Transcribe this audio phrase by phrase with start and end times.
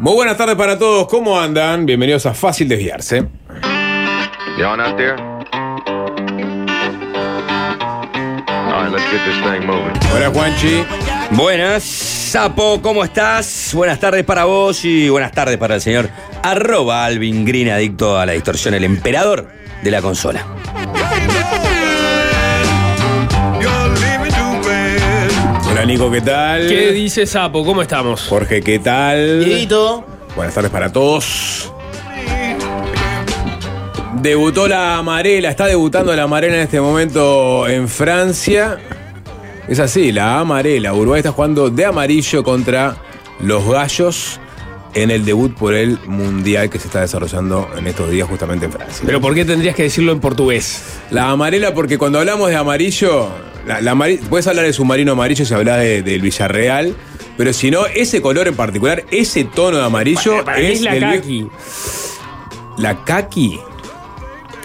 [0.00, 1.84] Muy buenas tardes para todos, ¿cómo andan?
[1.84, 3.28] Bienvenidos a Fácil Desviarse.
[4.56, 5.12] You on out there?
[8.66, 9.92] All right, let's get this thing moving.
[10.14, 10.86] Hola Juanchi.
[11.32, 13.72] Buenas, Sapo, ¿cómo estás?
[13.74, 16.08] Buenas tardes para vos y buenas tardes para el señor
[16.42, 19.50] arroba Alvin Green, adicto a la distorsión, el emperador
[19.82, 20.46] de la consola.
[25.80, 26.68] Hola Nico, ¿qué tal?
[26.68, 27.64] ¿Qué dice Sapo?
[27.64, 28.26] ¿Cómo estamos?
[28.28, 29.42] Jorge, ¿qué tal?
[29.42, 30.04] Dieguito.
[30.36, 31.72] Buenas tardes para todos.
[34.20, 38.76] Debutó la Amarela, está debutando la Amarela en este momento en Francia.
[39.68, 40.92] Es así, la Amarela.
[40.92, 42.96] Uruguay está jugando de amarillo contra
[43.40, 44.38] los Gallos
[44.92, 48.72] en el debut por el Mundial que se está desarrollando en estos días justamente en
[48.72, 49.02] Francia.
[49.06, 51.00] Pero ¿por qué tendrías que decirlo en portugués?
[51.10, 53.30] La amarela, porque cuando hablamos de amarillo,
[53.66, 53.94] la,
[54.28, 56.94] puedes hablar de submarino amarillo si hablas de- del Villarreal,
[57.36, 60.92] pero si no, ese color en particular, ese tono de amarillo Para mí es la
[60.94, 61.46] del kaki.
[62.78, 63.58] La kaki.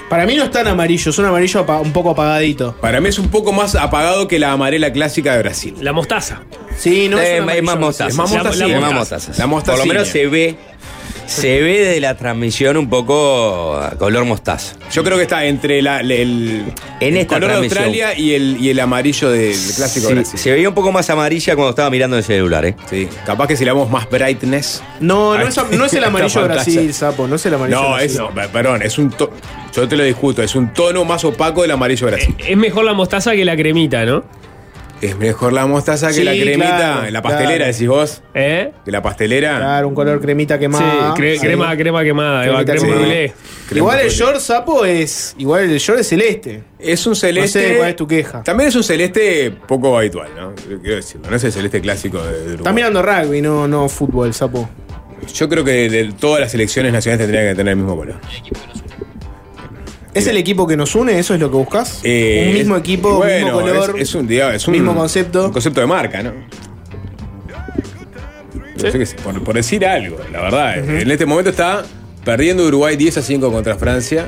[0.10, 2.76] Para mí no es tan amarillo, es un amarillo un poco apagadito.
[2.80, 5.76] Para mí es un poco más apagado que la amarela clásica de Brasil.
[5.82, 6.42] La mostaza.
[6.78, 8.10] Sí, no Eh, es un es más mostaza.
[8.10, 8.80] Es más La- mostacilla.
[8.80, 9.48] la mostaza.
[9.48, 9.78] mostaza.
[9.78, 10.56] Por lo menos se ve,
[11.26, 14.76] se ve de la transmisión un poco color mostaza.
[14.92, 16.66] Yo creo que está entre la- el,
[17.00, 17.58] En esta color de.
[17.58, 20.40] Australia y el, y el amarillo del clásico Sí, Brasil.
[20.40, 22.76] se veía un poco más amarilla cuando estaba mirando el celular, ¿eh?
[22.90, 24.84] Sí, capaz que si le damos más brightness.
[25.00, 26.44] No, no es, no es el amarillo.
[26.44, 28.18] Brasil, sapo, no es el amarillo No, Brasil.
[28.20, 29.32] no, perdón, es un to-
[29.76, 32.36] yo te lo discuto, es un tono más opaco del amarillo de Brasil.
[32.38, 34.24] Es mejor la mostaza que la cremita, ¿no?
[35.02, 37.72] Es mejor la mostaza que Sí, la cremita, claro, la pastelera, claro.
[37.74, 38.22] decís vos.
[38.34, 38.72] ¿Eh?
[38.86, 39.58] Que la pastelera.
[39.58, 41.14] Claro, un color cremita Sí, quemada.
[41.16, 41.40] cre- Sí.
[41.42, 43.06] crema, crema quemada, Eva, Cremita crema quemada.
[43.14, 43.34] brûlée.
[43.68, 44.18] crema Igual el brûlée.
[44.18, 45.36] short sapo es.
[45.38, 46.64] Igual el short es celeste.
[46.80, 47.60] Es un celeste.
[47.62, 48.44] No sé cuál es tu queja.
[48.44, 50.54] También es un celeste poco habitual, ¿no?
[50.82, 52.58] Quiero decirlo, no es el celeste clásico de, de Uruguay.
[52.58, 54.68] Estás mirando rugby, no, no fútbol, sapo.
[55.34, 58.16] Yo creo que de todas las selecciones nacionales tendrían que tener el mismo color.
[60.16, 61.20] ¿Es el equipo que nos une?
[61.20, 62.00] ¿Eso es lo que buscas?
[62.04, 63.96] Eh, un mismo es- equipo, bueno, mismo color.
[63.98, 65.46] Es, es un, digamos, es un mismo concepto.
[65.46, 66.32] Un concepto de marca, ¿no?
[68.78, 70.78] Sé por, por decir algo, la verdad.
[70.78, 71.84] En este momento está
[72.24, 74.28] perdiendo Uruguay 10 a 5 contra Francia.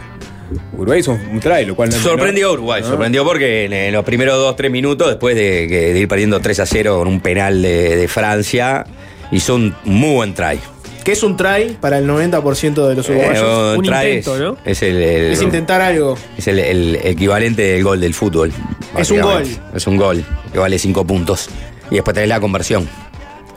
[0.78, 2.88] Uruguay hizo un, try, lo cual no Sorprendió a Uruguay, ¿no?
[2.88, 7.08] sorprendió porque en, los primeros 2-3 minutos, después de ir perdiendo 3 a 0 con
[7.08, 8.86] un penal de, de Francia,
[9.32, 10.60] hizo un muy buen try.
[11.08, 13.38] Que es un try para el 90% de los uruguayos.
[13.42, 14.58] Eh, un try intento, es, ¿no?
[14.66, 16.18] Es el, el- es intentar algo.
[16.38, 18.52] es el- el equivalente del gol del fútbol.
[18.98, 19.62] Es un básicamente.
[19.74, 21.50] Es un gol que vale 5 puntos.
[21.90, 22.90] Y después tenés la conversión.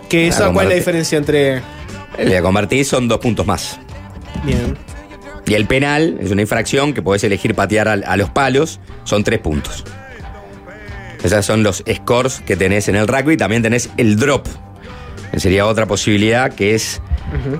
[0.08, 1.60] Que esa, ¿Cuál es la diferencia entre.
[2.18, 3.80] La convertís son 2 puntos más.
[4.44, 4.78] Bien.
[5.44, 9.24] Y el penal es una infracción que podés elegir patear al- a, los palos, son
[9.24, 9.82] 3 puntos.
[11.24, 13.36] Esos son los scores que tenés en el rugby.
[13.36, 14.46] También tenés el drop.
[15.32, 17.00] que sería otra posibilidad que es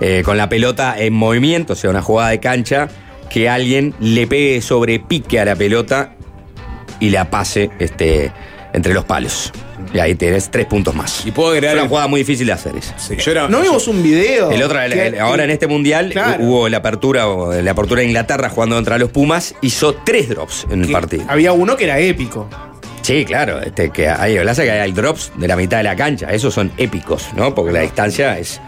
[0.00, 2.88] eh, con la pelota en movimiento, o sea, una jugada de cancha,
[3.28, 6.14] que alguien le pegue sobre pique a la pelota
[6.98, 8.32] y la pase este,
[8.72, 9.52] entre los palos.
[9.94, 11.24] Y ahí tenés 3 puntos más.
[11.26, 11.78] Y puedo Es agregar.
[11.78, 12.98] una jugada muy difícil de hacer esa.
[12.98, 14.50] Sí, yo era- ¿No vimos un video?
[14.50, 16.44] El otro, el- que- el- ahora en este mundial Claro.
[16.44, 20.66] hubo la apertura, o la apertura de Inglaterra jugando contra los Pumas, hizo tres drops
[20.70, 21.24] en el que partido.
[21.28, 22.48] Había uno que era épico.
[23.02, 26.52] Sí, claro, este, que hay, que hay drops de la mitad de la cancha, esos
[26.52, 27.54] son épicos, ¿no?
[27.54, 28.60] Porque la distancia es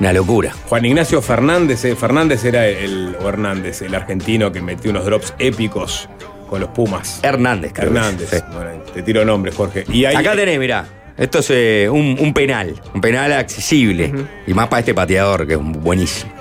[0.00, 0.54] una locura.
[0.68, 5.34] Juan Ignacio Fernández, eh, Fernández era el, o Hernández, el argentino que metió unos drops
[5.38, 6.08] épicos
[6.48, 7.20] con los Pumas.
[7.22, 7.88] Hernández, creo.
[7.88, 8.30] Hernández.
[8.30, 8.36] Sí.
[8.52, 9.84] Bueno, te tiro nombres, Jorge.
[9.88, 14.12] Y ahí, Acá tenés, mirá, esto es eh, un, un penal, un penal accesible,
[14.46, 16.32] y más para este pateador que es buenísimo.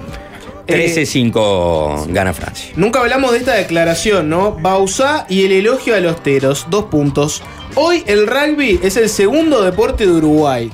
[0.65, 2.71] Eh, 13-5 gana Francia.
[2.77, 4.53] Nunca hablamos de esta declaración, ¿no?
[4.53, 6.67] Bausá y el elogio a los teros.
[6.69, 7.43] Dos puntos.
[7.75, 10.71] Hoy el rugby es el segundo deporte de Uruguay.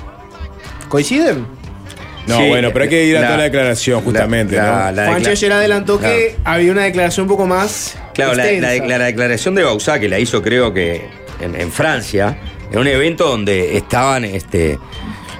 [0.90, 1.59] ¿Coinciden?
[2.28, 5.02] No, Sí, bueno, pero hay que ir a la- toda la declaración, justamente, la- ¿no?
[5.02, 7.98] la- ayer adelantó que había una declaración un poco más.
[8.14, 8.98] Claro, la, la- extensa.
[8.98, 11.08] la declaración de Bausá que la hizo creo que
[11.42, 12.38] en, en Francia,
[12.72, 14.78] en un evento donde estaban, este,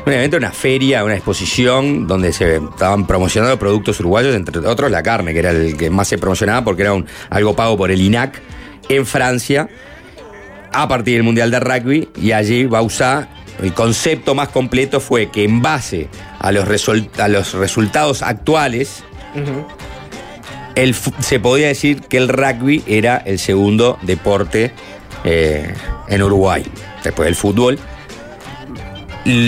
[0.06, 5.04] un evento, una feria, una exposición donde se estaban promocionando productos uruguayos, entre otros la
[5.04, 8.02] carne, que era el que más se promocionaba porque era un, algo pago por el
[8.02, 8.42] INAC
[8.88, 9.68] en Francia,
[10.72, 13.28] a partir del Mundial de Rugby, y allí Bausá,
[13.62, 16.10] el concepto más completo fue que en base
[16.40, 16.66] a los,
[17.18, 19.04] a los resultados actuales,
[20.76, 24.72] el se podía decir que el rugby era el segundo deporte
[25.24, 25.74] eh,
[26.08, 26.64] en Uruguay,
[27.04, 27.80] después del fútbol.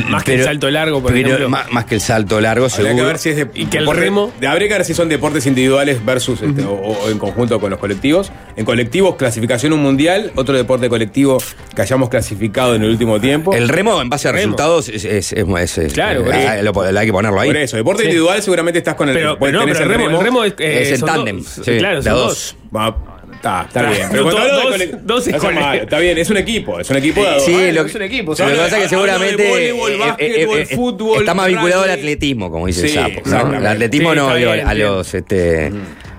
[0.10, 1.50] Más que el salto largo, por pero ejemplo.
[1.50, 2.96] Más, más que el salto largo, Habría seguro.
[3.04, 4.94] que ver si es de, Y que el deporte- remo- de- habría que ver si
[4.94, 8.32] son deportes individuales versus este, o, o en conjunto con los colectivos.
[8.56, 11.38] En colectivos, clasificación un mundial, otro deporte colectivo
[11.76, 13.54] que hayamos clasificado en el último tiempo.
[13.54, 14.42] El remo, en base a Remo.
[14.44, 17.50] resultados, es, es- es- es- es- Claro, eh, hay, lo- hay que ponerlo ahí.
[17.50, 18.10] Por eso, deporte Sí.
[18.10, 20.44] individual seguramente estás con el Pero, puedes- pero no, tenés pero el remo, el remo
[20.44, 22.28] es, eh, Es en son tándem, sí, claro, son dos.
[22.28, 22.56] dos.
[22.76, 22.96] Va,
[23.42, 24.08] está, está bien.
[24.12, 25.62] Pero cuando hablo de dos- cole- dos no escuelas.
[25.64, 27.40] malo, Está bien, es un equipo, es un equipo de.
[27.40, 29.76] Sí, lo, es un equipo, lo que pasa es que seguramente eh,
[30.20, 33.50] eh, eh, fútbol, está más vinculado al atletismo, como dice Sí, el sapo.
[33.50, 33.58] ¿no?
[33.58, 35.72] El atletismo Sí, no, a los este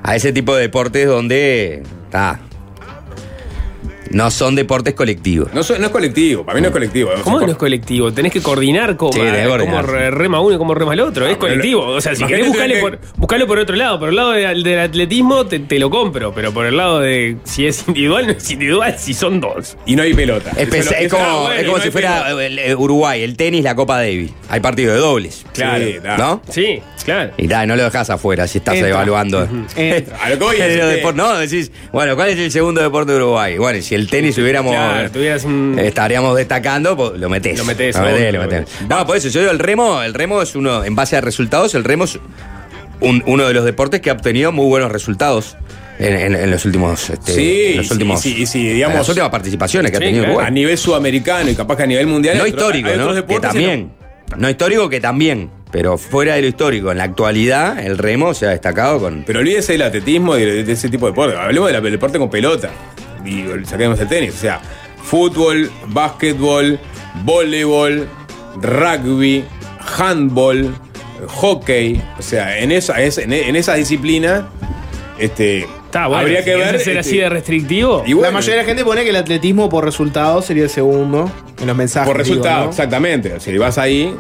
[0.03, 2.41] a ese tipo de deportes donde está
[4.13, 5.49] no son deportes colectivos.
[5.53, 7.11] No, so- no es colectivo, para mí no es colectivo.
[7.25, 8.13] ¿Cómo no es colectivo?
[8.13, 9.21] Tenés que coordinar cómo, Sí,
[9.59, 11.25] cómo rema uno y cómo rema el otro.
[11.27, 11.87] es pero colectivo.
[11.87, 13.99] O sea, si querés buscarle por, buscarlo por otro lado.
[13.99, 16.33] Por el lado de- del atletismo te, te lo compro.
[16.35, 19.77] Pero por el lado de si es individual, no es individual, si son dos.
[19.87, 20.51] Y no hay pelota.
[20.57, 20.69] Es,
[21.11, 22.45] como, ah, bueno, es como no si fuera pelota.
[22.47, 24.31] el- el Uruguay, el tenis, la Copa Davis.
[24.49, 25.45] Hay partido de dobles.
[25.53, 25.85] Claro.
[25.85, 26.17] Sí, da.
[26.17, 26.43] ¿No?
[26.51, 27.33] Sí, claro.
[27.39, 28.91] Y da, no lo dejas afuera si estás Entra.
[28.91, 29.49] evaluando.
[29.77, 30.17] Entra.
[30.23, 32.83] A lo que voy es Pero que- depor- no, decís, bueno, ¿cuál es el segundo
[32.83, 33.59] deporte de Uruguay?
[33.59, 34.73] Bueno, si el tenis hubiéramos.
[34.75, 37.59] Claro, tuvieras un- eh, estaríamos destacando, pues, lo metés.
[37.59, 38.65] Lo metés, Lo metés, lo metés.
[38.89, 41.75] No, por eso, yo digo, el remo, el remo es uno, en base a resultados,
[41.75, 42.19] el remo es
[43.01, 45.57] un- uno de los deportes que ha obtenido muy buenos resultados
[45.99, 47.11] en, en- en los últimos.
[47.11, 48.21] este, Sí, en los últimos.
[48.21, 50.33] sí, sí, digamos- en las últimas participaciones que ha tenido claro.
[50.35, 50.47] Uruguay.
[50.47, 52.39] a nivel sudamericano y capaz que a nivel mundial.
[52.39, 53.27] No histórico, ¿no?
[53.27, 53.93] Que también.
[54.37, 55.51] No histórico que también.
[55.71, 59.25] Pero fuera de lo histórico, en la actualidad, el remo se ha destacado con.
[59.27, 61.37] Pero olvídese del atletismo y de, de ese tipo de deporte.
[61.37, 62.71] Hablemos del deporte con pelota.
[63.25, 64.35] Y saquemos el tenis.
[64.35, 64.61] O sea,
[65.03, 66.79] fútbol, básquetbol,
[67.25, 68.09] voleibol,
[68.61, 69.45] rugby,
[69.99, 70.75] handball,
[71.29, 72.03] hockey.
[72.19, 74.49] O sea, en esa, es- en, en esa disciplina,
[75.19, 76.23] este, Está bueno.
[76.23, 76.69] habría que ver.
[76.81, 78.03] ser este, así de restrictivo.
[78.07, 80.71] y bueno, La mayoría de la gente pone que el atletismo por resultados sería el
[80.71, 81.31] segundo
[81.61, 82.09] en los mensajes.
[82.09, 82.71] por digo, resultado, ¿no?
[82.71, 83.39] exactamente.
[83.41, 84.15] Si vas ahí,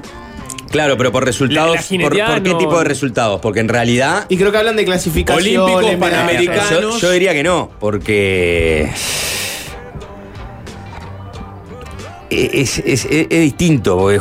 [0.73, 1.77] Claro, pero por resultados.
[1.91, 3.41] La- la por, qué no- tipo de resultados?
[3.41, 4.27] Porque en realidad.
[4.29, 5.61] Y creo que hablan de clasificación.
[5.63, 6.71] Olímpicos, Panamericanos.
[6.81, 8.91] Yo, yo diría que no, porque.
[12.31, 14.19] Es, es- es- es distinto, porque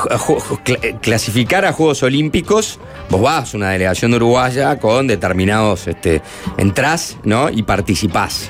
[0.66, 2.78] cla- clasificar a Juegos Olímpicos,
[3.10, 6.22] vos vas, una delegación de uruguaya, con determinados, este,
[6.58, 7.50] entrás, ¿no?
[7.50, 8.50] Y participás.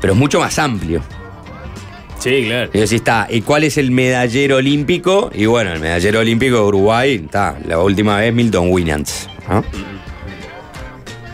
[0.00, 1.02] Pero es mucho más amplio.
[2.20, 2.70] Sí, claro.
[2.72, 5.30] Y decís, está, ¿y cuál es el medallero olímpico?
[5.34, 9.28] Y bueno, el medallero olímpico de Uruguay, está, la última vez Milton Winans.
[9.48, 9.64] ¿no?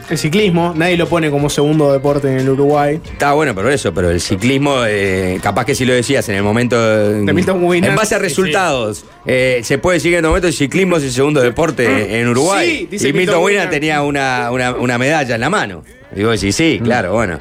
[0.09, 3.00] El ciclismo, nadie lo pone como segundo deporte en el Uruguay.
[3.11, 6.44] Está bueno, pero eso, pero el ciclismo, eh, capaz que si lo decías en el
[6.44, 6.81] momento.
[6.81, 7.91] De Milton Winans.
[7.91, 11.03] En base a resultados, eh, se puede decir que en el momento el ciclismo es
[11.03, 12.71] el segundo deporte en Uruguay.
[12.83, 13.71] Sí, dice y Milton Milton Winans Winans.
[13.73, 15.83] tenía una, una- una medalla en la mano.
[16.15, 17.41] Y vos decís, sí, claro, bueno.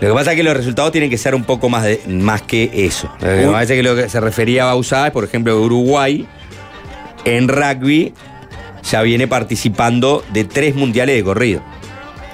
[0.00, 2.42] Lo que pasa es que los resultados tienen que ser un poco más, de- más
[2.42, 3.12] que eso.
[3.20, 6.26] Me parece que lo que se refería a Bausá es, por ejemplo, Uruguay
[7.24, 8.14] en rugby
[8.90, 11.62] ya viene participando de tres mundiales de corrido.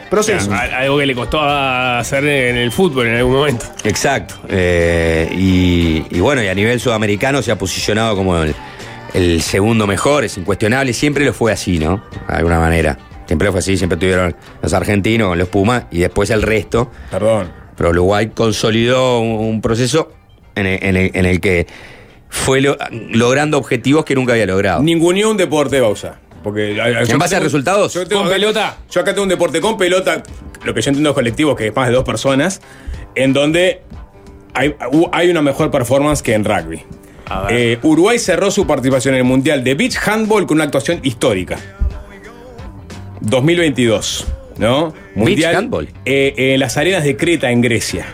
[0.08, 0.52] Proceso.
[0.52, 3.66] Algo que le costó hacer en el fútbol en algún momento.
[3.82, 4.36] Exacto.
[4.48, 8.54] Eh, y, y bueno, y a nivel sudamericano se ha posicionado como el,
[9.14, 10.92] el segundo mejor, es incuestionable.
[10.92, 12.04] Siempre lo fue así, ¿no?
[12.28, 12.96] De alguna manera.
[13.26, 16.90] Siempre fue así, siempre tuvieron los argentinos los Pumas y después el resto.
[17.10, 17.50] perdón.
[17.76, 20.10] Pero Uruguay consolidó un, un proceso
[20.54, 21.66] en el, en el- en el que
[22.30, 22.76] fue lo-
[23.10, 24.82] logrando objetivos que nunca había logrado.
[24.82, 26.18] Ninguneó un deporte Bausa.
[26.42, 26.78] Porque, ¿En
[27.18, 27.92] base tengo- a resultados?
[27.92, 28.76] yo tengo ¿Con acá- pelota?
[28.90, 30.22] Yo acá tengo un deporte con pelota,
[30.64, 32.60] lo que yo entiendo es colectivo, que es más de dos personas,
[33.16, 33.82] en donde
[34.54, 36.82] hay, una mejor performance que en rugby.
[37.50, 41.58] Eh, Uruguay cerró su participación en el Mundial de Beach Handball con una actuación histórica.
[43.30, 44.26] 2022,
[44.58, 44.94] ¿no?
[45.54, 45.88] handball?
[46.04, 48.06] eh, en las arenas de Creta, en Grecia.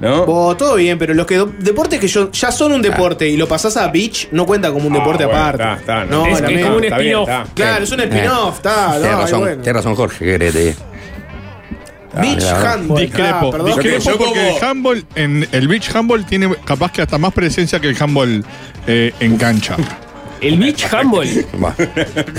[0.00, 0.24] ¿No?
[0.24, 3.46] Oh, todo bien, pero los que deportes que yo, ya son un deporte y lo
[3.46, 5.62] pasás a beach no cuenta como un Ah, deporte bueno, aparte.
[5.62, 7.28] está, está, no, Es- es un spin-off.
[7.54, 8.90] Claro, es un spin-off, está.
[8.94, 9.62] Tienes no, razón, bueno.
[9.62, 10.74] tienes razón, Jorge, que diga.
[12.20, 13.00] Beach handball.
[13.00, 13.66] Discrepo, ah, perdón.
[13.68, 17.78] discrepo Yo porque el handball, en el beach handball tiene capaz que hasta más presencia
[17.80, 18.44] que el handball
[18.88, 19.76] eh, en cancha.
[20.42, 21.28] El beach handball.
[21.62, 21.74] Va.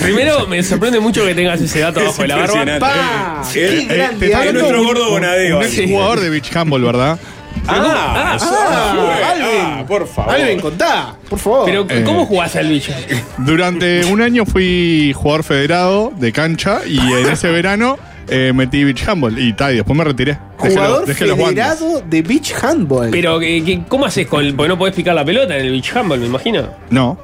[0.02, 2.54] Primero, me sorprende mucho que tengas ese dato abajo de la barba.
[2.62, 2.80] impresionante.
[2.80, 4.28] Pa, Eh, qué eh, grande.
[4.28, 5.58] te Es nuestro un- gordo Bonadeo.
[5.60, 7.20] Un ex jugador de beach handball, ¿verdad?
[7.66, 9.88] Ah, Ah, Ah, ah, Alvin.
[9.88, 10.34] por favor.
[10.36, 11.66] Alvin, contá, por favor.
[11.66, 12.04] Pero, Eh.
[12.04, 12.92] ¿cómo jugás al bicho?
[13.38, 19.08] Durante un año fui jugador federado de cancha y en ese verano eh, metí beach
[19.08, 20.38] handball y, ta, y después me retiré.
[20.62, 21.64] Dejé Jugador los- dejé los guantes.
[21.66, 23.10] federado de beach handball.
[23.12, 25.72] Pero, ¿qué- qué- ¿cómo haces con el- Porque no podés picar la pelota en el
[25.72, 26.68] beach handball, me imagino.
[26.90, 27.18] No.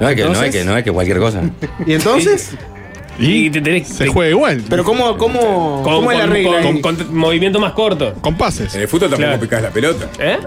[0.00, 1.42] No es que, no es Entonces- que, no es que cualquier cosa.
[1.86, 2.50] ¿Y entonces?
[3.18, 4.62] Y, Y te tenés- se te- juega igual.
[4.70, 6.62] Pero ¿cómo, cómo, Con, cómo es la con- regla?
[6.62, 8.14] con- con movimiento más corto.
[8.22, 8.74] con pases.
[8.74, 9.40] En el fútbol tampoco Claro.
[9.40, 10.06] picás la pelota.
[10.18, 10.38] ¿Eh?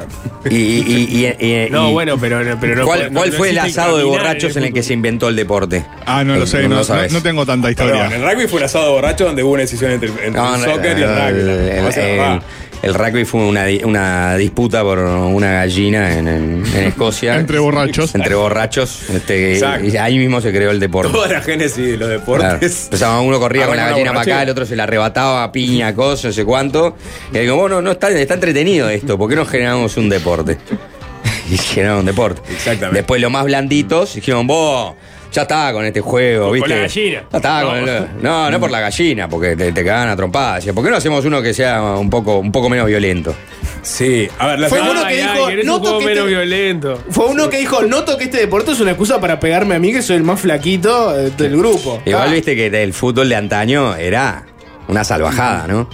[0.50, 2.86] Y, y- y- y- No, y- bueno, pero, pero no.
[2.86, 5.36] ¿Cuál, no- cuál no fue el asado de borrachos en el que se inventó el
[5.36, 5.86] deporte?
[6.08, 7.14] Ah, no lo sé, No no, lo no- sabes.
[7.14, 8.18] no tengo tanta Perdón, historia.
[8.18, 10.68] el rugby fue un asado borracho donde hubo una decisión entre, entre No, el no,
[10.74, 12.42] soccer y el el, rugby.
[12.82, 17.36] El- rugby fue una, una disputa por una gallina en, en- en Escocia.
[17.38, 18.14] Entre borrachos.
[18.16, 19.10] Entre borrachos.
[19.10, 19.86] este, Exacto.
[19.88, 21.12] y ahí mismo se creó el deporte.
[21.12, 22.20] Toda la génesis de los Claro.
[22.20, 22.86] deportes.
[22.86, 26.26] Empezaba uno corría con la gallina para acá, el otro se la arrebataba, piña, cosas,
[26.26, 26.96] no sé cuánto.
[27.34, 30.58] Y digo, bueno, no está, está entretenido esto, ¿por qué no generamos un deporte?
[31.52, 32.42] y generaron un deporte.
[32.54, 32.98] Exactamente.
[33.00, 34.94] Después los más blanditos dijeron, vos,
[35.36, 36.70] ya está con este juego, Con ¿viste?
[36.70, 37.24] la gallina.
[37.32, 37.68] Ya está No.
[37.70, 40.66] con el- no, no por la gallina, porque te, te cagan a trompadas.
[40.68, 43.36] ¿Por qué no hacemos uno que sea un poco, un poco menos violento?
[43.82, 47.04] Sí, a ver, la Fue uno que Ay, dijo, ay, no menos este- violento.
[47.12, 49.92] Fue uno que dijo, noto que este deporte es una excusa para pegarme a mí,
[49.92, 52.02] que soy el más flaquito eh, del grupo.
[52.06, 52.34] Igual Ah.
[52.34, 54.44] viste que el fútbol de antaño era
[54.88, 55.88] una salvajada, ¿no?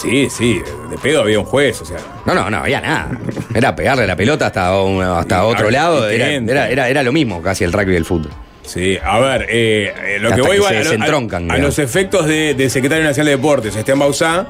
[0.00, 1.98] Sí, sí, de pedo había un juez, o sea.
[2.24, 3.10] No, no, no había nada.
[3.54, 6.08] Era pegarle la pelota hasta, un- hasta otro a- lado.
[6.08, 8.30] Era, era, era, era lo mismo casi el rugby y el fútbol.
[8.62, 11.54] Sí, a ver, eh, eh, lo Hasta que voy que se a, a- desentroncan, a
[11.56, 11.62] digamos.
[11.62, 14.46] los efectos de- del secretario nacional de deportes, Esteban Bausá,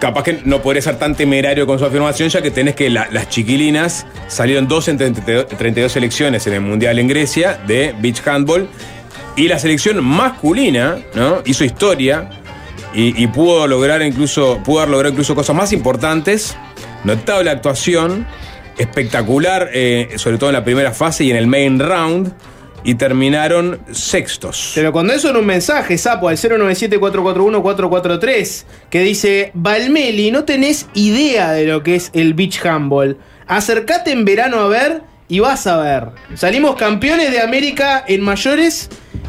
[0.00, 3.08] capaz que no podría ser tan temerario con su afirmación, ya que tenés que la-
[3.10, 8.26] las chiquilinas salieron dos en 32, 32 selecciones en el Mundial en Grecia de beach
[8.26, 8.68] handball,
[9.36, 11.40] y la selección masculina, ¿no?
[11.46, 12.28] Hizo historia
[12.94, 16.56] y, pudo lograr incluso, pudo haber logrado incluso cosas más importantes.
[17.04, 18.26] Notable actuación,
[18.78, 22.32] espectacular, eh, sobre todo en la primera fase y en el main round,
[22.84, 24.72] y terminaron sextos.
[24.74, 31.52] Pero cuando eso en un mensaje, sapo, al 097-441-443, que dice, Valmeli, no tenés idea
[31.52, 33.18] de lo que es el beach handball.
[33.46, 36.08] Acercate en verano a ver y vas a ver.
[36.34, 38.88] Salimos campeones de América en mayores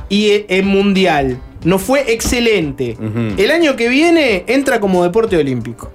[0.10, 1.39] y e- en mundial.
[1.63, 2.98] Nos fue excelente.
[3.38, 5.91] El año que viene entra como deporte olímpico.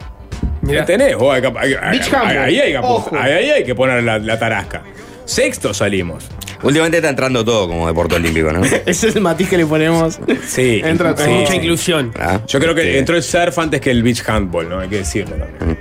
[0.63, 0.85] Mirá.
[0.85, 1.17] ¿Tenés?
[1.17, 2.39] Vos hay hay- hay- Beach handball.
[2.39, 3.17] ahí, hay que, Ojo.
[3.17, 4.83] ahí- ahí hay que poner la, la tarasca.
[5.25, 6.25] Sexto salimos.
[6.63, 8.63] Últimamente está entrando todo como deporte olímpico, ¿no?
[8.87, 10.19] Ese es el matiz que le ponemos.
[10.47, 10.81] Sí.
[10.85, 11.29] Entra sí.
[11.31, 11.57] Mucha sí.
[11.59, 12.13] inclusión.
[12.19, 12.99] Ah, Yo creo que sí.
[12.99, 14.81] entró el surf antes que el beach handball, ¿no?
[14.81, 15.79] Hay que decirlo también.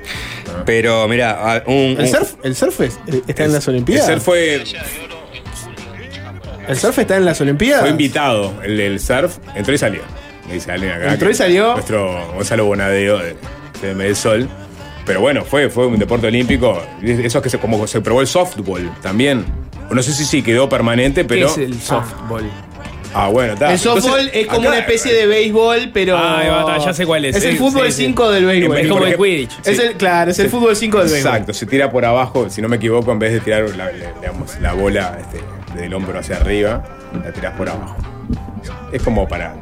[0.65, 4.06] Pero mira, un, ¿El surf, el surf es- está en las El Olimpiadas?
[4.08, 4.63] surf fue,
[6.68, 7.82] ¿El surf está en las Olimpiadas?
[7.82, 10.02] fue invitado, el, surf, entró y salió.
[10.48, 11.14] Me dice alguien acá.
[11.14, 11.74] Entró y salió.
[11.74, 13.36] Nuestro Gonzalo Bonadeo de,
[13.82, 14.50] de Medellín.
[15.06, 16.82] Pero bueno, fue, fue un deporte olímpico.
[17.02, 19.46] Eso es que se, como se probó el softball también.
[19.90, 21.48] No sé si sí quedó permanente, ¿Qué pero.
[21.48, 22.44] es el softball?
[23.14, 23.72] Ah, bueno, está.
[23.72, 26.18] El softball Entonces, es como acá- una especie de béisbol, pero.
[26.18, 27.38] Ah, ya sé cuál es.
[27.38, 28.06] Es el fútbol sí, sí.
[28.08, 28.78] 5 del béisbol.
[28.78, 29.52] Es como el Quidditch.
[29.66, 31.32] Es el, claro, es el fútbol 5 del béisbol.
[31.32, 34.12] Exacto, se tira por abajo, si no me equivoco, en vez de tirar la, la-
[34.20, 35.42] digamos, la bola este,
[35.77, 36.84] del hombro hacia arriba,
[37.24, 37.96] la tiras por abajo.
[38.91, 39.55] Es como para.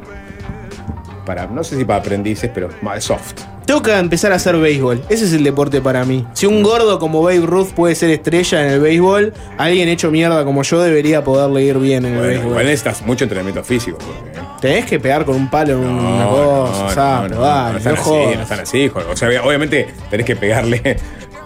[1.24, 3.34] para no sé si para aprendices, pero más soft.
[3.66, 5.02] Tengo que empezar a hacer béisbol.
[5.08, 6.24] Ese es el deporte para mí.
[6.34, 10.44] Si un gordo como Babe Ruth puede ser estrella en el béisbol, alguien hecho mierda
[10.44, 12.50] como yo debería poderle ir bien en el Bueno, béisbol.
[12.52, 13.98] igual necesitas mucho entrenamiento físico.
[13.98, 14.42] porque, ¿eh?
[14.60, 17.72] Tenés que pegar con un palo en una No, cosa, no, sapo, no, no, dale,
[17.72, 19.08] no están no así, no están así, joder.
[19.08, 20.96] O sea, obviamente tenés que pegarle,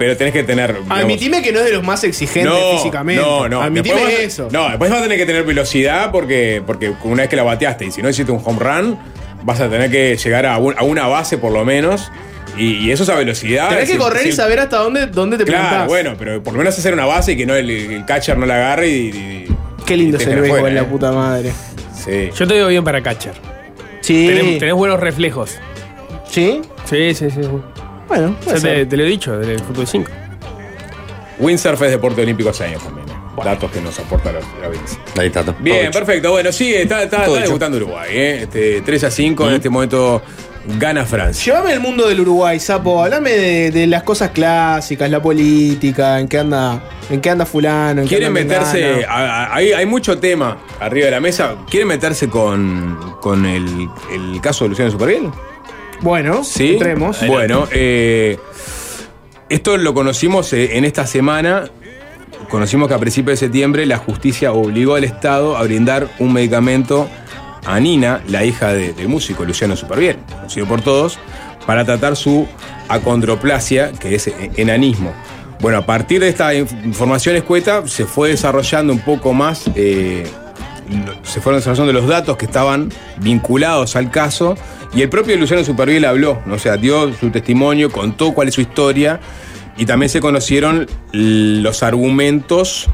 [0.00, 0.72] pero tenés que tener.
[0.72, 3.22] digamos, Admitime que no es de los más exigentes físicamente.
[3.22, 3.60] No, no.
[3.60, 4.48] Admitime Después eso.
[4.50, 7.84] No, después vas a tener que tener velocidad porque, porque una vez que la bateaste
[7.84, 8.98] y si no hiciste un home run,
[9.42, 12.10] vas a tener que llegar a, un- a una base por lo menos.
[12.56, 13.68] Y, y eso es a velocidad.
[13.68, 15.86] Tenés que correr y saber hasta dónde, dónde te Claro, plantás.
[15.88, 18.46] bueno, pero por lo menos hacer una base y que no el, el catcher no
[18.46, 18.92] la agarre y.
[19.08, 19.46] y-
[19.84, 20.84] Qué lindo y es te el la eh.
[20.84, 21.52] puta madre.
[21.94, 22.30] Sí.
[22.34, 23.34] Yo te digo bien para catcher.
[24.00, 24.26] Sí.
[24.28, 25.58] Tenés, tenés buenos reflejos.
[26.28, 26.62] ¿Sí?
[26.88, 27.40] Sí, sí, sí.
[28.10, 28.88] Bueno, te, ser.
[28.88, 30.10] te lo he dicho, del fútbol 5.
[31.38, 33.08] Windsurf es deporte olímpico hace años también.
[33.08, 33.12] eh.
[33.42, 34.96] Datos que nos aporta la, la Vinci.
[35.18, 35.42] ahí está.
[35.42, 35.92] todo Bien, hecho.
[35.98, 36.30] perfecto.
[36.32, 38.08] Bueno, sí, está, está, Todo está debutando Uruguay.
[38.12, 38.40] ¿eh?
[38.42, 40.20] Este, 3 a 5 en este momento
[40.78, 41.54] gana Francia.
[41.54, 43.02] Llévame al mundo del Uruguay, Sapo.
[43.02, 48.02] Hablame de, de las cosas clásicas, la política, en qué anda, en qué anda fulano.
[48.02, 49.06] En qué Quieren anda meterse, Mengano.
[49.10, 51.54] a- a- hay, hay mucho tema arriba de la mesa.
[51.70, 55.30] ¿Quieren meterse con, con el, el caso de Luciano Superviel?
[56.02, 56.72] Bueno, Sí.
[56.74, 57.18] entremos.
[57.26, 58.38] Bueno, eh,
[59.48, 61.64] esto lo conocimos eh, en esta semana.
[62.48, 67.08] Conocimos que a principios de septiembre la justicia obligó al Estado a brindar un medicamento
[67.66, 71.18] a Nina, la hija de- del músico Luciano Superviel, conocido por todos,
[71.66, 72.48] para tratar su
[72.88, 75.12] acondroplasia, que es eh, enanismo.
[75.60, 80.24] Bueno, a partir de esta inf- información escueta se fue desarrollando un poco más, eh,
[81.22, 84.56] se fueron desarrollando los datos que estaban vinculados al caso
[84.94, 88.60] y el propio Luciano Superviel habló, o sea, dio su testimonio, contó cuál es su
[88.60, 89.20] historia
[89.76, 92.88] y también se conocieron los argumentos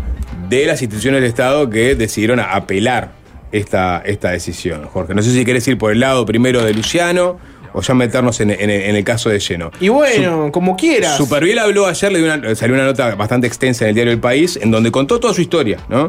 [0.49, 3.13] de las instituciones del Estado que decidieron apelar
[3.53, 5.15] esta, esta decisión, Jorge.
[5.15, 7.39] No sé si querés ir por el lado primero de Luciano
[7.79, 9.71] o ya meternos en, en- en el caso de lleno.
[9.81, 11.17] Y bueno, como quieras.
[11.17, 14.19] Superviel habló ayer, le dio una- salió una nota bastante extensa en el diario El
[14.21, 16.09] País, en donde contó toda su historia, ¿no?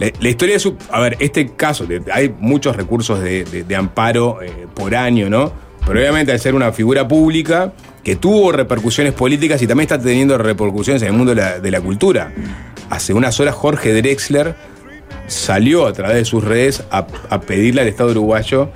[0.00, 0.76] La, la historia de su.
[0.90, 5.52] A ver, este caso, hay muchos recursos de, de- de amparo eh, por año, ¿no?
[5.86, 10.36] Pero obviamente al ser una figura pública que tuvo repercusiones políticas y también está teniendo
[10.36, 12.32] repercusiones en el mundo de la, de la cultura.
[12.90, 14.54] Hace unas horas Jorge Drexler
[15.26, 18.70] salió a través de sus redes a, a pedirle al Estado uruguayo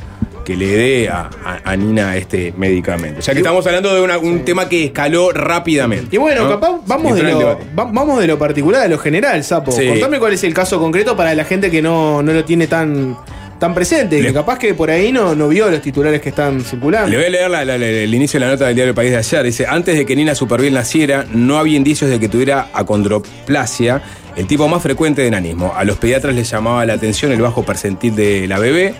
[0.49, 3.19] que le dé a, a- a Nina este medicamento.
[3.19, 6.17] O sea que estamos hablando de una- un tema que escaló rápidamente.
[6.17, 6.49] Y bueno, ¿no?
[6.49, 9.73] capaz vamos de, lo, va- vamos de lo particular a lo general, Sapo.
[9.73, 9.87] Sí.
[9.87, 13.15] Contame cuál es el caso concreto para la gente que no, no lo tiene tan,
[13.61, 17.11] tan presente, que capaz que por ahí no, no vio los titulares que están circulando.
[17.11, 18.95] Le voy a leer la- la- la- el inicio de la nota del diario El
[18.97, 19.43] País de ayer.
[19.45, 24.01] Dice, antes de que Nina Superviel naciera, no había indicios de que tuviera acondroplasia,
[24.37, 25.73] el tipo más frecuente de enanismo.
[25.77, 28.95] A los pediatras les llamaba la atención el bajo percentil de la bebé,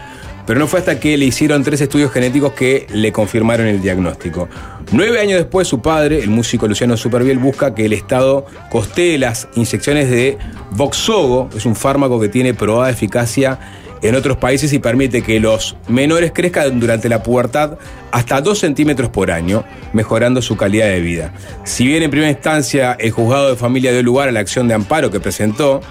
[0.49, 4.49] pero no fue hasta que le hicieron tres estudios genéticos que le confirmaron el diagnóstico.
[4.93, 9.47] Nueve años después, su padre, el músico Luciano Superviel, busca que el Estado costee las
[9.57, 10.39] inyecciones de
[10.71, 13.59] Voxogo, es un fármaco que tiene probada eficacia
[14.01, 17.77] en otros países y permite que los menores crezcan durante la pubertad
[18.11, 21.35] hasta 2 centímetros por año, mejorando su calidad de vida.
[21.65, 24.73] Si bien en primera instancia el juzgado de familia dio lugar a la acción de
[24.73, 25.83] amparo que presentó,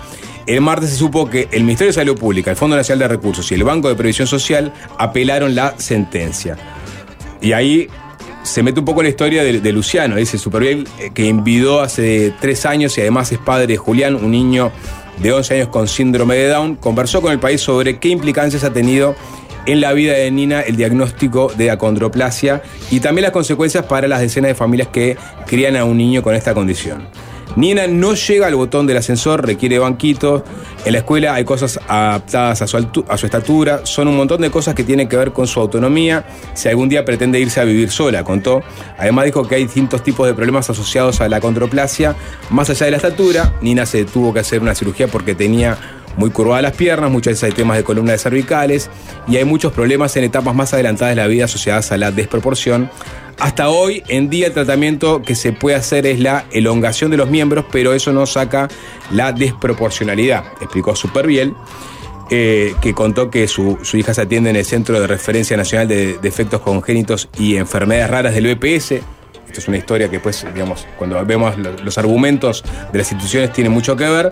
[0.48, 3.52] el martes se supo que el Ministerio de Salud Pública, el Fondo Nacional de Recursos
[3.52, 6.58] y el Banco de Previsión Social apelaron la sentencia.
[7.42, 7.90] Y ahí
[8.44, 12.66] se mete un poco la historia de, Luciano, dice Superviel, eh, que envidó hace tres
[12.66, 14.72] años y además es padre de Julián, un niño
[15.22, 16.76] de 11 años con síndrome de Down.
[16.78, 19.16] Conversó con el país sobre qué implicancias ha tenido
[19.66, 24.22] en la vida de Nina el diagnóstico de acondroplasia y también las consecuencias para las
[24.22, 27.10] decenas de familias que crían a un niño con esta condición.
[27.58, 30.44] Nina no llega al botón del ascensor, requiere banquitos.
[30.86, 33.82] En la escuela hay cosas adaptadas a su, a su estatura.
[33.84, 36.24] Son un montón de cosas que tienen que ver con su autonomía.
[36.54, 38.62] Si algún día pretende irse a vivir sola, contó.
[39.00, 42.16] Además dijo que hay distintos tipos de problemas asociados a la condroplasia.
[42.52, 45.80] Más allá de la estatura, Nina se tuvo que hacer una cirugía porque tenía
[46.18, 48.90] muy curvadas las piernas, muchas veces hay temas de columna cervicales
[49.28, 52.90] y hay muchos problemas en etapas más adelantadas de la vida asociadas a la desproporción.
[53.40, 57.30] Hasta hoy en día el tratamiento que se puede hacer es la elongación de los
[57.30, 58.68] miembros, pero eso no saca
[59.12, 61.54] la desproporcionalidad, explicó Superbiel.
[62.30, 65.88] eh, que contó que su, su hija se atiende en el Centro de Referencia Nacional
[65.88, 68.96] de Defectos Congénitos y Enfermedades Raras del BPS.
[69.48, 73.52] Esto es una historia que, pues, digamos, cuando vemos lo- los argumentos de las instituciones
[73.54, 74.32] tiene mucho que ver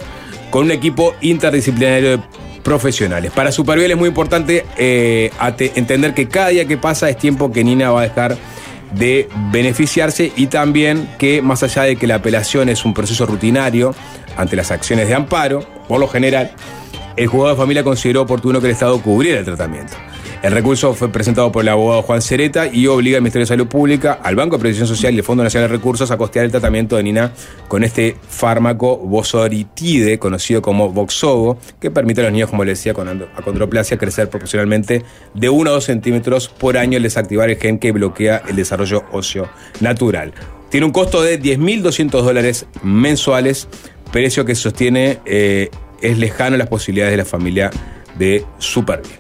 [0.49, 2.23] con un equipo interdisciplinario de
[2.63, 3.32] profesionales.
[3.32, 5.32] Para Superviel es muy importante eh,
[5.75, 8.38] entender que cada día que pasa es tiempo que Nina va a dejar
[8.93, 13.93] de beneficiarse y también que más allá de que la apelación es un proceso rutinario
[14.38, 16.51] ante las acciones de amparo, por lo general,
[17.17, 19.93] el juzgado de familia consideró oportuno que el Estado cubriera el tratamiento.
[20.45, 23.65] El recurso fue presentado por el abogado Juan Cereta y obliga al Ministerio de Salud
[23.65, 26.51] Pública, al Banco de Previsión Social y al Fondo Nacional de Recursos a costear el
[26.51, 27.31] tratamiento de Nina
[27.67, 32.93] con este fármaco bosoritide, conocido como Voxogo, que permite a los niños, como les decía,
[32.93, 35.03] con acondroplasia crecer proporcionalmente
[35.34, 39.03] de 1 a 2 centímetros por año al desactivar el gen que bloquea el desarrollo
[39.13, 40.31] óseo natural.
[40.69, 43.67] Tiene un costo de 10.200 dólares mensuales,
[44.12, 45.71] precio que sostiene eh,
[46.03, 47.71] es lejano a las posibilidades de la familia
[48.17, 49.19] de Superbiel.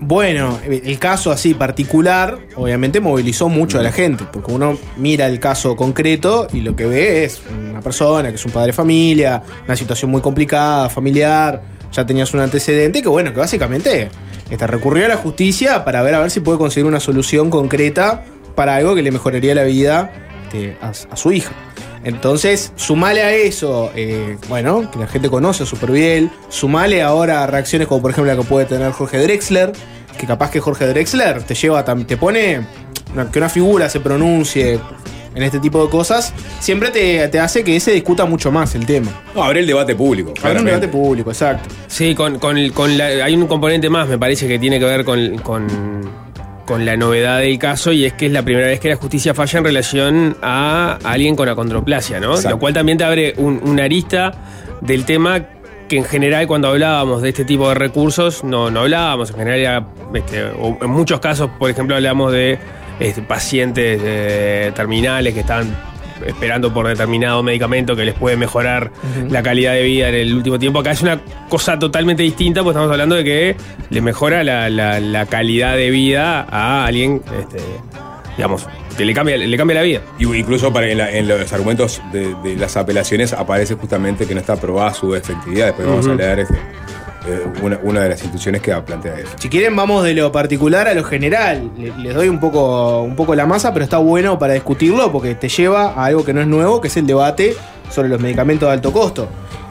[0.00, 5.38] Bueno, el caso así particular, obviamente movilizó mucho a la gente, porque uno mira el
[5.38, 9.42] caso concreto y lo que ve es una persona que es un padre de familia,
[9.64, 11.62] una situación muy complicada, familiar,
[11.92, 14.08] ya tenías un antecedente que bueno, que básicamente
[14.50, 18.24] este, recurrió a la justicia para ver a ver si puede conseguir una solución concreta
[18.56, 20.10] para algo que le mejoraría la vida
[20.44, 21.52] este, a su hija.
[22.04, 27.46] Entonces, sumale a eso, eh, bueno, que la gente conoce a Superbiel, sumale ahora a
[27.46, 29.72] reacciones como por ejemplo la que puede tener Jorge Drexler,
[30.18, 32.60] que capaz que Jorge Drexler te lleva, te pone
[33.14, 34.78] una- que una figura se pronuncie
[35.34, 38.86] en este tipo de cosas, siempre te, te hace que se discuta mucho más el
[38.86, 39.10] tema.
[39.34, 40.32] No, abre el debate público.
[40.42, 41.68] Habrá un debate público, exacto.
[41.86, 45.04] Sí, con, con, con la- hay un componente más, me parece que tiene que ver
[45.04, 45.66] con, con,
[46.68, 49.32] con la novedad del caso y es que es la primera vez que la justicia
[49.32, 52.32] falla en relación a alguien con acondroplasia, ¿no?
[52.32, 52.50] Exacto.
[52.50, 54.32] Lo cual también te abre un- una arista
[54.82, 55.40] del tema
[55.88, 59.58] que en general cuando hablábamos de este tipo de recursos no, no hablábamos, en general
[59.58, 62.58] era, este, o en muchos casos, por ejemplo, hablamos de
[63.00, 65.74] este, pacientes eh, terminales que están
[66.26, 68.90] esperando por determinado medicamento que les puede mejorar
[69.30, 70.78] la calidad de vida en el último tiempo.
[70.80, 73.56] Acá es una cosa totalmente distinta, porque estamos hablando de que
[73.90, 77.58] le mejora la, la- la calidad de vida a alguien, este,
[78.36, 80.00] digamos, que le cambia, le cambia la vida.
[80.18, 84.34] Y incluso para en, la- en los argumentos de, de las apelaciones aparece justamente que
[84.34, 85.66] no está aprobada su efectividad.
[85.66, 86.58] Después vamos a leer este,
[87.62, 89.28] una, una de las instituciones que plantea eso.
[89.38, 91.70] Si quieren, vamos de lo particular a lo general.
[91.76, 95.34] Le- Les doy un poco, un poco la masa, pero está bueno para discutirlo porque
[95.34, 97.54] te lleva a algo que no es nuevo, que es el debate
[97.90, 99.28] sobre los medicamentos de alto costo.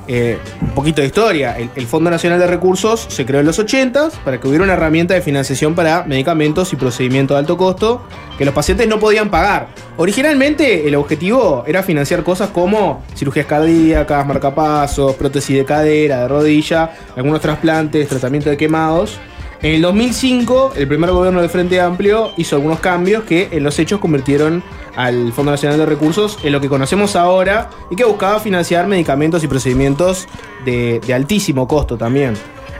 [0.08, 1.58] Eh, un poquito de historia.
[1.58, 4.74] El, el Fondo Nacional de Recursos se creó en los 80 para que hubiera una
[4.74, 8.04] herramienta de financiación para medicamentos y procedimientos de alto costo
[8.38, 9.68] que los pacientes no podían pagar.
[9.98, 16.92] Originalmente el objetivo era financiar cosas como cirugías cardíacas, marcapasos, prótesis de cadera, de rodilla,
[17.16, 19.20] algunos trasplantes, tratamiento de quemados.
[19.62, 23.80] En el 2005, el primer gobierno del Frente Amplio hizo algunos cambios que en los
[23.80, 24.64] hechos convirtieron
[24.96, 29.44] al Fondo Nacional de Recursos en lo que conocemos ahora y que buscaba financiar medicamentos
[29.44, 30.28] y procedimientos
[30.64, 32.36] de, de altísimo costo también.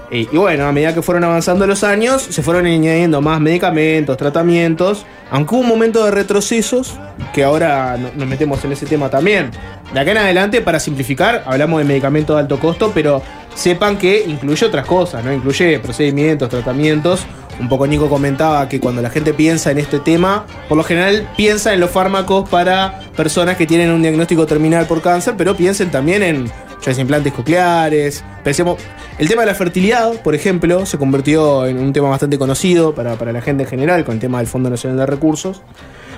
[0.10, 5.06] Y, bueno, a medida que fueron avanzando los años, se fueron añadiendo más medicamentos, tratamientos,
[5.32, 6.94] aunque hubo un momento de retrocesos,
[7.34, 9.52] que ahora no- nos metemos en ese tema también.
[9.94, 13.22] De acá en adelante, para simplificar, hablamos de medicamentos de alto costo, pero
[13.54, 15.34] sepan que incluye otras cosas, ¿no?
[15.34, 17.26] Incluye procedimientos, tratamientos.
[17.60, 21.28] Un poco Nico comentaba que cuando la gente piensa en este tema, por lo general
[21.36, 25.90] piensa en los fármacos para personas que tienen un diagnóstico terminal por cáncer, pero piensen
[25.90, 28.24] también en ya sea implantes cocleares.
[28.44, 28.78] Pensemos,
[29.18, 33.16] el tema de la fertilidad, por ejemplo, se convirtió en un tema bastante conocido para,
[33.16, 35.62] para la gente en general con el tema del Fondo Nacional de Recursos.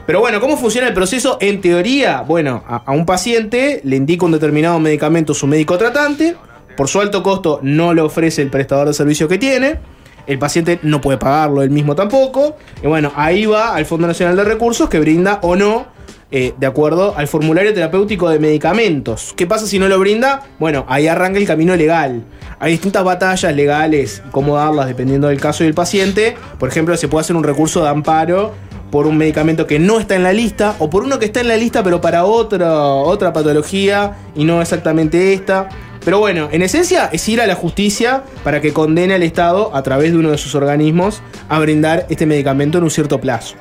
[0.05, 1.37] Pero bueno, ¿cómo funciona el proceso?
[1.39, 6.35] En teoría, bueno, a, a un paciente le indica un determinado medicamento su médico tratante,
[6.75, 9.79] por su alto costo no le ofrece el prestador de servicio que tiene,
[10.27, 14.35] el paciente no puede pagarlo él mismo tampoco, y bueno, ahí va al Fondo Nacional
[14.35, 15.87] de Recursos que brinda o no,
[16.31, 19.33] eh, de acuerdo al formulario terapéutico de medicamentos.
[19.35, 20.43] ¿Qué pasa si no lo brinda?
[20.59, 22.23] Bueno, ahí arranca el camino legal.
[22.59, 26.35] Hay distintas batallas legales, cómo darlas dependiendo del caso y del paciente.
[26.59, 28.53] Por ejemplo, se puede hacer un recurso de amparo
[28.91, 31.47] por un medicamento que no está en la lista o por uno que está en
[31.47, 35.69] la lista pero para otra, otra patología y no exactamente esta.
[36.03, 39.83] Pero bueno, en esencia es ir a la justicia para que condene al Estado a
[39.83, 43.55] través de uno de sus organismos a brindar este medicamento en un cierto plazo.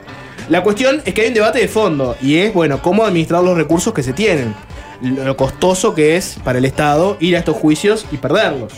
[0.48, 3.56] La cuestión es que hay un debate de fondo y es, bueno, cómo administrar los
[3.56, 4.54] recursos que se tienen.
[5.02, 8.72] Lo costoso que es para el Estado ir a estos juicios y perderlos.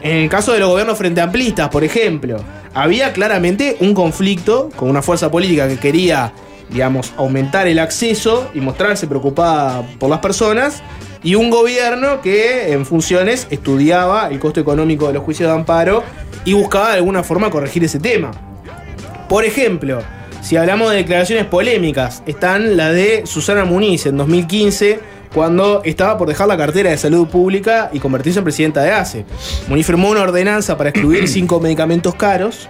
[0.00, 2.36] En el caso de los gobiernos frente amplistas, por ejemplo,
[2.72, 6.32] había claramente un conflicto con una fuerza política que quería,
[6.70, 10.82] digamos, aumentar el acceso y mostrarse preocupada por las personas,
[11.24, 16.04] y un gobierno que en funciones estudiaba el costo económico de los juicios de amparo
[16.44, 18.30] y buscaba de alguna forma corregir ese tema.
[19.28, 20.00] Por ejemplo,
[20.40, 25.00] si hablamos de declaraciones polémicas, están la de Susana Muniz en 2015,
[25.34, 29.24] cuando estaba por dejar la cartera de salud pública y convertirse en presidenta de ACE.
[29.68, 32.68] Muniz firmó una ordenanza para excluir cinco medicamentos caros,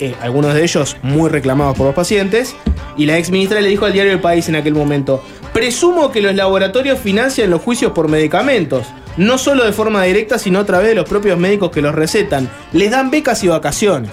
[0.00, 2.56] eh, algunos de ellos muy reclamados por los pacientes,
[2.96, 6.22] y la ex ministra le dijo al diario El País en aquel momento, presumo que
[6.22, 10.88] los laboratorios financian los juicios por medicamentos, no solo de forma directa, sino a través
[10.88, 14.12] de los propios médicos que los recetan, les dan becas y vacaciones.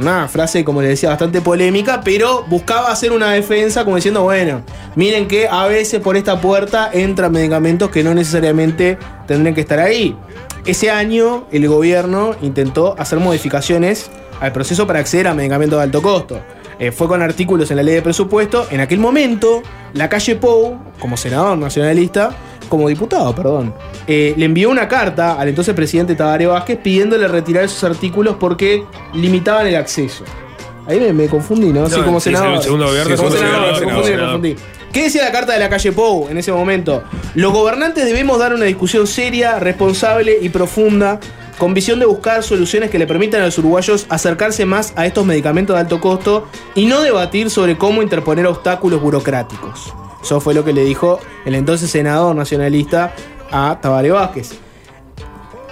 [0.00, 4.62] Una frase, como les decía, bastante polémica, pero buscaba hacer una defensa como diciendo, bueno,
[4.94, 9.80] miren que a veces por esta puerta entran medicamentos que no necesariamente tendrían que estar
[9.80, 10.16] ahí.
[10.64, 14.08] Ese año el gobierno intentó hacer modificaciones
[14.40, 16.40] al proceso para acceder a medicamentos de alto costo.
[16.78, 18.68] Eh, fue con artículos en la ley de presupuesto.
[18.70, 19.62] En aquel momento,
[19.94, 22.30] la calle Pou, como senador nacionalista,
[22.68, 23.74] como diputado, perdón,
[24.06, 28.84] eh, le envió una carta al entonces presidente Tabaré Vázquez pidiéndole retirar esos artículos porque
[29.14, 30.24] limitaban el acceso.
[30.86, 31.88] Ahí me, me confundí, ¿no?
[31.88, 32.54] sí, No, como sí, senador.
[32.56, 34.26] el segundo gobierno, como senador, confundí, me senador.
[34.32, 34.56] confundí.
[34.92, 37.02] ¿Qué decía la carta de la calle Pou en ese momento?
[37.34, 41.20] Los gobernantes debemos dar una discusión seria, responsable y profunda,
[41.58, 45.26] con visión de buscar soluciones que le permitan a los uruguayos acercarse más a estos
[45.26, 49.92] medicamentos de alto costo y no debatir sobre cómo interponer obstáculos burocráticos.
[50.22, 53.14] Eso fue lo que le dijo el entonces senador nacionalista
[53.50, 54.52] a Tabaré Vázquez.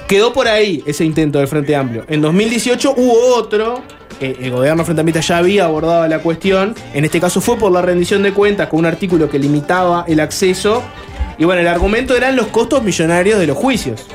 [0.08, 2.04] Quedó por ahí ese intento del Frente Amplio.
[2.08, 3.82] En 2018 hubo otro.
[4.20, 6.74] eh, el gobierno Frente Amplista ya había abordado la cuestión.
[6.94, 10.20] En este caso fue por la rendición de cuentas con un artículo que limitaba el
[10.20, 10.82] acceso.
[11.38, 14.06] Y bueno, el argumento eran los costos millonarios de los juicios.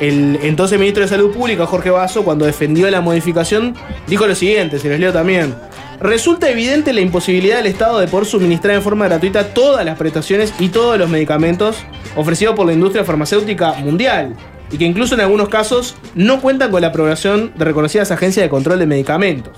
[0.00, 3.74] El entonces ministro de Salud Pública, Jorge Basso, cuando defendió la modificación,
[4.06, 5.54] dijo lo siguiente, se los leo también.
[6.02, 10.52] Resulta evidente la imposibilidad del Estado de poder suministrar en forma gratuita todas las prestaciones
[10.58, 11.76] y todos los medicamentos
[12.16, 14.34] ofrecidos por la industria farmacéutica mundial
[14.72, 18.50] y que incluso en algunos casos no cuentan con la aprobación de reconocidas agencias de
[18.50, 19.56] control de medicamentos.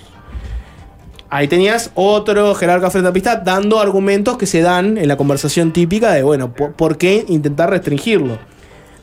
[1.30, 5.72] Ahí tenías otro jerarca frente a pista dando argumentos que se dan en la conversación
[5.72, 8.38] típica de, bueno, ¿por, por qué intentar restringirlo?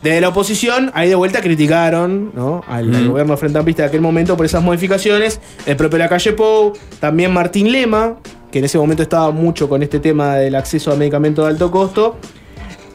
[0.03, 2.63] Desde la oposición, ahí de vuelta criticaron ¿no?
[2.67, 5.39] al, al gobierno frente ampista de aquel momento por esas modificaciones.
[5.67, 8.17] El propio La Calle Pou, también Martín Lema,
[8.51, 11.69] que en ese momento estaba mucho con este tema del acceso a medicamentos de alto
[11.69, 12.17] costo.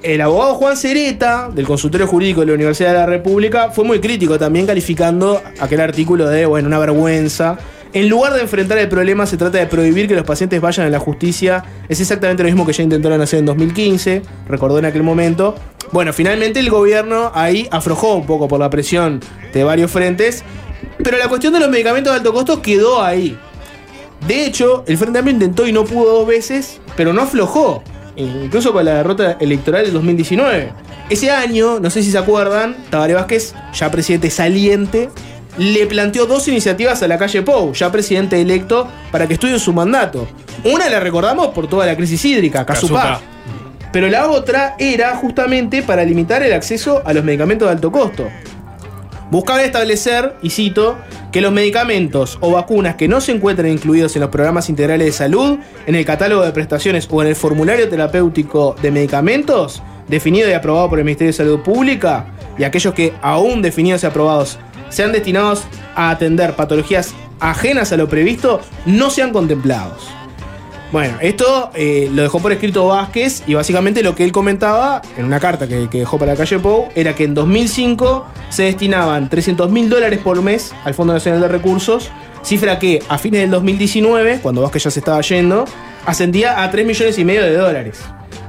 [0.02, 4.00] el abogado Juan Cereta, del consultorio jurídico de la Universidad de la República, fue muy
[4.00, 7.56] crítico también calificando aquel artículo de, bueno, una vergüenza.
[7.96, 10.90] En lugar de enfrentar el problema, se trata de prohibir que los pacientes vayan a
[10.90, 11.64] la justicia.
[11.88, 15.54] Es exactamente lo mismo que ya intentaron hacer en 2015, recordó en aquel momento.
[15.92, 20.44] Bueno, finalmente el gobierno ahí aflojó un poco por la presión de varios frentes,
[21.02, 23.34] pero la cuestión de los medicamentos de alto costo quedó ahí.
[24.28, 27.82] De hecho, el Frente Amplio intentó y no pudo dos veces, pero no aflojó.
[28.16, 30.70] Incluso con la derrota electoral del 2019.
[31.08, 35.08] Ese año, no sé si se acuerdan, Tabaré Vázquez, ya presidente saliente,
[35.58, 39.72] le planteó dos iniciativas a la calle Pou, ya presidente electo, para que estudien su
[39.72, 40.26] mandato.
[40.64, 42.66] Una la recordamos por toda la crisis hídrica.
[42.66, 43.20] Casupá.
[43.92, 48.28] Pero la otra era justamente para limitar el acceso a los medicamentos de alto costo.
[49.30, 50.96] Buscaba establecer, y cito,
[51.32, 55.12] que los medicamentos o vacunas que no se encuentren incluidos en los programas integrales de
[55.12, 60.52] salud, en el catálogo de prestaciones o en el formulario terapéutico de medicamentos, definido y
[60.52, 65.12] aprobado por el Ministerio de Salud Pública, y aquellos que aún definidos y aprobados sean
[65.12, 70.08] destinados a atender patologías ajenas a lo previsto, no sean contemplados.
[70.92, 75.24] Bueno, esto eh, lo dejó por escrito Vázquez y básicamente lo que él comentaba en
[75.24, 79.28] una carta que, que dejó para la calle Pou era que en 2005 se destinaban
[79.28, 82.10] 300 mil dólares por mes al Fondo Nacional de Recursos,
[82.42, 85.64] cifra que a fines del 2019, cuando Vázquez ya se estaba yendo,
[86.06, 87.98] ascendía a 3 millones y medio de dólares.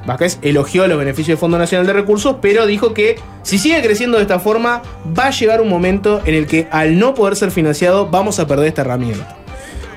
[0.06, 4.16] Vázquez elogió los beneficios del Fondo Nacional de Recursos, pero dijo que si sigue creciendo
[4.16, 4.82] de esta forma,
[5.18, 8.46] va a llegar un momento en el que al no poder ser financiado vamos a
[8.46, 9.36] perder esta herramienta.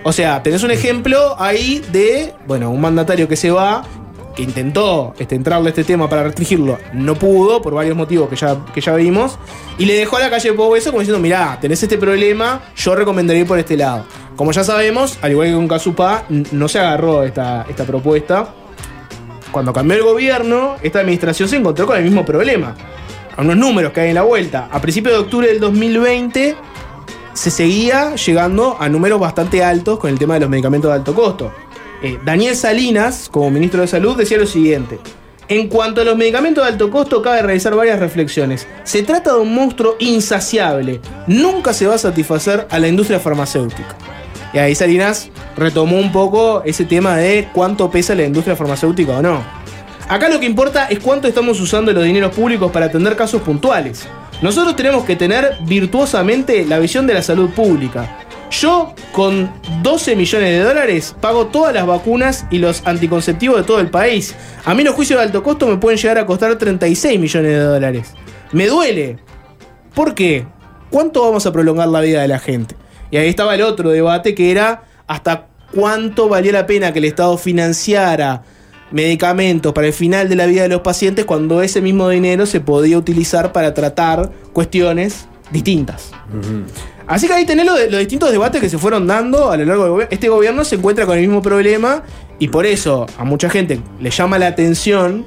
[0.04, 3.84] O sea, tenés un ejemplo ahí de, bueno, un mandatario que se va,
[4.36, 8.36] que intentó este, entrarle a este tema para restringirlo, no pudo, por varios motivos que
[8.36, 9.38] ya, que ya vimos,
[9.78, 12.96] y le dejó a la calle Pou eso como diciendo, mirá, tenés este problema, yo
[12.96, 14.06] recomendaría ir por este lado.
[14.36, 15.68] Como ya sabemos, al igual que con
[16.30, 18.56] n- no se agarró esta, esta propuesta.
[19.52, 22.76] Cuando cambió el gobierno, esta administración se encontró con el mismo problema.
[23.36, 24.70] A unos números que hay en la vuelta.
[24.72, 26.56] A principios de octubre del 2020
[27.34, 31.14] se seguía llegando a números bastante altos con el tema de los medicamentos de alto
[31.14, 31.52] costo.
[32.02, 35.00] Eh, Daniel Salinas, como ministro de Salud, decía lo siguiente.
[35.50, 38.68] En cuanto a los medicamentos de alto costo, cabe realizar varias reflexiones.
[38.84, 41.02] Se trata de un monstruo insaciable.
[41.28, 43.98] Nunca se va a satisfacer a la industria farmacéutica.
[44.54, 49.22] Y ahí Salinas retomó un poco ese tema de cuánto pesa la industria farmacéutica o
[49.22, 49.44] no.
[50.10, 54.08] Acá lo que importa es cuánto estamos usando los dineros públicos para atender casos puntuales.
[54.42, 58.18] Nosotros tenemos que tener virtuosamente la visión de la salud pública.
[58.52, 59.50] Yo, con
[59.82, 64.36] 12 millones de dólares, pago todas las vacunas y los anticonceptivos de todo el país.
[64.66, 67.60] A mí los juicios de alto costo me pueden llegar a costar 36 millones de
[67.60, 68.14] dólares.
[68.52, 69.18] Me duele.
[69.96, 70.46] ¿Por qué?
[70.90, 72.76] ¿Cuánto vamos a prolongar la vida de la gente?
[73.12, 77.06] Y ahí estaba el otro debate que era hasta cuánto valía la pena que el
[77.06, 78.42] Estado financiara
[78.92, 82.60] medicamentos para el final de la vida de los pacientes cuando ese mismo dinero se
[82.60, 86.12] podía utilizar para tratar cuestiones distintas.
[87.08, 89.66] Así que ahí tenés lo de- los distintos debates que se fueron dando a lo
[89.66, 90.12] largo del gobierno.
[90.14, 92.04] Este gobierno se encuentra con el mismo problema
[92.40, 95.26] y por eso a mucha gente le llama la atención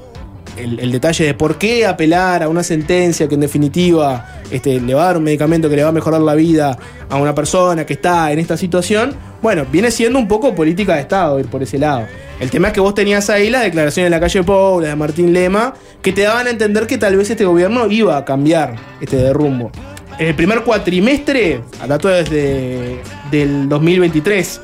[0.56, 5.02] el, detalle de por qué apelar a una sentencia que en definitiva este, le va
[5.02, 7.94] a dar un medicamento que le va a mejorar la vida a una persona que
[7.94, 9.14] está en esta situación.
[9.42, 12.06] Bueno, viene siendo un poco política de Estado ir por ese lado.
[12.40, 14.96] El tema es que vos tenías ahí las declaraciones de la calle Pou, la de
[14.96, 18.76] Martín Lema, que te daban a entender que tal vez este gobierno iba a cambiar
[19.00, 19.70] este de rumbo.
[20.18, 24.60] En el primer cuatrimestre, a dato desde del 2023,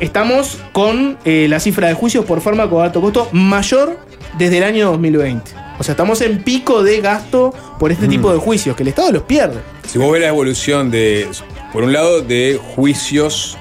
[0.00, 4.05] estamos con eh, la cifra de juicios por fármaco de alto costo mayor
[4.38, 5.52] desde el año 2020.
[5.78, 9.12] O sea, estamos en pico de gasto por este tipo de juicios, que el Estado
[9.12, 9.60] los pierde.
[9.86, 11.28] Si vos ves la evolución de,
[11.72, 13.58] por un lado, de juicios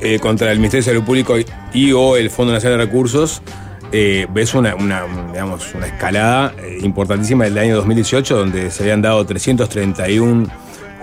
[0.00, 1.34] eh, contra el Ministerio de Salud Pública
[1.72, 3.42] y o el Fondo Nacional de Recursos,
[3.90, 9.02] eh, ves una, una, digamos, una escalada eh, importantísima del año 2018, donde se habían
[9.02, 10.46] dado 331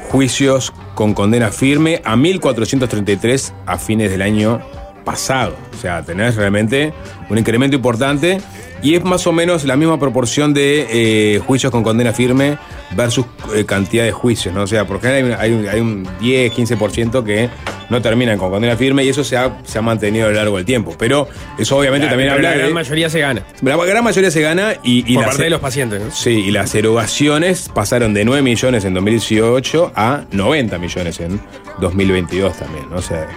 [0.10, 4.60] juicios con condena firme a 1433 a fines del año
[5.06, 5.56] pasado.
[5.78, 6.94] O sea, tenés realmente
[7.30, 8.42] un incremento importante
[8.82, 12.58] y es más o menos la misma proporción de eh, juicios con condena firme
[12.96, 14.64] versus eh, cantidad de juicios, ¿no?
[14.64, 17.50] O sea, porque hay un, hay un, hay un 10, 15% que
[17.90, 20.58] no terminan con condena firme y eso se ha, se ha mantenido a lo largo
[20.58, 20.96] del tiempo.
[20.98, 22.74] Pero eso obviamente también habla la gran de...
[22.74, 23.44] mayoría se gana.
[23.62, 26.12] La gran mayoría se gana y, y por parte de los pacientes, ¿no?
[26.12, 31.42] Sí, y las erogaciones pasaron de 9 millones en 2018 a 90 millones en
[31.80, 32.98] 2022 también, ¿no?
[32.98, 33.28] O sea,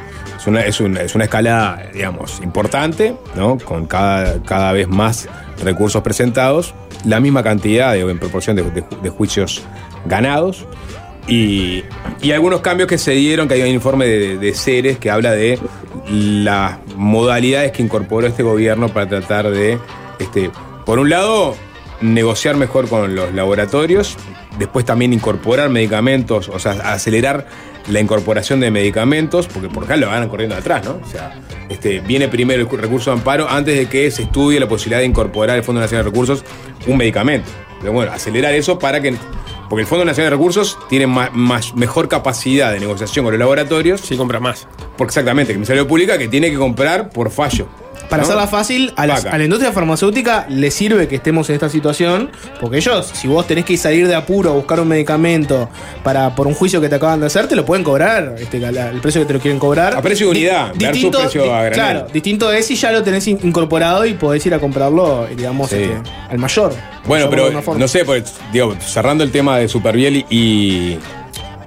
[0.43, 3.59] es una, es una, es escala, digamos, importante, ¿no?
[3.59, 5.29] Con cada, cada vez más
[5.63, 6.75] recursos presentados,
[7.05, 9.63] la misma cantidad, digo, en proporción de, de- de juicios
[10.05, 10.67] ganados.
[11.29, 11.85] Y,
[12.21, 15.31] y algunos cambios que se dieron, que hay un informe de, de Ceres que habla
[15.31, 15.59] de
[16.11, 19.79] las modalidades que incorporó este gobierno para tratar de,
[20.19, 20.51] este,
[20.85, 21.55] por un lado,
[22.01, 24.17] negociar mejor con los laboratorios,
[24.59, 27.47] después también incorporar medicamentos, o sea, acelerar
[27.89, 31.01] la incorporación de medicamentos, porque por acá lo van corriendo atrás, ¿no?
[31.03, 34.69] O sea, este, viene primero el recurso de amparo antes de que se estudie la
[34.69, 36.45] posibilidad de incorporar al Fondo Nacional de Recursos
[36.87, 37.49] un medicamento.
[37.81, 39.15] Pero bueno, acelerar eso para que.
[39.69, 43.39] Porque el Fondo Nacional de Recursos tiene más, más- mejor capacidad de negociación con los
[43.41, 44.01] laboratorios.
[44.03, 44.69] Si compras más.
[44.97, 47.67] Porque exactamente, que el Ministerio Pública que tiene que comprar por fallo.
[48.13, 48.29] Para ¿no?
[48.29, 49.35] hacerla fácil, a, las- Vaca.
[49.35, 53.47] a la industria farmacéutica le sirve que estemos en esta situación, porque ellos, si vos
[53.47, 55.69] tenés que salir de apuro a buscar un medicamento
[56.05, 58.91] para por un juicio que te acaban de hacer, te lo pueden cobrar, este, la-
[58.91, 59.97] el precio que te lo quieren cobrar.
[59.97, 61.71] A precio de Di- unidad, versus distinto, precio di-.
[61.73, 65.71] Claro, distinto es si ya lo tenés in- incorporado y podés ir a comprarlo, digamos,
[65.71, 65.77] Sí.
[65.77, 65.97] este,
[66.31, 66.73] al mayor.
[67.07, 70.99] Bueno, pero no sé, pues, digo, cerrando el tema de Superviel y,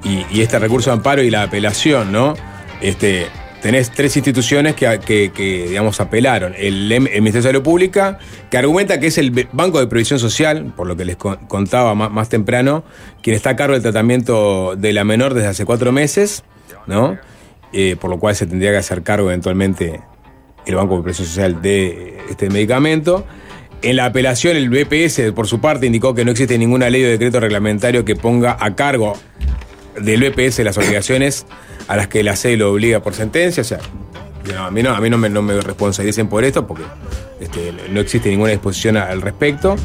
[0.03, 2.35] y, y este recurso de amparo y la apelación, ¿no?
[2.81, 3.27] Este,
[3.65, 6.53] tenés tres instituciones que, que- digamos, apelaron.
[6.55, 8.19] El, Ministerio de Salud Pública,
[8.51, 11.95] que argumenta que es el Banco de Previsión Social, por lo que les con- contaba
[11.95, 12.83] más, más temprano,
[13.23, 16.43] quien está a cargo del tratamiento de la menor desde hace cuatro meses,
[16.85, 17.17] ¿no?
[17.73, 19.99] Eh, por lo cual se tendría que hacer cargo eventualmente
[20.67, 23.25] el Banco de Previsión Social de este medicamento.
[23.81, 27.07] En la apelación, el BPS, por su parte, indicó que no existe ninguna ley o
[27.09, 29.17] decreto reglamentario que ponga a cargo
[29.99, 31.45] del BPS las obligaciones
[31.87, 33.61] a las que la SED lo obliga por sentencia.
[33.61, 33.79] O sea,
[34.57, 36.83] a mí no, a mí no me, no me responsabilicen por esto porque
[37.39, 39.75] este, no existe ninguna disposición al respecto.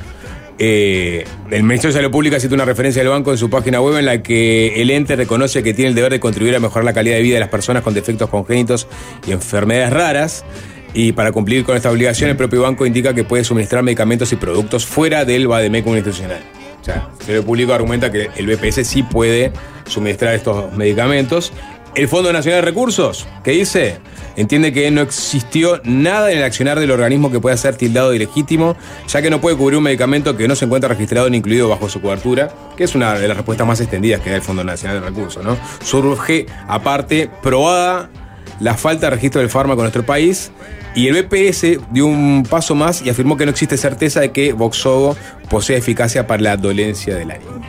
[0.63, 3.97] Eh, el Ministerio de Salud Pública cita una referencia del banco en su página web
[3.97, 6.93] en la que el ente reconoce que tiene el deber de contribuir a mejorar la
[6.93, 8.87] calidad de vida de las personas con defectos congénitos
[9.27, 10.45] y enfermedades raras.
[10.93, 14.37] Y para cumplir con esta obligación, el propio banco indica que puede suministrar medicamentos y
[14.37, 16.41] productos fuera del Bademecum institucional.
[16.81, 19.53] O sea, el Ministerio Público argumenta que el BPS sí puede
[19.87, 21.53] suministrar estos medicamentos.
[21.95, 23.99] El Fondo Nacional de Recursos, ¿qué dice?
[24.37, 28.17] Entiende que no existió nada en el accionar del organismo que pueda ser tildado de
[28.17, 28.77] ilegítimo,
[29.09, 31.89] ya que no puede cubrir un medicamento que no se encuentra registrado ni incluido bajo
[31.89, 35.01] su cobertura, que es una de las respuestas más extendidas que da el Fondo Nacional
[35.01, 35.45] de Recursos.
[35.83, 38.09] Surge, aparte, probada
[38.61, 40.53] la falta de registro del fármaco en nuestro país.
[40.95, 44.53] Y el BPS dio un paso más y afirmó que no existe certeza de que
[44.53, 45.17] Voxogo
[45.49, 47.61] posee eficacia para la dolencia del ánimo.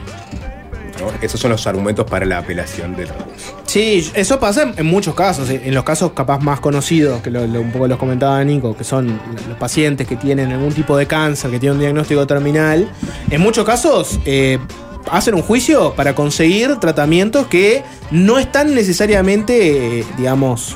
[1.00, 1.12] ¿No?
[1.22, 3.58] Esos son los argumentos para la apelación del recurso.
[3.66, 5.50] Sí, eso pasa en, muchos casos.
[5.50, 9.58] En los casos capaz más conocidos, que un poco los comentaba Nico, que son los
[9.58, 12.92] pacientes que tienen algún tipo de cáncer, que tienen un diagnóstico terminal.
[13.30, 14.60] En muchos casos eh,
[15.10, 20.76] hacen un juicio para conseguir tratamientos que no están necesariamente, digamos,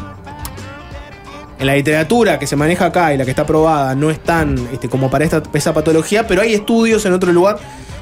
[1.59, 4.89] en la literatura que se maneja acá y la que está aprobada no están este,
[4.89, 7.57] como para esta, esa patología, pero hay estudios en otro lugar.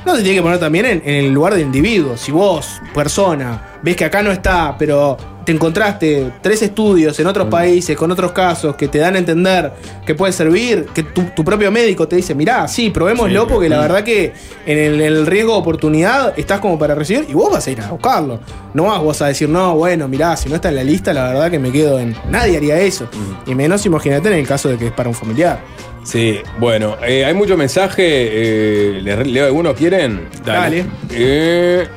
[0.05, 2.17] No se tiene que poner también en, en el lugar del individuo.
[2.17, 7.47] Si vos, persona, ves que acá no está, pero te encontraste tres estudios en otros
[7.47, 9.71] países con otros casos que te dan a entender
[10.05, 13.79] que puede servir, que tu, tu propio médico te dice, mirá, sí, probémoslo porque la
[13.79, 14.33] verdad que
[14.65, 17.91] en el, riesgo de oportunidad estás como para recibir y vos vas a ir a
[17.91, 18.39] buscarlo.
[18.73, 21.27] No vas vos a decir, no, bueno, mirá, si no está en la lista, la
[21.27, 22.15] verdad que me quedo en...
[22.29, 23.07] Nadie haría eso.
[23.45, 25.59] Y menos imagínate en el caso de que es para un familiar.
[26.03, 28.03] Sí, bueno, eh, hay mucho mensaje.
[28.05, 29.73] eh, ¿Les leo algunos?
[29.73, 30.27] ¿Quieren?
[30.45, 30.85] Dale.
[31.09, 31.87] Eh,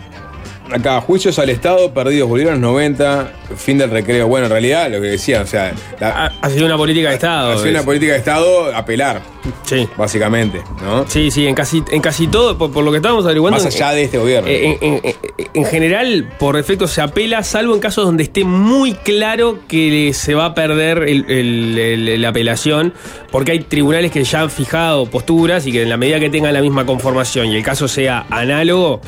[0.72, 4.26] acá, juicios al Estado perdidos, los 90, fin del recreo.
[4.28, 7.14] Bueno, en realidad, lo que decía, o sea, la- Ha, ha sido una política de
[7.14, 7.52] Estado.
[7.52, 9.22] hacer una es- política de Estado, apelar,
[9.64, 9.88] Sí.
[9.96, 11.06] básicamente, ¿no?
[11.08, 13.62] Sí, sí, en casi, en casi todo, por, por lo que estábamos averiguando.
[13.62, 14.48] Más allá de este gobierno.
[14.48, 15.16] Eh, En, en-
[15.54, 20.34] en general, por defecto se apela, salvo en casos donde esté muy claro que se
[20.34, 22.92] va a perder el- el- el- la apelación,
[23.30, 26.52] porque hay tribunales que ya han fijado posturas y que en la medida que tengan
[26.52, 29.00] la misma conformación y el caso sea análogo,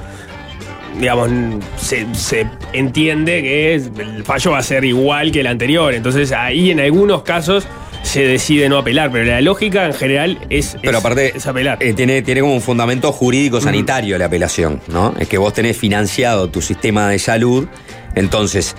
[0.99, 1.31] digamos,
[1.77, 5.95] se, se entiende que es- el fallo va a ser igual que el anterior.
[5.95, 7.67] Entonces ahí en algunos casos
[8.03, 11.79] se decide no apelar, pero la lógica en general es, Pero es- aparte, es apelar.
[11.83, 15.15] eh, tiene, tiene como un fundamento jurídico sanitario la apelación, ¿no?
[15.19, 17.67] Es que vos tenés financiado tu sistema de salud,
[18.15, 18.77] entonces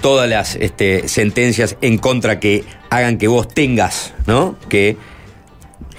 [0.00, 4.56] todas las este, sentencias en contra que hagan que vos tengas, ¿no?
[4.68, 4.96] Que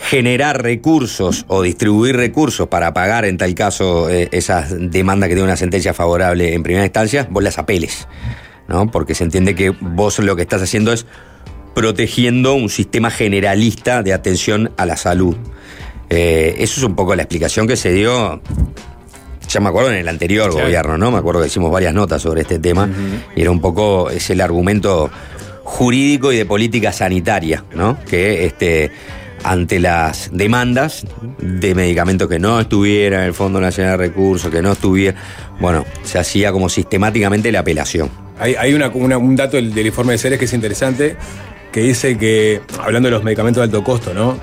[0.09, 5.45] generar recursos o distribuir recursos para pagar en tal caso eh, esas demandas que tiene
[5.47, 8.07] una sentencia favorable en primera instancia, vos las apeles,
[8.67, 8.91] ¿no?
[8.91, 11.05] Porque se entiende que vos lo que estás haciendo es
[11.73, 15.35] protegiendo un sistema generalista de atención a la salud.
[16.09, 18.41] Eh, eso es un poco la explicación que se dio,
[19.47, 20.65] ya me acuerdo en el anterior Claro.
[20.65, 21.11] gobierno, ¿no?
[21.11, 22.89] Me acuerdo que hicimos varias notas sobre este tema
[23.35, 25.09] y era un poco, es el argumento
[25.63, 27.97] jurídico y de política sanitaria, ¿no?
[28.03, 28.91] Que este
[29.43, 31.05] ante las demandas
[31.39, 35.17] de medicamentos que no estuvieran en el Fondo Nacional de Recursos, que no estuviera,
[35.59, 38.09] bueno, se hacía como sistemáticamente la apelación.
[38.39, 41.15] Hay, hay una- un dato del, del informe de Ceres que es interesante,
[41.71, 44.37] que dice que, hablando de los medicamentos de alto costo, ¿no?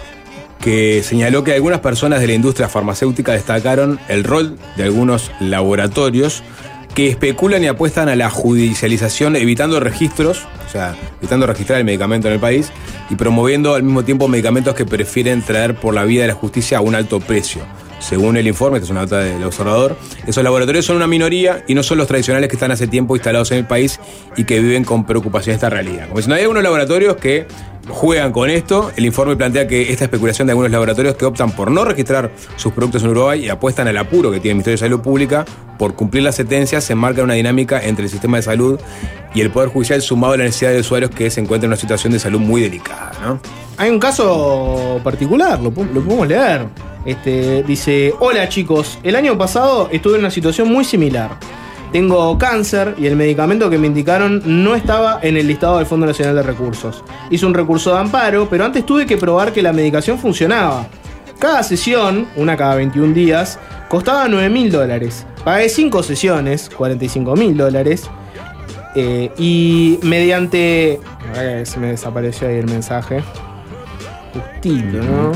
[0.60, 6.42] que señaló que algunas personas de la industria farmacéutica destacaron el rol de algunos laboratorios
[6.94, 12.28] que especulan y apuestan a la judicialización evitando registros, o sea, evitando registrar el medicamento
[12.28, 12.70] en el país
[13.08, 16.78] y promoviendo al mismo tiempo medicamentos que prefieren traer por la vía de la justicia
[16.78, 17.62] a un alto precio.
[18.00, 19.96] Según el informe, esta es una nota del observador,
[20.26, 23.52] esos laboratorios son una minoría y no son los tradicionales que están hace tiempo instalados
[23.52, 24.00] en el país
[24.36, 26.08] y que viven con preocupación esta realidad.
[26.08, 27.46] Como si no hay algunos laboratorios que
[27.88, 28.90] juegan con esto.
[28.96, 32.72] El informe plantea que esta especulación de algunos laboratorios que optan por no registrar sus
[32.72, 35.44] productos en Uruguay y apuestan al apuro que tiene el Ministerio de Salud Pública
[35.78, 38.78] por cumplir las sentencias se enmarca una dinámica entre el sistema de salud
[39.34, 41.80] y el Poder Judicial sumado a la necesidad de usuarios que se encuentran en una
[41.80, 43.12] situación de salud muy delicada.
[43.22, 43.40] ¿no?
[43.80, 46.66] Hay un caso particular, lo, podemos leer.
[47.06, 51.30] Este, dice, hola chicos, el año pasado estuve en una situación muy similar.
[51.90, 56.04] Tengo cáncer y el medicamento que me indicaron no estaba en el listado del Fondo
[56.04, 57.02] Nacional de Recursos.
[57.30, 60.86] Hice un recurso de amparo, pero antes tuve que probar que la medicación funcionaba.
[61.38, 63.58] Cada sesión, una cada 21 días,
[63.88, 65.24] costaba 9 mil dólares.
[65.42, 68.10] Pagué 5 sesiones, 45 mil dólares.
[68.94, 71.00] Eh, y mediante.
[71.32, 73.22] ver, Se me desapareció ahí el mensaje.
[74.32, 75.32] Justito, ¿no?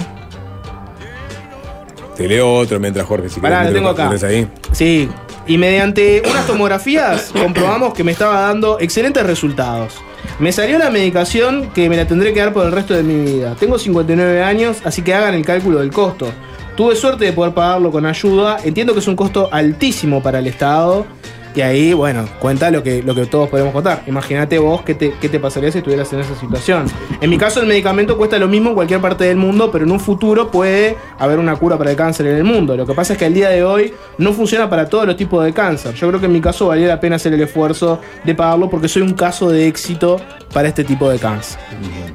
[2.16, 4.10] Te leo otro mientras Jorge, si Pará, lo tengo acá.
[4.26, 4.46] ahí.
[4.72, 5.08] Sí.
[5.46, 9.94] Y mediante unas tomografías comprobamos que me estaba dando excelentes resultados.
[10.38, 13.32] Me salió la medicación que me la tendré que dar por el resto de mi
[13.32, 13.54] vida.
[13.58, 16.28] Tengo 59 años, así que hagan el cálculo del costo.
[16.76, 18.56] Tuve suerte de poder pagarlo con ayuda.
[18.64, 21.06] Entiendo que es un costo altísimo para el Estado.
[21.54, 24.02] Y ahí, bueno, cuenta lo que, lo que todos podemos contar.
[24.06, 26.86] Imagínate vos qué te, qué te pasaría si estuvieras en esa situación.
[27.20, 29.92] En mi caso, el medicamento cuesta lo mismo en cualquier parte del mundo, pero en
[29.92, 32.76] un futuro puede haber una cura para el cáncer en el mundo.
[32.76, 35.44] Lo que pasa es que al día de hoy no funciona para todos los tipos
[35.44, 35.94] de cáncer.
[35.94, 38.88] Yo creo que en mi caso valía la pena hacer el esfuerzo de pagarlo porque
[38.88, 40.20] soy un caso de éxito
[40.52, 41.60] para este tipo de cáncer.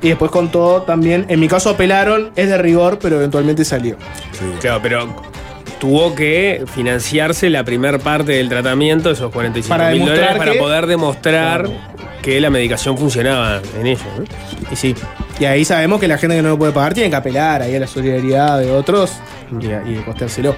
[0.02, 3.96] Y después con todo también, en mi caso apelaron, es de rigor, pero eventualmente salió.
[4.60, 5.08] Claro, pero
[5.80, 10.60] tuvo que financiarse la primer parte del tratamiento, esos 45 Para mil dólares, para que-
[10.60, 11.78] poder demostrar Claro.
[12.22, 14.02] que la medicación funcionaba en ello.
[14.18, 14.26] ¿no?
[14.72, 14.94] Y sí.
[15.40, 17.76] Y ahí sabemos que la gente que no lo puede pagar tiene que apelar ahí
[17.76, 19.14] a la solidaridad de otros
[19.62, 20.56] y, y costeárselo.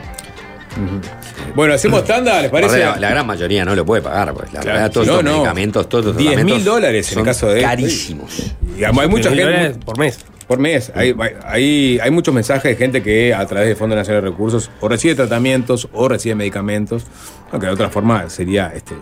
[1.56, 2.80] Bueno, hacemos tanda, ¿les parece?
[2.80, 4.52] La, la gran mayoría no lo puede pagar, pues.
[4.54, 5.32] La Claro, verdad, todos no, estos no.
[5.38, 8.54] medicamentos, todos estos 10.000 tratamientos dólares en el caso de- Carísimos.
[8.78, 9.80] Y hay mucha Mil gente.
[9.86, 10.20] por mes.
[10.52, 10.92] Por mes.
[10.96, 14.70] Hay, hay, hay muchos mensajes de gente que a través del Fondo Nacional de Recursos
[14.82, 17.06] o recibe tratamientos o recibe medicamentos.
[17.54, 18.96] Aunque de otra forma sería este,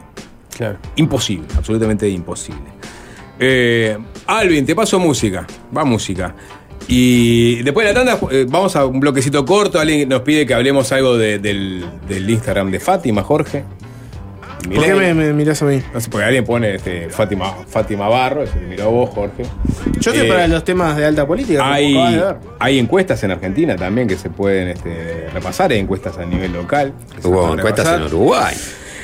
[0.56, 0.78] Claro.
[0.98, 2.62] imposible, absolutamente imposible.
[3.40, 3.98] Eh,
[4.28, 5.48] Alvin, te paso música.
[5.76, 6.36] Va música.
[6.88, 9.80] Y después de la tanda eh, vamos a un bloquecito corto.
[9.80, 13.64] Alguien nos pide que hablemos algo de- del, del Instagram de Fátima, Jorge.
[14.68, 15.82] ¿Por qué me, me mirás a mí?
[15.94, 19.44] No sé, porque alguien pone este, Fátima, Fátima Barro, se te miró a vos, Jorge.
[20.00, 21.74] Yo estoy Eh, para los temas de alta política.
[21.74, 26.26] hay, de hay encuestas en Argentina también que se pueden este, repasar, hay encuestas a
[26.26, 26.94] nivel local.
[27.24, 28.04] Hubo encuestas en.
[28.04, 28.56] Uruguay.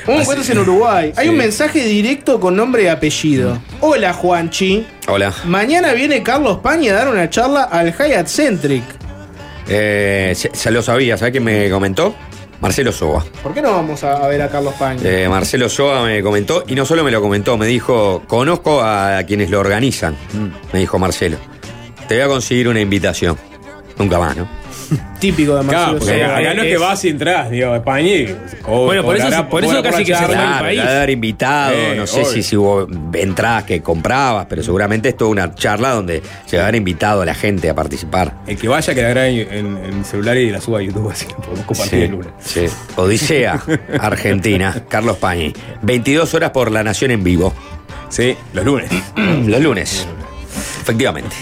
[0.08, 1.14] Un encuentro en Uruguay.
[1.16, 1.32] Hay Sí.
[1.32, 3.58] un mensaje directo con nombre y apellido.
[3.82, 4.86] Hola, Juanchi.
[5.08, 5.34] Hola.
[5.46, 8.84] Mañana viene Carlos Pañi a dar una charla al Hyatt Centric.
[9.68, 12.14] Eh, se, se lo sabía, ¿sabes quién me comentó?
[12.62, 13.24] Marcelo Soba.
[13.44, 15.02] ¿Por qué no vamos a, ver a Carlos Pañi?
[15.04, 19.24] Eh, Marcelo Soba me comentó, y no solo me lo comentó, me dijo, conozco a
[19.24, 20.16] quienes lo organizan,
[20.72, 21.38] me dijo Marcelo.
[22.08, 23.38] Te voy a conseguir una invitación.
[23.98, 24.65] Nunca más, ¿no?
[25.20, 26.38] Típico de Claro, Marcelo porque Sosa.
[26.38, 28.12] acá no es que es- vas y entras, digo, España.
[28.68, 30.78] Bueno, por eso- por eso casi que se Claro, país.
[30.78, 32.32] le debe haber invitado, Eh, no sé obvio.
[32.32, 36.64] si, si hubo entradas que comprabas, pero seguramente es toda una charla donde se va
[36.64, 38.34] a haber invitado a la gente a participar.
[38.48, 41.10] El que vaya, que la grabe en, en el celular y la suba a YouTube,
[41.12, 42.28] así que podemos compartir el lunes.
[42.40, 42.66] sí.
[42.96, 43.62] Odisea,
[44.00, 45.54] Argentina, Carlos Pañi.
[45.82, 47.54] 22 horas por La Nación en vivo.
[48.10, 48.90] Sí, los lunes.
[49.46, 50.08] Los lunes.
[50.82, 51.36] Efectivamente.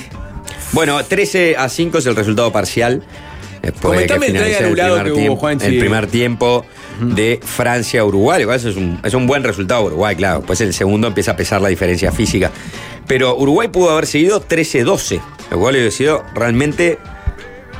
[0.71, 3.03] Bueno, 13 a 5 es el resultado parcial.
[3.63, 5.65] Después de que Comentame el try finalice el anulado primer que hubo, tiempo- Juanchi.
[5.65, 6.65] El primer tiempo
[7.01, 8.43] de Francia-Uruguay.
[8.53, 10.41] Eso es un, es un buen resultado Uruguay, claro.
[10.41, 12.51] Pues el segundo empieza a pesar la diferencia física.
[13.07, 15.19] Pero Uruguay pudo haber seguido 13-12,
[15.51, 16.99] lo cual hubiera sido realmente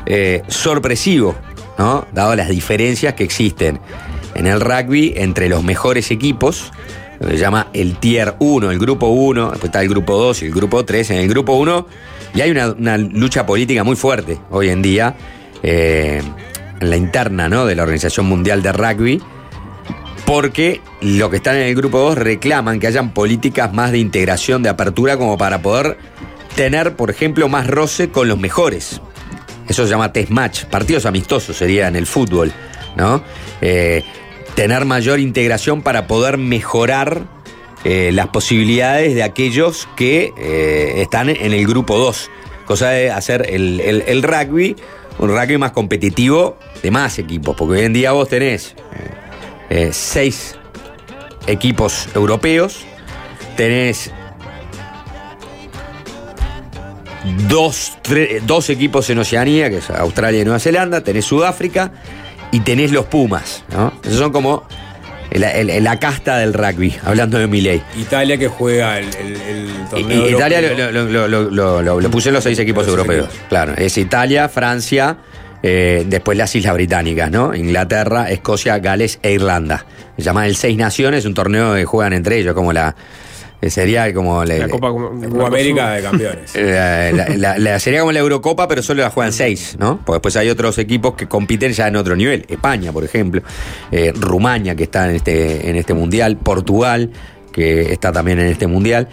[0.06, 1.36] eh, sorpresivo,
[1.78, 2.06] ¿no?
[2.14, 3.80] Dado las diferencias que existen
[4.36, 6.72] en el rugby entre los mejores equipos,
[7.20, 10.44] lo que se llama el Tier 1, el Grupo 1, después está el Grupo 2
[10.44, 11.12] y el Grupo 3.
[11.12, 11.88] En el Grupo 1
[12.36, 15.16] y hay una, una lucha política muy fuerte hoy en día,
[15.64, 16.22] eh,
[16.82, 17.66] en la interna ¿no?
[17.66, 19.22] de la Organización Mundial de Rugby,
[20.26, 24.62] porque los que están en el Grupo 2 reclaman que hayan políticas más de integración,
[24.62, 25.98] de apertura, como para poder
[26.56, 29.02] tener, por ejemplo, más roce con los mejores.
[29.68, 32.52] Eso se llama test match, partidos amistosos sería en el fútbol,
[32.98, 33.24] ¿no?
[33.62, 34.04] Eh,
[34.56, 37.24] tener mayor integración para poder mejorar
[37.86, 40.34] eh, las posibilidades de aquellos que
[41.02, 42.30] están en el grupo 2.
[42.66, 44.76] Cosa de hacer el rugby
[45.20, 48.76] un rugby más competitivo de más equipos, porque hoy en día vos tenés eh,
[49.70, 50.56] eh, seis
[51.48, 52.80] equipos europeos,
[53.56, 54.12] tenés
[57.48, 61.92] dos, tre- dos equipos en Oceanía, que es Australia y Nueva Zelanda, tenés Sudáfrica
[62.52, 63.94] y tenés los Pumas, ¿no?
[64.04, 64.64] Esos son como
[65.40, 67.82] la, casta del rugby, hablando de Miley.
[67.98, 70.30] Italia que juega el, el- el I- torneo.
[70.30, 73.26] Italia lo, lo- lo- lo- lo- lo puse en los seis equipos Los europeos.
[73.28, 73.46] equipos.
[73.50, 75.18] Claro, es Italia, Francia,
[75.64, 77.56] eh, después las Islas Británicas, ¿no?
[77.56, 79.86] Inglaterra, Escocia, Gales e Irlanda.
[80.18, 82.96] Se llama el Seis Naciones, un torneo que juegan entre ellos, como la.
[83.70, 84.88] Sería como la, La Copa
[85.48, 86.56] América de Campeones.
[86.56, 90.00] la- la- la- sería como la Eurocopa, pero solo la juegan seis, ¿no?
[90.06, 92.46] Porque después hay otros equipos que compiten ya en otro nivel.
[92.50, 93.42] España, por ejemplo.
[93.92, 96.38] eh, Rumania, que está en este, en este mundial.
[96.38, 97.12] Portugal,
[97.52, 99.08] que está también en este mundial.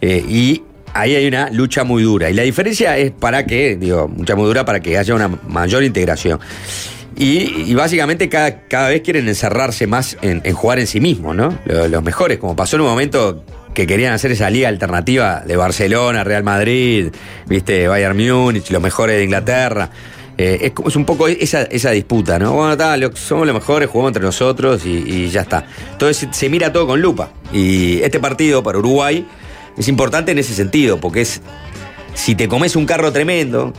[0.00, 0.62] eh, y
[0.94, 2.28] ahí hay una lucha muy dura.
[2.28, 5.82] Y la diferencia es para que, digo, mucha muy dura para que haya una mayor
[5.84, 6.38] integración.
[7.16, 11.36] Y, y básicamente cada, cada vez quieren encerrarse más en, en jugar en sí mismos,
[11.36, 11.56] ¿no?
[11.66, 13.44] Lo- Los, mejores, como pasó en un momento
[13.74, 17.08] que querían hacer esa liga alternativa de Barcelona, Real Madrid,
[17.46, 19.90] viste, Bayern Múnich, los mejores de Inglaterra.
[20.38, 22.52] Eh, es, es un poco esa, esa disputa, ¿no?
[22.54, 25.66] Bueno, está, lo- somos los mejores, jugamos entre nosotros y, y ya está.
[25.92, 27.30] Entonces se, se mira todo con lupa.
[27.52, 29.26] Y este partido para Uruguay
[29.76, 31.40] es importante en ese sentido, porque es,
[32.14, 33.72] si te comes un carro tremendo,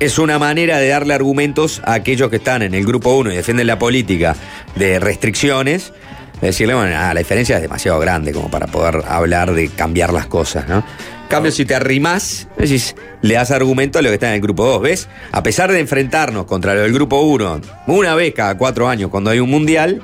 [0.00, 3.36] es una manera de darle argumentos a aquellos que están en el grupo 1 y
[3.36, 4.34] defienden la política
[4.74, 5.92] de restricciones,
[6.40, 10.26] decirle, bueno, ah, la diferencia es demasiado grande como para poder hablar de cambiar las
[10.26, 10.84] cosas, ¿no?
[11.28, 14.66] Cambio, si te arrimás, decís, le das argumento a lo que está en el grupo
[14.66, 15.08] 2, ¿ves?
[15.32, 19.30] A pesar de enfrentarnos contra lo del grupo 1 una vez cada cuatro años cuando
[19.30, 20.02] hay un mundial,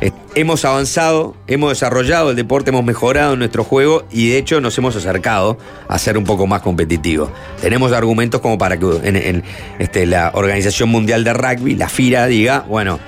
[0.00, 4.76] eh, Hemos avanzado, hemos desarrollado el deporte, hemos mejorado nuestro juego y de hecho nos
[4.76, 5.56] hemos acercado
[5.88, 7.30] a ser un poco más competitivos.
[7.62, 9.42] Tenemos argumentos como para que en,
[9.78, 13.00] este, la Organización Mundial de Rugby, la FIRA, diga, bueno,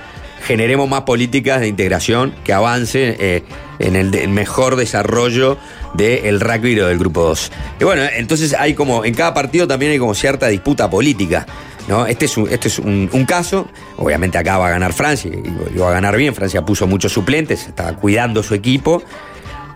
[0.45, 3.43] generemos más políticas de integración que avancen eh,
[3.79, 5.57] en el, de- mejor desarrollo
[5.93, 7.51] del rugby y lo del grupo 2.
[7.79, 11.45] Y bueno, entonces hay como, en cada partido también hay como cierta disputa política.
[11.87, 12.05] ¿no?
[12.05, 13.67] Este es, un, este es un, caso,
[13.97, 17.11] obviamente acá va a ganar Francia, y, y va a ganar bien, Francia puso muchos
[17.11, 19.01] suplentes, está cuidando su equipo,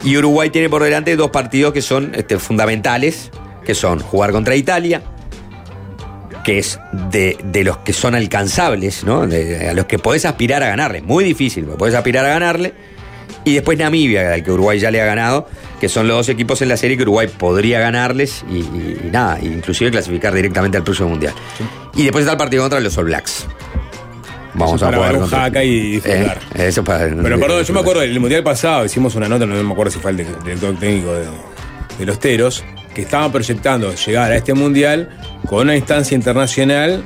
[0.03, 3.31] y Uruguay tiene por delante dos partidos que son este, fundamentales,
[3.65, 5.01] que son jugar contra Italia,
[6.43, 6.79] que es
[7.11, 9.25] de, de los que son alcanzables, ¿no?
[9.27, 11.01] De- a los que podés aspirar a ganarle.
[11.01, 12.73] Muy difícil, pero podés aspirar a ganarle.
[13.45, 15.47] Y después Namibia, al que Uruguay ya le ha ganado,
[15.81, 19.09] que son los dos equipos en la serie que Uruguay podría ganarles y, y- y
[19.11, 21.33] nada, inclusive clasificar directamente al próximo mundial.
[21.95, 23.47] Y después está el partido contra los All Blacks.
[24.55, 26.39] Vamos Eso a jugar un jaca y disfrutar.
[26.55, 27.07] Eh, eso para.
[27.09, 29.99] Pero perdón, yo me acuerdo del mundial pasado, hicimos una nota, no me acuerdo si
[29.99, 31.25] fue el director técnico de,
[31.97, 32.63] de los Teros,
[32.93, 35.09] que estaban proyectando llegar a este mundial
[35.47, 37.03] con una instancia internacional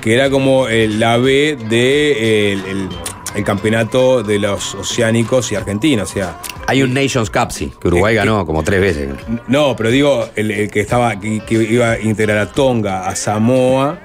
[0.00, 2.88] que era como el- la B de el, el-
[3.36, 6.38] el campeonato de los oceánicos y Argentina, o sea.
[6.66, 9.08] Hay un Nations Cup, sí, que Uruguay Eh, ganó como tres veces.
[9.46, 13.14] No, pero digo, el, el que estaba, que, que iba a integrar a Tonga, a
[13.14, 14.00] Samoa,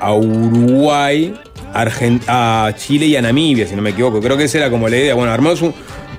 [0.00, 1.32] a Uruguay,
[1.74, 4.20] Argen- a Chile y a Namibia, si no me equivoco.
[4.20, 5.14] Creo que esa era como la idea.
[5.14, 5.72] Bueno, armamos un,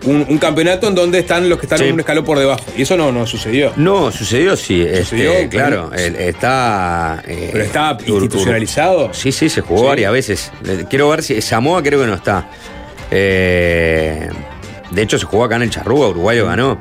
[0.05, 1.85] un- un campeonato en donde están los que están Sí.
[1.85, 2.63] un escalón por debajo.
[2.77, 3.73] Y eso no, no sucedió.
[3.75, 4.81] No, sucedió, sí.
[4.81, 7.23] este, Sucedió, claro, está.
[7.27, 9.13] eh, Pero está institucionalizado.
[9.13, 9.87] Sí, sí, se jugó Sí.
[9.87, 10.51] varias veces.
[10.89, 11.41] Quiero ver si.
[11.41, 12.49] Samoa creo que no está.
[13.11, 14.29] Eh,
[14.91, 16.79] de hecho, se jugó acá en el Charrúa, Uruguay lo ganó.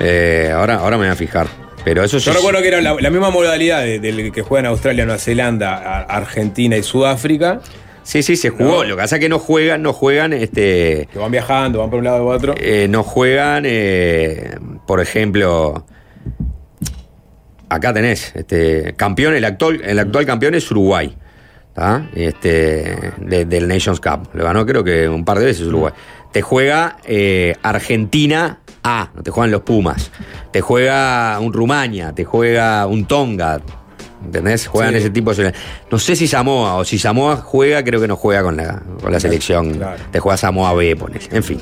[0.00, 1.46] Eh, ahora, ahora me voy a fijar.
[1.84, 2.26] Pero eso sí.
[2.26, 6.00] Yo recuerdo que era la, la misma modalidad de- del que juegan Australia, Nueva Zelanda,
[6.02, 7.60] Argentina y Sudáfrica,
[8.06, 8.82] Sí, sí, se jugó.
[8.82, 8.84] No.
[8.84, 11.08] Lo que pasa es que no juegan, no juegan, este.
[11.12, 12.54] que van viajando, van por un lado u otro.
[12.56, 15.84] eh, no juegan, eh, por ejemplo.
[17.68, 21.16] Acá tenés, este, campeón, el actual, el actual campeón es Uruguay.
[21.74, 22.06] ¿tá?
[22.14, 24.28] Este, de- del Nations Cup.
[24.34, 25.92] Lo ganó creo que un par de veces Uruguay.
[26.32, 30.10] Te juega eh, Argentina A, no te juegan los Pumas.
[30.52, 33.60] Te juega un Rumania, te juega un Tonga.
[34.26, 34.66] ¿Entendés?
[34.66, 34.98] Juegan Sí.
[34.98, 35.52] ese tipo de
[35.90, 39.10] No sé si Samoa, o si Samoa juega, creo que no juega con la, con
[39.12, 39.74] la selección.
[39.74, 40.02] Claro.
[40.10, 41.24] Te juega Samoa B, ponele.
[41.30, 41.60] En fin.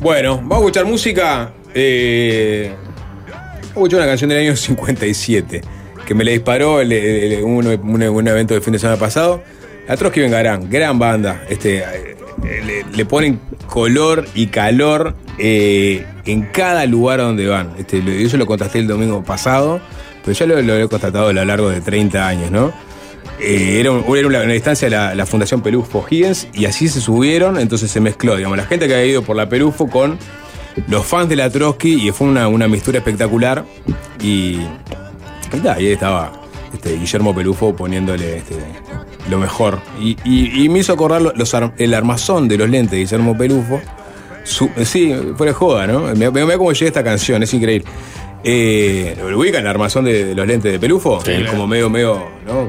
[0.00, 1.52] Bueno, vamos a escuchar música.
[1.74, 5.60] Eh, vamos a escuchar una canción del año 57
[6.06, 8.98] que me la disparó el- el- el- un, un- un evento del fin de semana
[8.98, 9.42] pasado.
[9.88, 11.42] La Trotsky Vengarán, gran banda.
[11.48, 17.72] Este, eh, le, le ponen color y calor eh, en cada lugar a donde van.
[17.78, 19.80] Este, yo lo contrasté el domingo pasado,
[20.24, 22.72] pero ya lo, lo he constatado a lo largo de 30 años, ¿no?
[23.40, 27.58] Eh, era, un- era una, una instancia la, Fundación Pelufo Higgins y así se subieron,
[27.58, 30.18] entonces se mezcló, digamos, la gente que había ido por la Pelufo con
[30.88, 33.64] los fans de la Trotsky y fue una, una mistura espectacular
[34.20, 34.58] y,
[35.62, 36.32] y ahí estaba
[36.72, 38.56] este, Guillermo Pelufo poniéndole este,
[39.30, 39.80] lo mejor.
[40.00, 43.80] Y, y- me hizo acordar lo- los el armazón de los lentes de Guillermo Pelufo.
[44.44, 46.00] Sí, fuera de joda, ¿no?
[46.14, 47.88] Mira mira cómo llega esta canción, es increíble.
[48.44, 51.18] Eh, ¿Lo ubican el armazón de, de los lentes de Pelufo?
[51.50, 52.68] Como medio, medio, ¿no?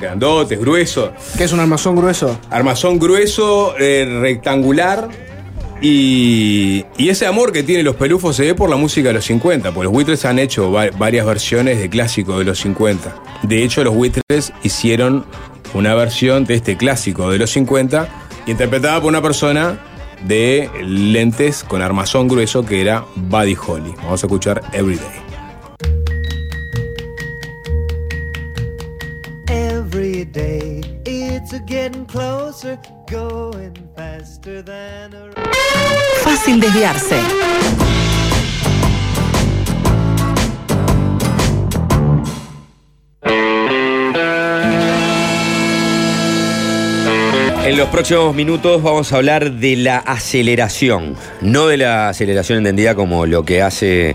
[0.00, 1.10] Grandotes, gruesos.
[1.36, 2.38] ¿Qué es un armazón grueso?
[2.50, 5.08] Armazón grueso, eh, rectangular.
[5.82, 9.24] Y, y ese amor que tienen los pelufos se ve por la música de los
[9.26, 13.14] 50, porque los Beatles han hecho va- varias versiones de clásicos de los 50.
[13.42, 15.26] De hecho, los Beatles hicieron
[15.74, 18.08] una versión de este clásico de los 50,
[18.46, 19.78] interpretada por una persona
[20.24, 23.94] de lentes con armazón grueso que era Buddy Holly.
[23.98, 25.22] Vamos a escuchar Everyday.
[29.48, 32.78] Every day it's a getting closer,
[33.10, 35.30] going faster than a
[36.22, 37.20] Fácil desviarse.
[47.66, 52.94] En los próximos minutos vamos a hablar de la aceleración, no de la aceleración entendida
[52.94, 54.14] como lo que hace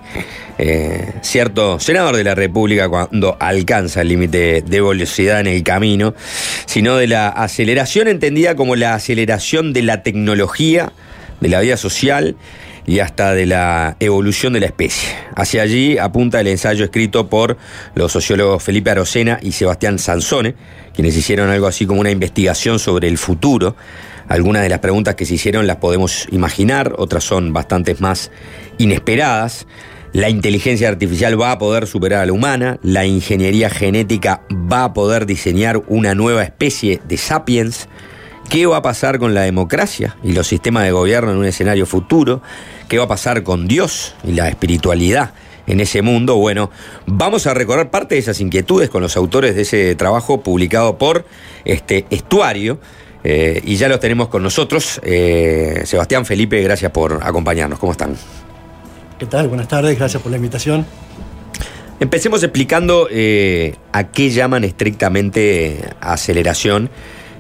[0.57, 6.15] eh, cierto senador de la República cuando alcanza el límite de velocidad en el camino,
[6.65, 10.93] sino de la aceleración entendida como la aceleración de la tecnología,
[11.41, 12.37] de la vida social
[12.85, 15.09] y hasta de la evolución de la especie.
[15.35, 17.57] Hacia allí apunta el ensayo escrito por
[17.95, 20.55] los sociólogos Felipe Arocena y Sebastián Sansone,
[20.93, 23.75] quienes hicieron algo así como una investigación sobre el futuro.
[24.27, 28.31] Algunas de las preguntas que se hicieron las podemos imaginar, otras son bastantes más
[28.77, 29.67] inesperadas.
[30.13, 34.93] La inteligencia artificial va a poder superar a la humana, la ingeniería genética va a
[34.93, 37.87] poder diseñar una nueva especie de sapiens,
[38.51, 41.85] ¿Qué va a pasar con la democracia y los sistemas de gobierno en un escenario
[41.85, 42.41] futuro?
[42.89, 45.31] ¿Qué va a pasar con Dios y la espiritualidad
[45.67, 46.35] en ese mundo?
[46.35, 46.69] Bueno,
[47.05, 51.23] vamos a recorrer parte de esas inquietudes con los autores de ese trabajo publicado por
[51.63, 52.77] este Estuario.
[53.23, 54.99] eh, y ya los tenemos con nosotros.
[55.01, 57.79] Eh, Sebastián Felipe, gracias por acompañarnos.
[57.79, 58.17] ¿Cómo están?
[59.17, 59.47] ¿Qué tal?
[59.47, 60.85] Buenas tardes, gracias por la invitación.
[62.01, 66.89] Empecemos explicando eh, a qué llaman estrictamente aceleración,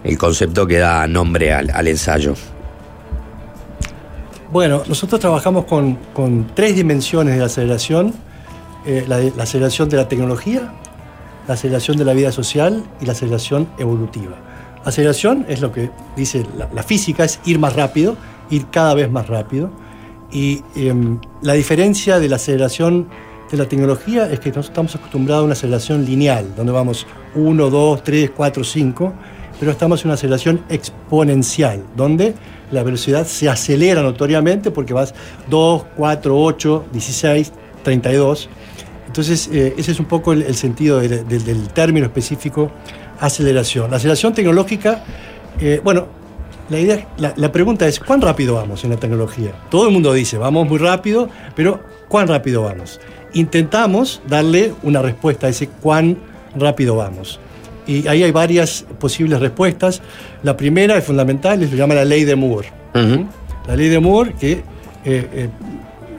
[0.03, 2.35] el concepto que da nombre al, al ensayo.
[4.51, 8.13] Bueno, nosotros trabajamos con, con tres dimensiones de la aceleración.
[8.85, 10.73] eh, la, aceleración de la tecnología,
[11.47, 14.35] la aceleración de la vida social y la aceleración evolutiva.
[14.83, 18.17] Aceleración es lo que dice la, la física, es ir más rápido,
[18.49, 19.69] ir cada vez más rápido.
[20.31, 23.07] Y em, la diferencia de la aceleración
[23.51, 27.69] de la tecnología es que nosotros estamos acostumbrados a una aceleración lineal, donde vamos 1,
[27.69, 29.13] 2, 3, 4, 5,
[29.61, 32.33] pero estamos en una aceleración exponencial, donde
[32.71, 35.13] la velocidad se acelera notoriamente porque vas
[35.51, 37.53] 2, 4, 8, 16,
[37.83, 38.49] 32.
[39.05, 42.71] Entonces, eh, ese es un poco el, sentido del término específico
[43.19, 43.91] aceleración.
[43.91, 45.03] La aceleración tecnológica,
[45.59, 46.07] eh, bueno,
[46.71, 49.51] la, idea, la, la pregunta es, ¿cuán rápido vamos en la tecnología?
[49.69, 52.99] Todo el mundo dice, vamos muy rápido, pero ¿cuán rápido vamos?
[53.33, 56.17] Intentamos darle una respuesta a ese cuán
[56.55, 57.39] rápido vamos.
[57.87, 60.01] Y ahí hay varias posibles respuestas.
[60.43, 62.69] La primera es fundamental, se llama la ley de Moore.
[62.93, 63.25] Ujú.
[63.67, 64.63] La ley de Moore que eh,
[65.05, 65.49] eh,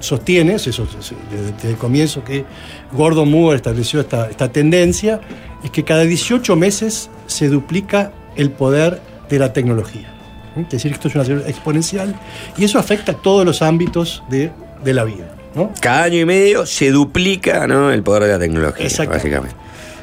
[0.00, 2.44] sostiene, se- se- se- desde, el comienzo que
[2.92, 5.20] Gordon Moore estableció esta, esta tendencia,
[5.62, 10.08] es que cada 18 meses se duplica el poder de la tecnología.
[10.56, 10.62] ¿Mm?
[10.62, 12.14] Es decir, esto es una exponencial
[12.56, 14.50] y eso afecta a todos los ámbitos de,
[14.84, 15.36] de la vida.
[15.54, 15.70] ¿no?
[15.80, 17.90] Cada año y medio se duplica ¿no?
[17.92, 18.84] el poder de la tecnología,
[19.14, 19.56] básicamente.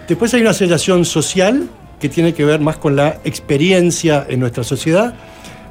[0.10, 4.64] Después hay una aceleración social que tiene que ver más con la experiencia en nuestra
[4.64, 5.14] sociedad,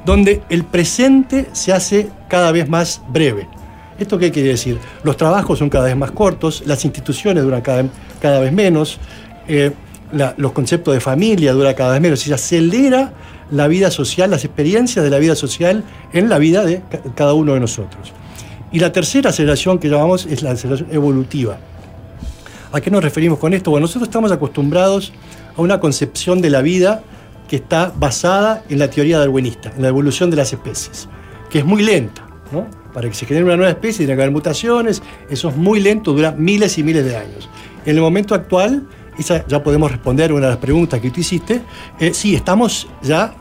[0.05, 3.49] donde el presente se hace cada vez más breve.
[3.99, 4.77] ¿Esto qué quiere decir?
[5.03, 8.97] Los trabajos son cada vez más cortos, las instituciones duran cada, vez menos,
[9.49, 9.71] eh,
[10.37, 13.11] los conceptos de familia duran cada vez menos, y se acelera
[13.51, 15.83] la vida social, las experiencias de la vida social
[16.13, 18.13] en la vida de ca- cada uno de nosotros.
[18.71, 21.57] Y la tercera aceleración que llamamos es la aceleración evolutiva.
[22.71, 23.71] ¿A qué nos referimos con esto?
[23.71, 25.11] Bueno, nosotros estamos acostumbrados
[25.57, 27.01] a una concepción de la vida
[27.47, 31.09] que está basada en la teoría darwinista, en la evolución de las especies,
[31.49, 32.67] que es muy lenta, ¿no?
[32.93, 35.01] Para que se genere una nueva especie tiene que haber mutaciones,
[35.31, 37.49] eso es muy lento, dura miles y miles de años.
[37.85, 38.85] En el momento actual,
[39.47, 41.61] ya podemos responder una de las preguntas que tú hiciste,
[41.99, 43.33] eh, sí, estamos ya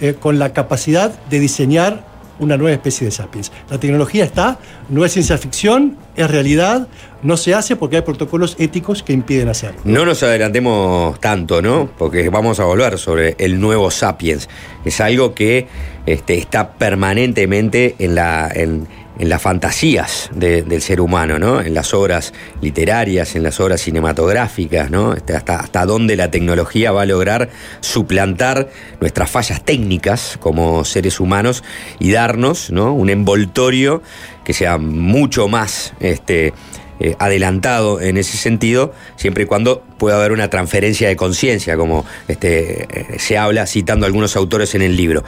[0.00, 2.04] eh, con la capacidad de diseñar
[2.42, 3.52] una nueva especie de sapiens.
[3.70, 6.88] La tecnología está, no es ciencia ficción, es realidad,
[7.22, 9.80] no se hace porque hay protocolos éticos que impiden hacerlo.
[9.84, 11.90] No nos adelantemos tanto, ¿no?
[11.96, 14.48] Porque vamos a volver sobre el nuevo Sapiens.
[14.84, 15.68] Es algo que
[16.06, 18.88] este, está permanentemente en la, en,
[19.18, 21.60] en las fantasías de- del ser humano, ¿no?
[21.60, 25.12] En las obras literarias, en las obras cinematográficas, ¿no?
[25.14, 27.50] Este, Hasta, hasta dónde la tecnología va a lograr
[27.80, 31.62] suplantar nuestras fallas técnicas como seres humanos
[31.98, 32.92] y darnos, ¿no?
[32.94, 34.02] Un envoltorio
[34.44, 36.52] que sea mucho más este,
[37.00, 42.04] eh, adelantado en ese sentido, siempre y cuando pueda haber una transferencia de conciencia, como
[42.28, 45.22] este, eh, se habla citando algunos autores en el libro.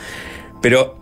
[0.60, 0.96] Pero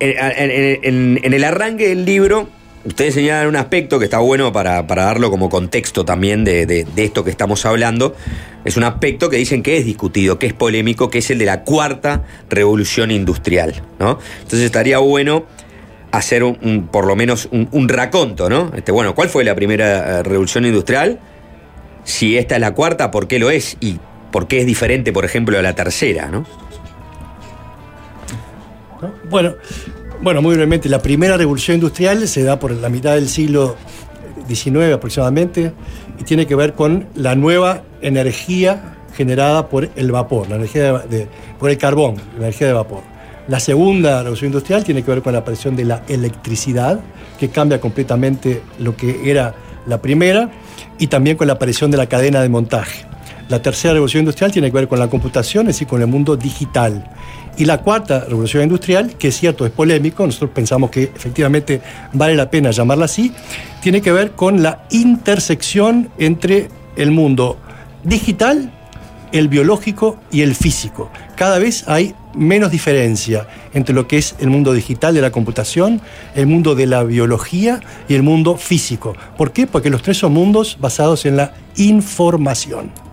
[0.00, 2.48] en, el arranque del libro,
[2.84, 6.86] ustedes señalan un aspecto que está bueno para, para darlo como contexto también de, de-
[7.04, 8.14] esto que estamos hablando.
[8.64, 11.46] Es un aspecto que dicen que es discutido, que es polémico, que es el de
[11.46, 13.82] la cuarta revolución industrial.
[13.98, 14.18] ¿no?
[14.38, 15.44] Entonces estaría bueno
[16.12, 18.72] hacer un, un- por lo menos un, un raconto, ¿no?
[18.74, 21.20] Este, bueno, ¿cuál fue la primera eh, revolución industrial?
[22.04, 23.76] Si esta es la cuarta, ¿por qué lo es?
[23.80, 23.98] Y
[24.32, 26.46] por qué es diferente, por ejemplo, a la tercera, ¿no?
[29.02, 29.12] ¿No?
[29.28, 29.54] Bueno,
[30.22, 33.76] bueno, muy brevemente, la primera revolución industrial se da por la mitad del siglo
[34.48, 35.72] XIX aproximadamente
[36.18, 41.18] y tiene que ver con la nueva energía generada por el vapor, la energía de-
[41.18, 41.28] de-
[41.58, 43.00] por el carbón, la energía de vapor.
[43.48, 47.00] La segunda revolución industrial tiene que ver con la aparición de la electricidad,
[47.38, 49.54] que cambia completamente lo que era
[49.86, 50.50] la primera,
[50.98, 53.04] y también con la aparición de la cadena de montaje.
[53.50, 56.36] La tercera revolución industrial tiene que ver con la computación, es decir, con el mundo
[56.36, 57.10] digital.
[57.56, 61.82] Y la cuarta revolución industrial, que es cierto, es polémico, nosotros pensamos que efectivamente
[62.12, 63.32] vale la pena llamarla así,
[63.82, 67.58] tiene que ver con la intersección entre el mundo
[68.04, 68.72] digital,
[69.32, 71.10] el biológico y el físico.
[71.34, 76.00] Cada vez hay menos diferencia entre lo que es el mundo digital de la computación,
[76.36, 79.16] el mundo de la biología y el mundo físico.
[79.36, 79.66] ¿Por qué?
[79.66, 83.09] Porque los tres son mundos basados en la información.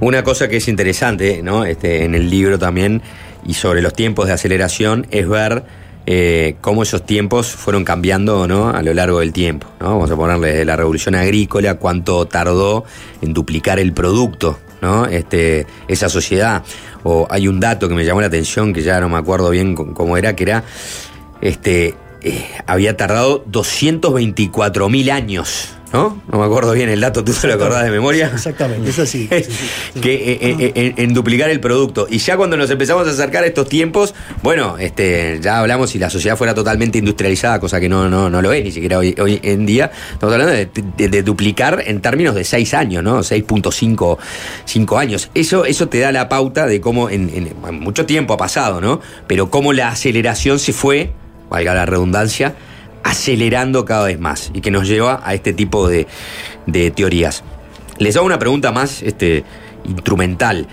[0.00, 1.64] Una cosa que es interesante, ¿no?
[1.64, 3.02] Este, en el libro también,
[3.46, 5.64] y sobre los tiempos de aceleración, es ver
[6.04, 8.70] eh, cómo esos tiempos fueron cambiando ¿no?
[8.70, 9.68] a lo largo del tiempo.
[9.80, 9.90] ¿no?
[9.90, 12.84] Vamos a ponerle la revolución agrícola, cuánto tardó
[13.20, 15.06] en duplicar el producto, ¿no?
[15.06, 16.64] Este, esa sociedad.
[17.04, 19.74] O hay un dato que me llamó la atención, que ya no me acuerdo bien
[19.74, 20.64] cómo era, que era,
[21.40, 25.68] este, eh, había tardado 224 mil años.
[25.92, 26.22] ¿No?
[26.32, 28.30] No me acuerdo bien el dato, ¿tú te lo acordás de memoria?
[28.32, 29.28] Exactamente, es así.
[29.30, 29.52] sí, sí,
[29.94, 30.00] sí.
[30.00, 32.06] que eh, eh, eh, en, en duplicar el producto.
[32.08, 35.98] Y ya cuando nos empezamos a acercar a estos tiempos, bueno, este, ya hablamos si
[35.98, 39.14] la sociedad fuera totalmente industrializada, cosa que no, no, no lo es, ni siquiera hoy,
[39.20, 39.90] hoy en día.
[40.12, 43.18] Estamos hablando de, de- de duplicar en términos de 6 años, ¿no?
[43.20, 44.16] 6.5
[44.64, 45.28] cinco años.
[45.34, 49.00] Eso, eso te da la pauta de cómo en mucho tiempo ha pasado, ¿no?
[49.26, 51.12] Pero cómo la aceleración se fue,
[51.50, 52.54] valga la redundancia,
[53.04, 56.06] acelerando cada vez más y que nos lleva a este tipo de,
[56.66, 57.42] de teorías.
[57.98, 59.44] Les hago una pregunta más este,
[59.84, 60.66] instrumental.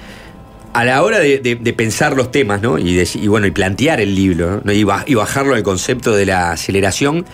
[0.71, 1.39] A la hora de,
[1.75, 2.77] pensar los temas, ¿no?
[2.77, 4.71] Y, bueno, y plantear el libro, ¿no?
[4.71, 7.25] y, ba- y bajarlo al concepto de la aceleración,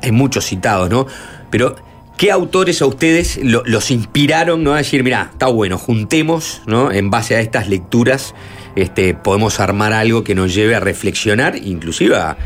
[0.00, 1.06] hay muchos citados, ¿no?
[1.50, 1.74] Pero,
[2.16, 4.74] ¿qué autores a ustedes lo- los inspiraron, ¿no?
[4.74, 6.92] A decir, mira, está bueno, juntemos, ¿no?
[6.92, 8.32] En base a estas lecturas,
[8.76, 12.36] este, podemos armar algo que nos lleve a reflexionar, inclusive a,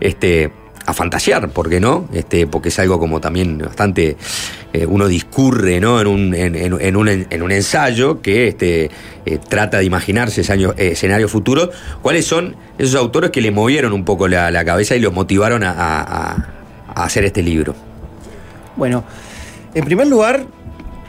[0.00, 0.50] este,
[0.88, 2.08] a fantasear, ¿por qué no?
[2.14, 4.16] Este, porque es algo como también bastante.
[4.72, 6.00] eh, uno discurre ¿no?
[6.00, 8.90] en, un, en, un, en un ensayo que este,
[9.26, 11.70] eh, trata de imaginarse ese año- eh, escenarios futuros.
[12.00, 15.72] ¿Cuáles son esos autores que le movieron un poco la, cabeza y los motivaron a,
[15.72, 16.46] a-
[17.04, 17.74] hacer este libro?
[18.76, 19.04] Bueno,
[19.74, 20.46] en primer lugar,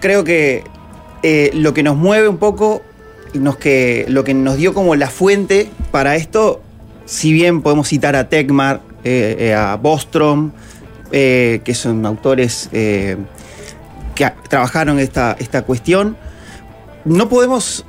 [0.02, 0.64] creo que
[1.54, 2.82] lo que nos mueve un poco,
[3.34, 6.62] nos que, lo que nos dio como la fuente para esto,
[7.06, 10.52] si bien podemos citar a Tegmar, eh, a Bostrom,
[11.12, 13.18] eh, que son autores eh,
[14.14, 16.16] que trabajaron esta, esta cuestión,
[17.04, 17.84] no podemos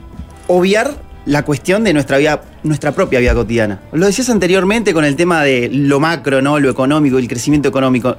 [0.47, 0.95] obviar
[1.27, 3.83] la cuestión de nuestra vida, nuestra propia vida cotidiana.
[3.93, 6.59] Lo decías anteriormente con el tema de lo macro, ¿no?
[6.59, 8.17] Lo económico, el crecimiento económico.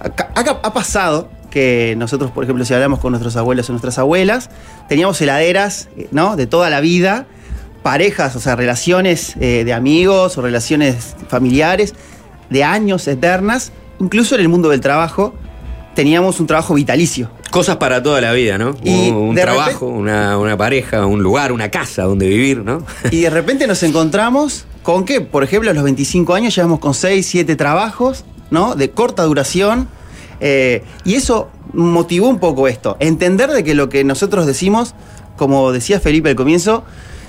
[0.00, 4.50] Acá ha pasado que nosotros, por ejemplo, si hablamos con nuestros abuelos o nuestras abuelas,
[4.86, 6.36] teníamos heladeras, eh, ¿no?
[6.36, 7.24] De toda la vida,
[7.82, 11.94] parejas, o sea, relaciones eh, de amigos o relaciones familiares
[12.52, 15.34] de años eternas, incluso en el mundo del trabajo,
[15.94, 17.30] teníamos un trabajo vitalicio.
[17.50, 18.74] Cosas para toda la vida, ¿no?
[18.82, 22.84] Y un trabajo, una, una pareja, un lugar, una casa donde vivir, ¿no?
[23.10, 26.94] Y de repente nos encontramos con que, por ejemplo, a los 25 años llevamos con
[26.94, 28.74] 6, 7 trabajos, ¿no?
[28.74, 29.88] De corta duración.
[30.40, 32.96] eh, y eso motivó un poco esto.
[33.00, 34.94] Entender de que lo que nosotros decimos,
[35.36, 36.84] como decía Felipe al comienzo,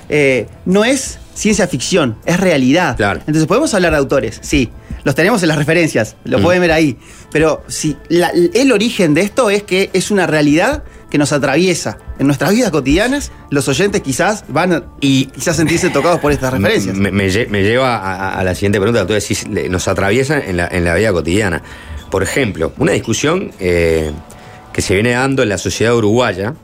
[0.08, 2.96] eh, no es ciencia ficción, es realidad.
[2.96, 3.20] Claro.
[3.20, 4.70] Entonces podemos hablar de autores, sí.
[5.04, 6.42] Los tenemos en las referencias, lo Mm.
[6.42, 6.96] pueden ver ahí.
[7.30, 11.98] Pero si la- el origen de esto es que es una realidad que nos atraviesa
[12.18, 16.96] en nuestras vidas cotidianas, los oyentes quizás van Y- quizás sentirse tocados por estas referencias.
[16.96, 17.96] Me, me lle- me lleva
[18.38, 21.62] a, la siguiente pregunta tú decís, nos atraviesa en la, en la vida cotidiana.
[22.10, 24.10] Por ejemplo, una discusión eh,
[24.72, 26.54] que se viene dando en la sociedad uruguaya,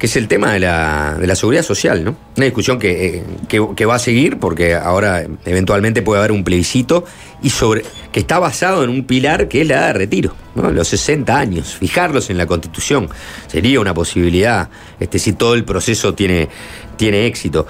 [0.00, 2.16] que es el tema de la, de la seguridad social, ¿no?
[2.36, 6.42] Una discusión que, eh, que- que va a seguir porque ahora eventualmente puede haber un
[6.42, 7.04] plebiscito
[7.42, 10.70] y sobre que está basado en un pilar que es la edad de retiro, ¿no?
[10.72, 13.08] Los 60 años, fijarlos en la Constitución
[13.46, 16.48] sería una posibilidad, este, si todo el proceso tiene,
[16.96, 17.66] tiene éxito.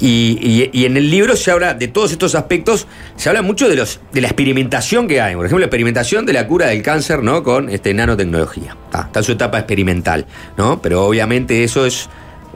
[0.00, 2.86] Y, en el libro se habla de todos estos aspectos,
[3.16, 5.34] se habla mucho de los de la experimentación que hay.
[5.34, 7.42] Por ejemplo, la experimentación de la cura del cáncer, ¿no?
[7.42, 8.76] Con este nanotecnología.
[8.84, 10.26] Está, en su etapa experimental,
[10.56, 10.80] ¿no?
[10.80, 12.08] Pero obviamente eso es,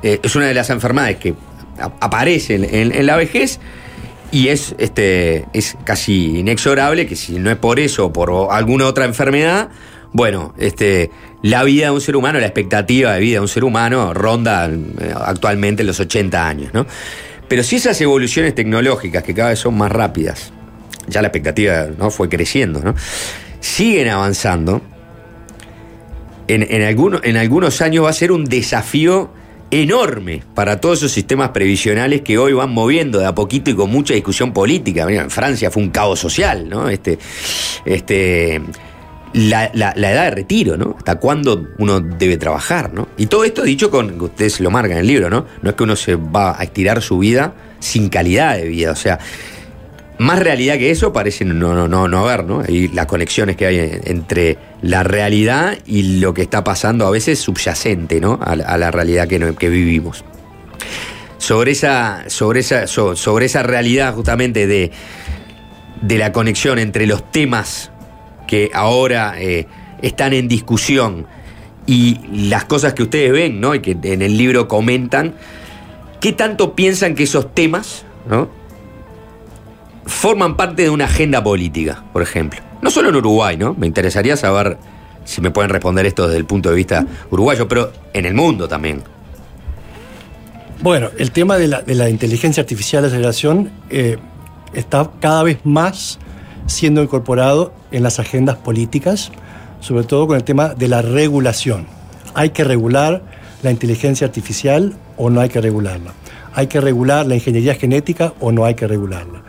[0.03, 1.35] eh, es una de las enfermedades que
[2.01, 3.59] aparecen en, en la vejez
[4.33, 8.87] y es, este, es casi inexorable que si no es por eso o por alguna
[8.87, 9.69] otra enfermedad,
[10.13, 11.11] bueno, este,
[11.43, 14.69] la vida de un ser humano, la expectativa de vida de un ser humano ronda
[14.69, 16.87] eh, actualmente los 80 años, ¿no?
[17.53, 20.55] Pero si esas evoluciones tecnológicas, que cada vez son más rápidas,
[21.07, 22.11] ya la expectativa ¿no?
[22.11, 22.95] fue creciendo, ¿no?
[23.61, 24.81] siguen avanzando,
[26.49, 29.31] en, en, en algunos años va a ser un desafío
[29.71, 33.91] enorme para todos esos sistemas previsionales que hoy van moviendo de a poquito y con
[33.91, 35.07] mucha discusión política.
[35.11, 36.89] En Francia fue un caos social, ¿no?
[36.89, 37.19] Este,
[37.85, 38.63] este,
[39.35, 40.95] la, la- edad de retiro, ¿no?
[40.99, 43.09] Hasta cuándo uno debe trabajar, ¿no?
[43.17, 45.47] Y todo esto dicho con, ustedes lo marcan en el libro, ¿no?
[45.63, 48.97] No es que uno se va a estirar su vida sin calidad de vida, o
[48.97, 49.19] sea,
[50.19, 52.63] más realidad que eso parece no, no, no, no haber, ¿no?
[52.69, 57.39] Y las conexiones que hay entre la realidad y lo que está pasando a veces
[57.41, 58.39] subyacente, ¿no?
[58.43, 60.25] A, la- realidad que, que vivimos.
[61.39, 64.93] Sobre esa, sobre esa, so- sobre esa realidad justamente de,
[66.03, 67.91] de la conexión entre los temas
[68.53, 69.67] que ahora eh,
[70.03, 71.27] están en discusión
[71.87, 72.19] y
[72.51, 73.75] las cosas que ustedes ven, ¿no?
[73.75, 75.33] Y que en el libro comentan,
[76.21, 78.51] ¿qué tanto piensan que esos temas, ¿no?
[80.05, 82.61] forman parte de una agenda política, por ejemplo.
[82.83, 83.73] No solo en Uruguay, ¿no?
[83.73, 84.77] Me interesaría saber
[85.25, 88.69] si me pueden responder esto desde el punto de vista uruguayo, pero en el mundo
[88.69, 89.03] también.
[90.83, 94.19] Bueno, el tema de la, inteligencia artificial de aceleración eh,
[94.75, 96.19] está cada vez más
[96.67, 99.33] siendo incorporado en las agendas políticas,
[99.81, 101.87] sobre todo con el tema de la regulación.
[102.35, 103.23] ¿Hay que regular
[103.63, 106.13] la inteligencia artificial o no hay que regularla?
[106.55, 109.43] ¿Hay que regular la ingeniería genética o no hay que regularla?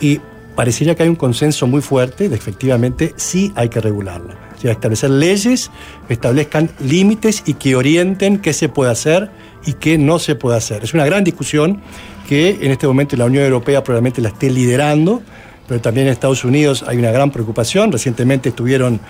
[0.00, 0.20] Y
[0.54, 4.36] parecería que hay un consenso muy fuerte de efectivamente sí hay que regularla.
[4.56, 5.70] O sea, establecer leyes,
[6.08, 9.30] establezcan límites y que orienten qué se puede hacer
[9.66, 10.82] y qué no se puede hacer.
[10.82, 11.82] Es una gran discusión
[12.26, 15.22] que en este momento la Unión Europea probablemente la esté liderando,
[15.66, 17.92] pero también en Estados Unidos hay una gran preocupación.
[17.92, 19.00] Recientemente estuvieron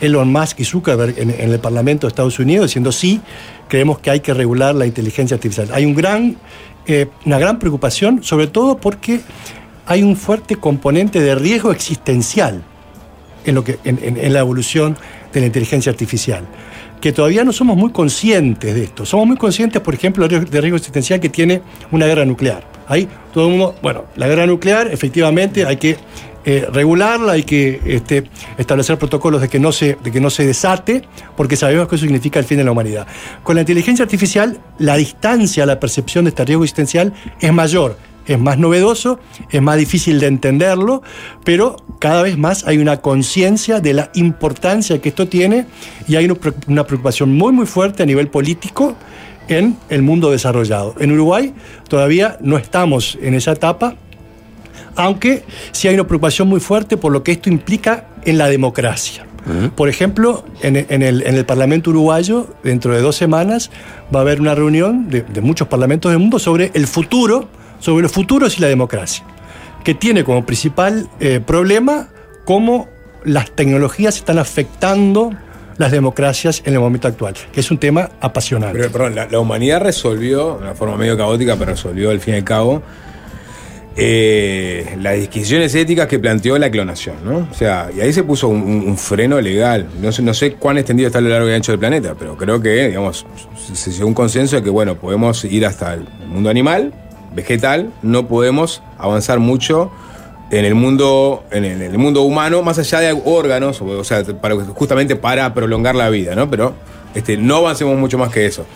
[0.00, 3.20] Elon Musk y Zuckerberg en, el Parlamento de Estados Unidos diciendo sí,
[3.68, 5.68] creemos que hay que regular la inteligencia artificial.
[5.72, 5.84] Hay
[6.86, 9.20] eh, una gran preocupación, sobre todo porque
[9.86, 12.62] hay un fuerte componente de riesgo existencial
[13.44, 14.96] en, lo que, en, la evolución
[15.32, 16.44] de la inteligencia artificial,
[17.00, 19.04] que todavía no somos muy conscientes de esto.
[19.04, 21.60] Somos muy conscientes, por ejemplo, del riesgo existencial que tiene
[21.90, 22.73] una guerra nuclear.
[22.86, 25.96] Ahí todo el mundo, bueno, la guerra nuclear, efectivamente, hay que
[26.46, 28.24] eh, regularla, hay que este,
[28.58, 31.02] establecer protocolos de que, no se, de que no se desate,
[31.36, 33.06] porque sabemos que eso significa el fin de la humanidad.
[33.42, 37.96] Con la inteligencia artificial, la distancia a la percepción de este riesgo existencial es mayor
[38.26, 39.20] es más novedoso,
[39.50, 41.02] es más difícil de entenderlo,
[41.44, 45.66] pero cada vez más hay una conciencia de la importancia que esto tiene
[46.08, 48.96] y hay una pre- una preocupación muy muy fuerte a nivel político
[49.48, 50.94] en el mundo desarrollado.
[50.98, 51.54] En Uruguay
[51.88, 53.96] todavía no estamos en esa etapa,
[54.96, 59.26] aunque sí hay una preocupación muy fuerte por lo que esto implica en la democracia.
[59.76, 63.70] Por ejemplo, en, en el, en el Parlamento uruguayo, dentro de dos semanas,
[64.14, 68.04] va a haber una reunión de, de muchos parlamentos del mundo sobre el futuro, sobre
[68.04, 69.22] los futuros y la democracia,
[69.84, 72.08] que tiene como principal eh, problema
[72.46, 72.88] cómo
[73.24, 75.32] las tecnologías están afectando
[75.76, 78.90] las democracias en el momento actual, que es un tema apasionante.
[79.30, 82.82] La, humanidad resolvió, de una forma medio caótica, pero resolvió al fin y al cabo,
[83.96, 87.48] eh, las disquisiciones éticas que planteó la clonación, ¿no?
[87.50, 89.86] O sea, y ahí se puso un freno legal.
[90.00, 92.36] No sé, no sé cuán extendido está a lo largo y ancho del planeta, pero
[92.36, 93.24] creo que, digamos,
[93.72, 96.92] se llegó a un consenso de que, bueno, podemos ir hasta el mundo animal,
[97.34, 99.92] vegetal, no podemos avanzar mucho
[100.58, 105.16] en el mundo en el, mundo humano más allá de órganos o, sea para, justamente
[105.16, 106.74] para prolongar la vida no pero
[107.14, 108.66] este no avancemos mucho más que eso.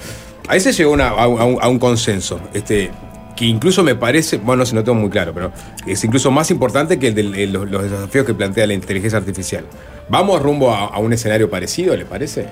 [0.48, 2.90] Ahí se llegó a, un- consenso este
[3.36, 5.52] que incluso me parece bueno no sé no tengo muy claro pero
[5.86, 9.64] es incluso más importante que el de los desafíos que plantea la inteligencia artificial.
[10.08, 12.46] Vamos rumbo a, a un escenario parecido le parece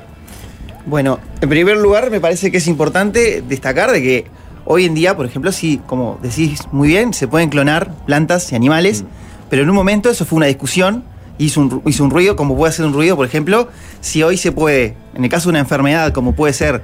[0.85, 4.25] Bueno, en primer lugar me parece que es importante destacar de que
[4.67, 8.57] hoy en día, por ejemplo, sí, como decís muy bien, se pueden clonar plantas y
[8.57, 9.05] animales,
[9.49, 11.05] pero en un momento eso fue una discusión,
[11.39, 13.69] hizo un, hizo un ruido, como puede hacer un ruido, por ejemplo,
[14.01, 16.83] si hoy se puede, en el caso de una enfermedad como puede ser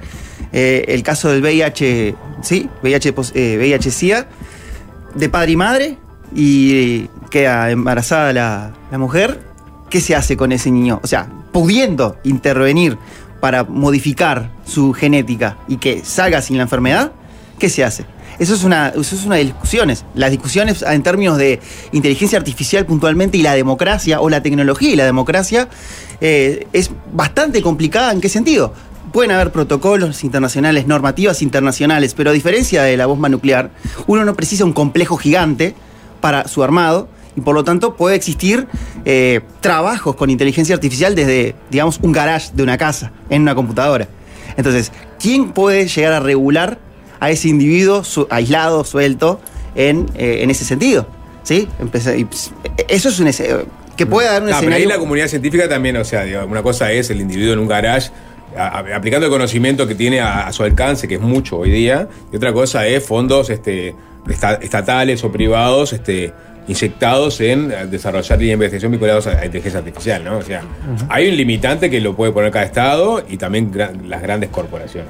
[0.51, 2.69] eh, el caso del VIH, ¿sí?
[2.81, 4.27] VIH, eh, VIH-Sida,
[5.15, 5.97] de padre y madre,
[6.35, 9.41] y queda embarazada la, la mujer,
[9.89, 10.99] ¿qué se hace con ese niño?
[11.03, 12.97] O sea, pudiendo intervenir
[13.39, 17.11] para modificar su genética y que salga sin la enfermedad,
[17.59, 18.05] ¿qué se hace?
[18.39, 20.05] Eso es una, eso es una de las discusiones.
[20.15, 21.59] Las discusiones en términos de
[21.91, 25.69] inteligencia artificial puntualmente y la democracia, o la tecnología y la democracia,
[26.19, 28.11] eh, es bastante complicada.
[28.11, 28.73] ¿En qué sentido?
[29.11, 33.69] Pueden haber protocolos internacionales, normativas internacionales, pero a diferencia de la bomba nuclear,
[34.07, 35.75] uno no precisa un complejo gigante
[36.19, 38.67] para su armado y por lo tanto puede existir
[39.05, 44.07] eh, trabajos con inteligencia artificial desde, digamos, un garage de una casa, en una computadora.
[44.57, 46.79] Entonces, ¿quién puede llegar a regular
[47.23, 49.39] a ese individuo su- aislado, suelto,
[49.75, 51.07] en, eh, en ese sentido?
[51.43, 51.67] ¿Sí?
[51.79, 52.51] Empecé- y, pues,
[52.87, 53.65] eso es un ese-
[53.97, 56.63] que puede dar un No, pero ahí la comunidad científica también, o sea, digo, una
[56.63, 58.11] cosa es el individuo en un garage
[58.57, 61.69] a- a- aplicando el conocimiento que tiene a, a su alcance, que es mucho hoy
[61.71, 63.93] día, y otra cosa es fondos este,
[64.29, 66.33] esta- estatales o privados este,
[66.67, 70.37] inyectados en eh, desarrollar líneas de investigación vinculados a la inteligencia artificial, ¿no?
[70.37, 70.61] O sea,
[71.09, 73.71] hay un limitante que lo puede poner cada estado y también
[74.07, 75.09] las grandes corporaciones.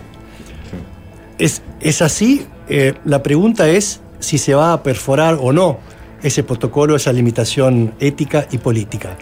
[1.37, 2.47] Es, es así.
[2.69, 5.79] eh, la pregunta es si se va a perforar o no
[6.23, 9.17] ese protocolo, esa limitación ética y política.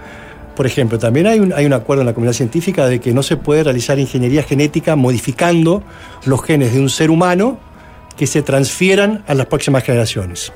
[0.55, 3.24] Por ejemplo, también hay un, hay un acuerdo en la comunidad científica de que no
[3.24, 5.82] se puede realizar ingeniería genética modificando
[6.26, 7.59] los genes de un ser humano
[8.16, 10.53] que se transfieran a las próximas generaciones.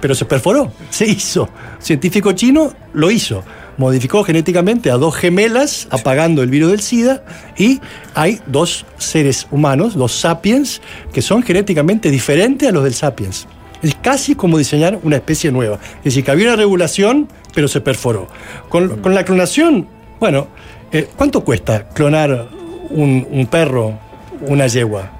[0.00, 1.48] Pero se perforó, se hizo.
[1.78, 3.44] Científico chino lo hizo.
[3.80, 7.22] Modificó genéticamente a dos gemelas, apagando el virus del SIDA,
[7.56, 7.80] y
[8.14, 10.82] hay dos seres humanos, dos sapiens,
[11.14, 13.46] que son genéticamente diferentes a los del sapiens.
[13.82, 15.78] Es casi como diseñar una especie nueva.
[16.00, 18.28] Es decir, que había una regulación, pero se perforó.
[18.68, 19.88] Con, con la clonación,
[20.20, 20.48] bueno,
[20.92, 22.48] eh, ¿cuánto cuesta clonar
[22.90, 23.98] un, un perro,
[24.42, 25.10] una yegua?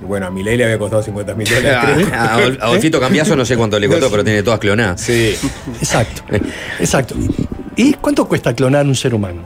[0.00, 2.08] Bueno, a Milei le había costado 50 mil dólares.
[2.12, 5.00] A Adol- Adolfito Cambiaso no sé cuánto le costó, pero tiene todas clonadas.
[5.00, 5.36] Sí.
[5.78, 6.22] Exacto,
[6.80, 7.14] exacto.
[7.76, 9.42] ¿Y cuánto cuesta clonar un ser humano?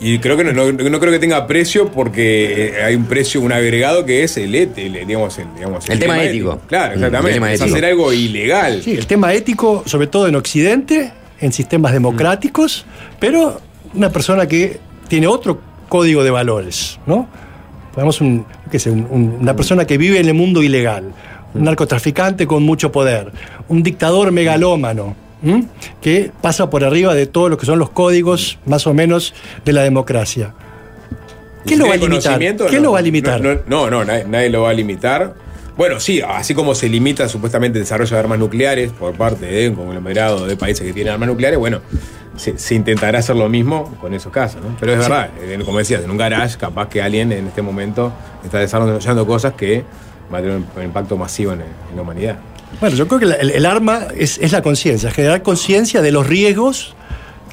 [0.00, 3.40] Y creo que no, no- no creo que tenga precio porque eh, hay un precio,
[3.40, 6.60] un agregado que es el, et- el, digamos, el, digamos, El tema ético.
[6.66, 7.28] Claro, Mm, exactamente.
[7.30, 7.76] el tema es ético.
[7.76, 8.82] hacer algo ilegal.
[8.82, 12.84] Sí, el tema ético, sobre todo en Occidente, en sistemas democráticos,
[13.20, 13.60] pero
[13.94, 17.28] una persona que tiene otro código de valores, ¿no?
[17.94, 21.12] Podemos un, qué sé, un- un- una persona que vive en el mundo ilegal,
[21.54, 23.30] un narcotraficante con mucho poder,
[23.68, 25.66] un dictador megalómano, ¿m?
[26.00, 29.34] que pasa por arriba de todo lo que son los códigos más o menos
[29.64, 30.54] de la democracia.
[31.66, 32.38] ¿Qué lo va a limitar?
[32.38, 33.40] ¿Qué no, lo va a limitar?
[33.40, 35.34] No, no, no, nadie, nadie lo va a limitar.
[35.76, 39.70] Bueno, sí, así como se limita supuestamente el desarrollo de armas nucleares por parte de
[39.70, 41.80] un conglomerado de países que tienen armas nucleares, bueno,
[42.36, 44.76] se, se intentará hacer lo mismo con esos casos, ¿no?
[44.78, 45.30] Pero es verdad,
[45.64, 48.12] como decías, en un garage capaz que alguien en este momento
[48.44, 49.84] está desarrollando cosas que
[50.32, 52.38] va a tener un, un impacto masivo en, en la humanidad.
[52.80, 56.94] Bueno, yo creo que el, arma es, es la conciencia, generar conciencia de los riesgos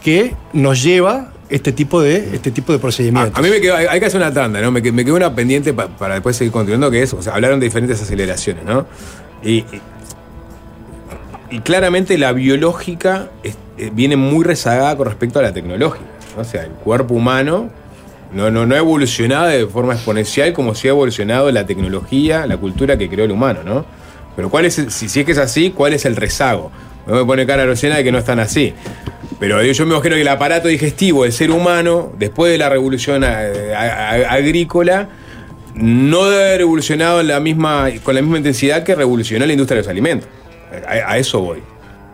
[0.04, 3.38] que nos lleva este tipo de, este tipo de procedimientos.
[3.38, 4.72] a mí me quedó, hay, que hacer una tanda, ¿no?
[4.72, 7.60] Me, me quedó una pendiente pa- para después seguir continuando, que es, o sea, hablaron
[7.60, 8.86] de diferentes aceleraciones, ¿no?
[9.44, 9.66] Y,
[11.52, 13.54] y- claramente la biológica eh,
[13.94, 16.06] viene muy rezagada con respecto a la tecnológica.
[16.36, 16.42] ¿no?
[16.42, 17.70] O sea, el cuerpo humano
[18.34, 22.58] no, no, no ha evolucionado de forma exponencial como si ha evolucionado la tecnología, la
[22.58, 23.86] cultura que creó el humano, ¿no?
[24.40, 26.72] Pero cuál es si, si es que es así, ¿cuál es el rezago?
[27.06, 28.74] No me pone cara rociana de que no están así.
[29.38, 33.26] Pero yo me imagino que el aparato digestivo del ser humano, después de la revolución
[34.28, 35.10] agrícola,
[35.76, 39.76] no debe haber evolucionado en la misma, con la misma intensidad que revolucionó la industria
[39.78, 40.30] de los alimentos.
[40.88, 41.60] A, a eso voy.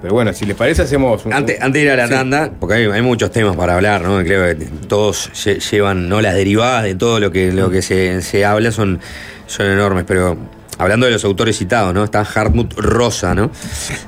[0.01, 1.33] Pero bueno, si les parece, hacemos un.
[1.33, 2.13] Antes, antes de ir a la Sí.
[2.13, 4.17] tanda, porque hay, hay muchos temas para hablar, ¿no?
[4.23, 6.21] Creo que todos lle- llevan, ¿no?
[6.21, 8.99] Las derivadas de todo lo que, lo que se, se habla son,
[9.47, 10.37] son enormes, pero
[10.77, 12.03] hablando de los autores citados, ¿no?
[12.03, 13.51] Está Hartmut Rosa, ¿no?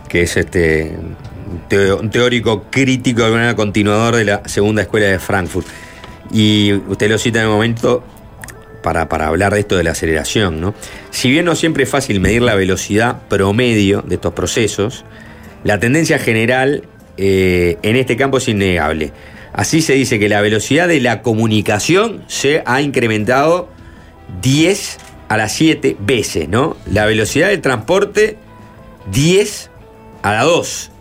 [0.08, 0.98] Que es este
[2.00, 5.68] un teórico crítico, de continuador de la segunda escuela de Frankfurt.
[6.32, 8.04] Y usted lo cita en el momento
[8.84, 10.74] para, para hablar de esto de la aceleración, ¿no?
[11.10, 15.06] Si bien no siempre es fácil medir la velocidad promedio de estos procesos,
[15.64, 16.84] la tendencia general
[17.18, 19.12] eh, en este campo es innegable.
[19.54, 23.70] Así se dice que la velocidad de la comunicación se ha incrementado
[24.42, 24.98] 10
[25.30, 26.78] a las 7 veces, ¿no?
[26.92, 28.38] La velocidad del transporte
[29.12, 29.70] 10
[30.24, 30.92] a la 2.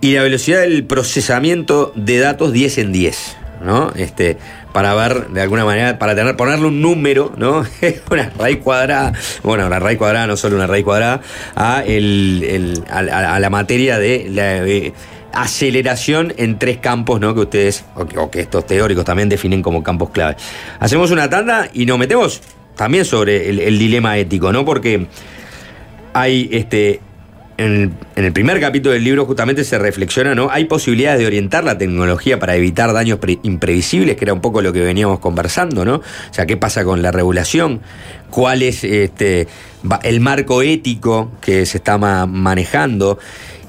[0.00, 3.92] Y la velocidad del procesamiento de datos 10 en 10, ¿no?
[3.94, 4.36] Este,
[4.72, 7.64] para ver de alguna manera, para tener, ponerle un número, ¿no?
[8.10, 9.12] una raíz cuadrada,
[9.44, 11.20] bueno, la raíz cuadrada, no solo una raíz cuadrada,
[11.54, 17.34] a, el, el- a, la materia de la aceleración en tres campos, ¿no?
[17.34, 20.36] Que ustedes, que, o que estos teóricos también definen como campos clave.
[20.80, 22.40] Hacemos una tanda y nos metemos
[22.76, 24.64] también sobre el, dilema ético, ¿no?
[24.64, 25.06] Porque
[26.12, 27.00] hay este.
[27.58, 30.48] En el, primer capítulo del libro justamente se reflexiona, ¿no?
[30.50, 34.62] Hay posibilidades de orientar la tecnología para evitar daños pre- imprevisibles, que era un poco
[34.62, 35.96] lo que veníamos conversando, ¿no?
[35.96, 36.02] O
[36.34, 37.82] sea, ¿qué pasa con la regulación?
[38.30, 39.46] ¿Cuál es este,
[40.02, 43.18] el marco ético que se está ma- manejando?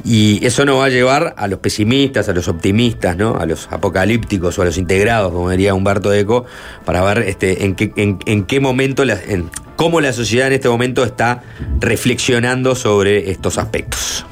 [0.05, 3.37] Y eso nos va a llevar a los pesimistas, a los optimistas, ¿no?
[3.37, 6.43] A los apocalípticos o a los integrados, como diría Humberto Eco,
[6.83, 10.67] para ver este, en, qué, en, qué momento, la- en cómo la sociedad en este
[10.67, 11.41] momento está
[11.79, 14.25] reflexionando sobre estos aspectos.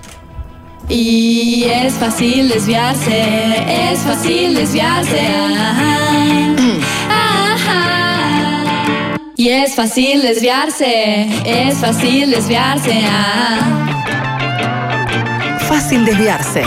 [0.90, 5.20] Y es fácil desviarse, es fácil desviarse.
[5.22, 6.56] ajá,
[7.10, 9.16] ajá.
[9.38, 12.92] Y es fácil desviarse, es fácil desviarse.
[13.06, 13.91] ajá.
[15.72, 16.64] Fácil desviarse.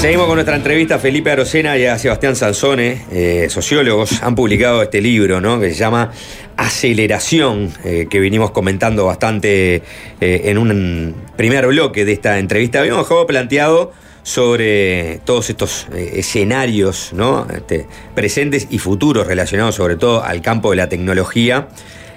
[0.00, 4.80] Seguimos con nuestra entrevista a Felipe Arocena y a Sebastián Sansone, eh, sociólogos, han publicado
[4.82, 5.60] este libro, ¿no?
[5.60, 6.10] Que se llama
[6.56, 9.82] Aceleración, eh, que vinimos comentando bastante
[10.22, 12.78] eh, en un primer bloque de esta entrevista.
[12.78, 13.92] Habíamos dejado planteado
[14.22, 17.46] sobre todos estos escenarios, ¿no?
[17.54, 21.68] Este, presentes y futuros relacionados sobre todo al campo de la tecnología.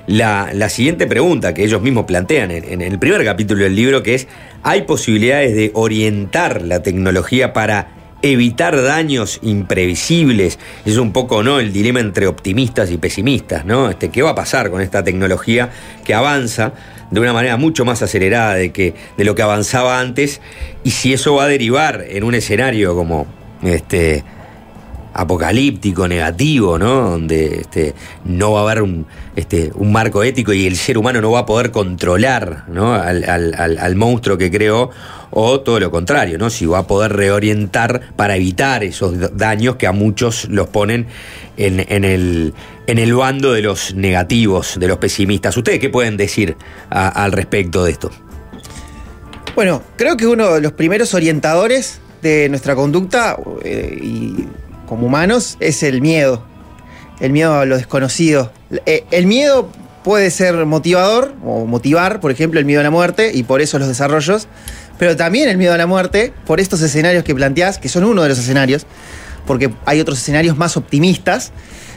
[0.06, 4.16] La, la siguiente pregunta que ellos mismos plantean en, el primer capítulo del libro, que
[4.16, 4.28] es,
[4.62, 7.88] ¿hay posibilidades de orientar la tecnología para
[8.22, 10.60] evitar daños imprevisibles?
[10.86, 11.60] Es un poco ¿no?
[11.60, 13.90] el dilema entre optimistas y pesimistas, ¿no?
[13.90, 15.70] Este, ¿Qué va a pasar con esta tecnología
[16.04, 16.74] que avanza
[17.10, 20.42] de una manera mucho más acelerada de, que, de lo que avanzaba antes?
[20.84, 23.26] Y si eso va a derivar en un escenario como
[23.64, 24.26] este,
[25.14, 27.12] apocalíptico, negativo, ¿no?
[27.12, 27.94] Donde este,
[28.26, 29.06] no va a haber un,
[29.36, 32.94] este, un marco ético y el ser humano no va a poder controlar ¿no?
[32.94, 34.90] al, al- al- monstruo que creó,
[35.32, 36.50] o todo lo contrario, ¿no?
[36.50, 41.08] Si va a poder reorientar para evitar esos daños que a muchos los ponen
[41.58, 42.54] en, en el,
[42.88, 45.56] en el bando de los negativos, de los pesimistas.
[45.58, 46.56] ¿Ustedes qué pueden decir
[46.90, 48.12] al respecto de esto?
[49.56, 54.46] Bueno, creo que uno de los primeros orientadores de nuestra conducta eh, y
[54.88, 56.44] como humanos es el miedo.
[57.20, 58.52] El miedo a lo desconocido.
[58.86, 59.70] Eh, el miedo
[60.04, 63.80] puede ser motivador o motivar, por ejemplo, el miedo a la muerte y por eso
[63.80, 64.48] los desarrollos,
[64.98, 68.24] pero también el miedo a la muerte por estos escenarios que planteás, que son uno
[68.24, 68.86] de los escenarios,
[69.48, 71.52] porque hay otros escenarios más optimistas,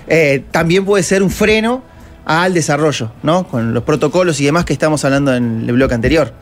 [0.09, 1.83] eh, también puede ser un freno
[2.25, 3.47] al desarrollo, ¿no?
[3.47, 6.33] Con los protocolos y demás que estamos hablando en el bloque anterior.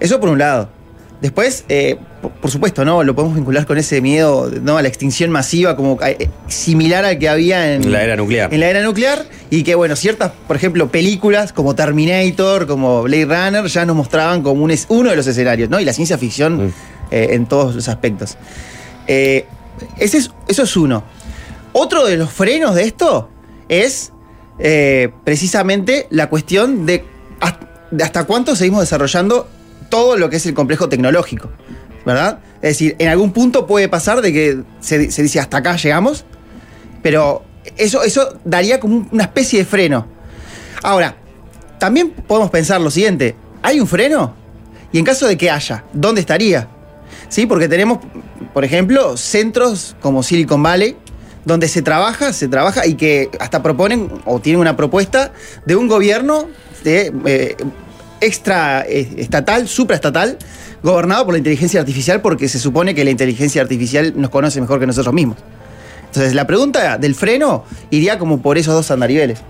[0.00, 0.79] Eso por un lado.
[1.20, 1.98] Después, eh,
[2.40, 3.02] por, supuesto, ¿no?
[3.02, 4.78] Lo podemos vincular con ese miedo ¿no?
[4.78, 8.52] a la extinción masiva, como eh, similar al que había en La era nuclear.
[8.54, 9.26] En la era nuclear.
[9.50, 14.42] Y que, bueno, ciertas, por ejemplo, películas como Terminator, como Blade Runner, ya nos mostraban
[14.42, 15.78] como un es, uno de los escenarios, ¿no?
[15.78, 16.72] Y la ciencia ficción Mm.
[17.10, 18.38] eh, en todos los aspectos.
[19.06, 19.44] Eh,
[19.98, 21.04] ese es, eso es uno.
[21.72, 23.28] Otro de los frenos de esto
[23.68, 24.12] es
[25.24, 27.02] precisamente la cuestión de
[27.40, 29.48] hasta, de hasta cuánto seguimos desarrollando
[29.90, 31.50] todo lo que es el complejo tecnológico,
[32.06, 32.38] ¿verdad?
[32.62, 36.24] Es decir, en algún punto puede pasar de que se, dice hasta acá llegamos,
[37.02, 37.42] pero
[37.76, 40.06] eso, eso daría como un- una especie de freno.
[40.82, 41.16] Ahora,
[41.78, 44.34] también podemos pensar lo siguiente, ¿hay un freno?
[44.92, 46.68] Y en caso de que haya, ¿dónde estaría?
[47.28, 47.46] ¿Sí?
[47.46, 47.98] Porque tenemos,
[48.52, 50.96] por ejemplo, centros como Silicon Valley,
[51.44, 55.32] donde se trabaja, se trabaja y que hasta proponen o tienen una propuesta
[55.64, 56.46] de un gobierno
[56.84, 57.56] de, eh,
[58.20, 60.36] extra eh, estatal, supraestatal,
[60.82, 64.80] gobernado por la inteligencia artificial porque se supone que la inteligencia artificial nos conoce mejor
[64.80, 65.36] que nosotros mismos.
[66.06, 69.40] Entonces, la pregunta del freno iría como por esos dos andariveles.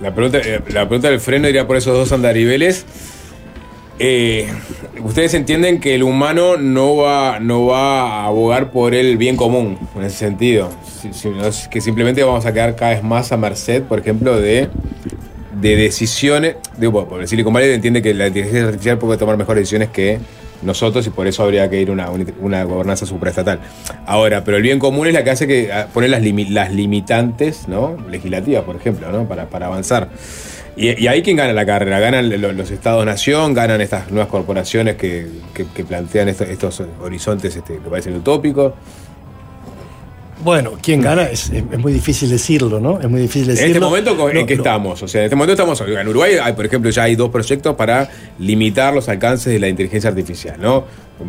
[0.00, 2.84] La pregunta, eh, la pregunta del freno iría por esos dos andariveles.
[3.98, 4.48] Eh,
[5.04, 9.78] Ustedes entienden que el humano no va, no va a abogar por el bien común,
[9.94, 10.70] en ese sentido.
[11.12, 14.68] Si- que simplemente vamos a quedar cada vez más a merced, por ejemplo, de,
[15.60, 16.56] de decisiones.
[16.76, 20.18] Digo, por el Silicon Valley entiende que la inteligencia artificial puede tomar mejores decisiones que
[20.62, 22.08] nosotros y por eso habría que ir una,
[22.40, 23.60] una gobernanza supraestatal.
[24.06, 26.72] Ahora, pero el bien común es la que hace que ah, poner las, limi- las
[26.72, 27.96] limitantes ¿no?
[28.10, 29.28] legislativas, por ejemplo, ¿no?
[29.28, 30.08] para, para avanzar.
[30.76, 34.96] Y, y ahí quién gana la carrera, ganan lo- los estados-nación, ganan estas nuevas corporaciones
[34.96, 38.72] que, que- que plantean estos, estos horizontes este, que parecen utópicos.
[40.44, 41.22] Bueno, ¿quién gana?
[41.24, 43.00] Es, muy difícil decirlo, ¿no?
[43.00, 43.72] Es muy difícil En decirlo.
[43.74, 44.52] este momento, ¿en no.
[44.52, 45.02] estamos?
[45.02, 45.80] O sea, en este momento estamos.
[45.80, 49.68] En Uruguay, hay, por ejemplo, ya hay dos proyectos para limitar los alcances de la
[49.68, 50.84] inteligencia artificial, ¿no?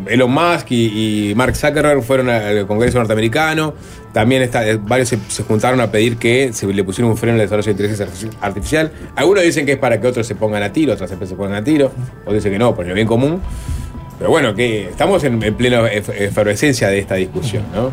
[0.08, 3.72] Elon Musk y, y Mark Zuckerberg fueron al Congreso norteamericano.
[4.12, 7.34] También está, eh, varios se, se juntaron a pedir que se le pusiera un freno
[7.34, 8.92] al desarrollo de inteligencia artifici- artificial.
[9.14, 11.54] Algunos dicen que es para que otros se pongan a tiro, otras empresas se pongan
[11.54, 11.90] a tiro.
[12.22, 13.40] Otros dicen que no, por el bien común.
[14.18, 17.90] Pero bueno, que estamos en, en plena ef- efervescencia de esta discusión, ¿no?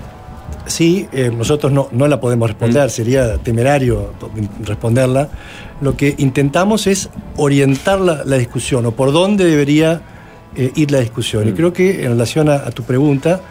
[0.65, 4.13] Sí, eh, nosotros no, no la podemos responder, sería temerario
[4.63, 5.29] responderla.
[5.81, 10.01] Lo que intentamos es orientar la, la discusión o por dónde debería
[10.55, 11.47] eh, ir la discusión.
[11.49, 13.41] Y creo que en relación a, a tu pregunta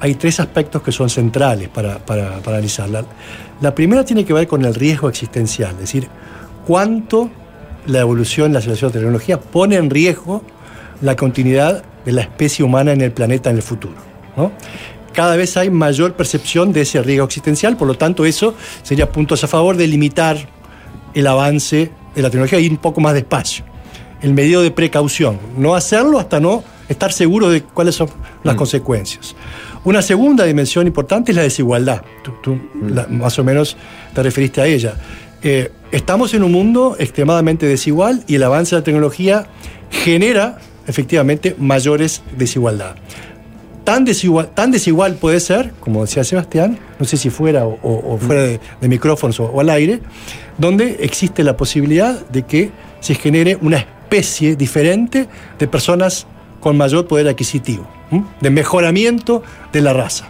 [0.00, 3.04] hay tres aspectos que son centrales para, para, para analizarla.
[3.60, 6.08] La primera tiene que ver con el riesgo existencial, es decir,
[6.66, 7.30] cuánto
[7.86, 10.42] la evolución, la aceleración de la tecnología pone en riesgo
[11.02, 13.96] la continuidad de la especie humana en el planeta en el futuro.
[14.36, 14.52] ¿no?
[15.12, 19.42] Cada vez hay mayor percepción de ese riesgo existencial, por lo tanto eso sería puntos
[19.44, 20.36] a favor de limitar
[21.14, 23.64] el avance de la tecnología e ir un poco más despacio.
[24.22, 28.08] El medio de precaución, no hacerlo hasta no estar seguro de cuáles son
[28.44, 29.34] las consecuencias.
[29.84, 32.02] Una segunda dimensión importante es la desigualdad.
[32.22, 33.76] Tú, tú la- más o menos
[34.14, 34.94] te referiste a ella.
[35.42, 39.46] Eh, estamos en un mundo extremadamente desigual y el avance de la tecnología
[39.90, 42.96] genera efectivamente mayores desigualdad.
[43.90, 48.18] Tan desigual, tan desigual puede ser, como decía Sebastián, no sé si fuera o, o-
[48.18, 49.98] fuera de, de micrófonos o, o al aire,
[50.58, 55.26] donde existe la posibilidad de que se genere una especie diferente
[55.58, 56.28] de personas
[56.60, 58.22] con mayor poder adquisitivo, ¿m?
[58.40, 59.42] de mejoramiento
[59.72, 60.28] de la raza.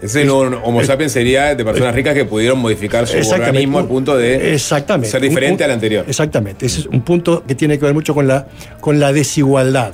[0.00, 4.16] Ese no, Homo sapiens sería de personas ricas que pudieron modificar su organismo al punto
[4.16, 5.08] de Exactamente.
[5.10, 6.04] ser diferente Un- un- al anterior.
[6.08, 6.66] Exactamente.
[6.66, 8.48] Ese es un punto que tiene que ver mucho con la,
[8.80, 9.92] con la desigualdad.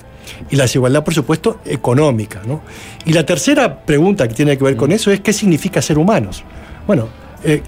[0.50, 2.40] Y la desigualdad, por supuesto, económica.
[2.46, 2.60] ¿no?
[3.04, 4.78] Y la tercera pregunta que tiene que ver Mm.
[4.78, 6.42] con eso es qué significa ser humanos.
[6.86, 7.08] Bueno,
[7.44, 7.62] eh,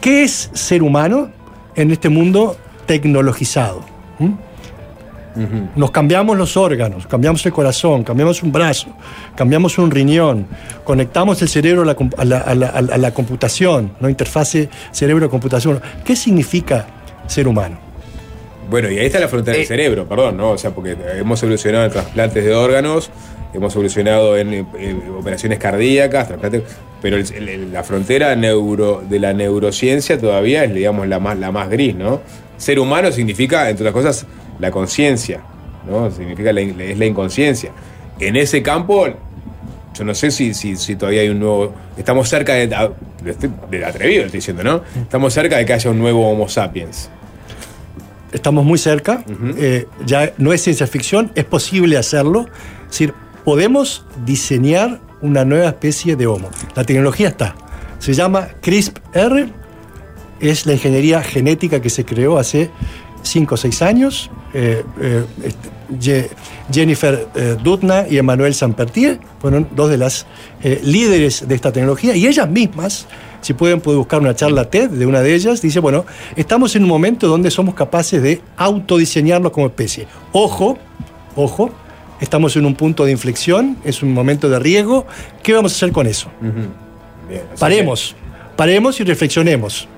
[0.00, 1.30] ¿qué es ser humano
[1.74, 2.56] en este mundo
[2.86, 3.82] tecnologizado?
[4.18, 4.32] ¿Mm?
[5.76, 8.88] Nos cambiamos los órganos, cambiamos el corazón, cambiamos un brazo,
[9.36, 10.48] cambiamos un riñón,
[10.82, 14.08] conectamos el cerebro la- a la- a la- a la computación, ¿no?
[14.08, 15.80] interfase cerebro-computación.
[16.04, 16.86] ¿Qué significa
[17.28, 17.78] ser humano?
[18.70, 19.60] Bueno, y ahí está la frontera Eh.
[19.60, 20.50] del cerebro, perdón, ¿no?
[20.50, 23.10] O sea, porque hemos evolucionado en trasplantes de órganos,
[23.54, 24.64] hemos evolucionado en, eh,
[25.18, 26.62] operaciones cardíacas, trasplantes,
[27.00, 31.50] pero el- el- la frontera neuro, de la neurociencia todavía es, digamos, la más, la
[31.50, 32.20] más gris, ¿no?
[32.58, 34.26] Ser humano significa, entre otras cosas,
[34.58, 35.40] la conciencia,
[35.88, 36.10] ¿no?
[36.10, 37.70] Significa la es la inconsciencia.
[38.20, 39.06] En ese campo,
[39.94, 41.72] yo no sé si, si, si todavía hay un nuevo.
[41.96, 42.64] Estamos cerca de
[43.84, 44.82] atrevido, estoy diciendo, ¿no?
[45.00, 47.10] Estamos cerca de que haya un nuevo Homo sapiens.
[48.32, 49.24] Estamos muy cerca,
[49.56, 52.46] eh, ya no es ciencia ficción, es posible hacerlo.
[52.82, 53.14] Es decir,
[53.44, 56.50] podemos diseñar una nueva especie de Homo.
[56.74, 57.56] La tecnología está.
[57.98, 59.48] Se llama CRISPR,
[60.40, 62.70] es la ingeniería genética que se creó hace
[63.22, 64.30] 5 o 6 años.
[64.52, 66.30] Eh, eh, este,
[66.70, 67.28] Jennifer
[67.64, 70.26] Doudna y Emmanuel Sampertier fueron dos de las
[70.82, 73.06] líderes de esta tecnología y ellas mismas,
[73.40, 76.04] si pueden, pueden buscar una charla TED de una de ellas, dice, bueno,
[76.36, 80.06] estamos en un momento donde somos capaces de autodiseñarnos como especie.
[80.32, 80.78] Ojo,
[81.36, 81.70] ojo,
[82.20, 85.06] estamos en un punto de inflexión, es un momento de riesgo.
[85.42, 86.28] ¿Qué vamos a hacer con eso?
[87.58, 88.16] Paremos,
[88.56, 89.88] paremos y reflexionemos.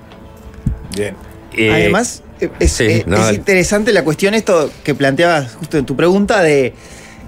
[0.97, 1.15] Bien.
[1.57, 2.23] Eh, Además,
[2.59, 3.37] es, sí, eh, no, es dale.
[3.39, 6.75] interesante la cuestión esto que planteabas justo en tu pregunta de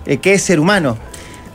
[0.07, 0.97] eh, qué es ser humano.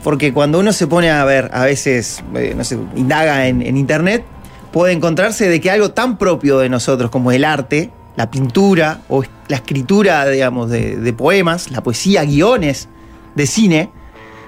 [0.03, 3.75] Porque cuando uno se pone a ver, a veces, eh, no sé, indaga en, en
[3.77, 4.23] internet,
[4.71, 9.23] puede encontrarse de que algo tan propio de nosotros como el arte, la pintura o
[9.47, 12.89] la escritura, digamos, de, poemas, la poesía, guiones
[13.35, 13.91] de cine,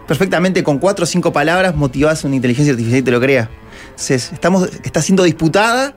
[0.07, 3.49] perfectamente con cuatro o cinco palabras motivadas una inteligencia artificial y te lo crea.
[4.09, 5.95] Estamos, está siendo disputada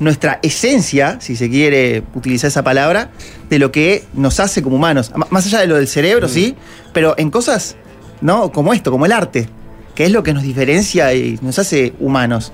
[0.00, 3.10] nuestra esencia, si se quiere utilizar esa palabra,
[3.48, 5.12] de lo que nos hace como humanos.
[5.30, 6.56] Más allá de lo del cerebro, sí,
[6.92, 7.76] pero en cosas,
[8.20, 8.50] ¿no?
[8.52, 9.48] Como esto, como el arte,
[9.94, 12.52] que es lo que nos diferencia y nos hace humanos.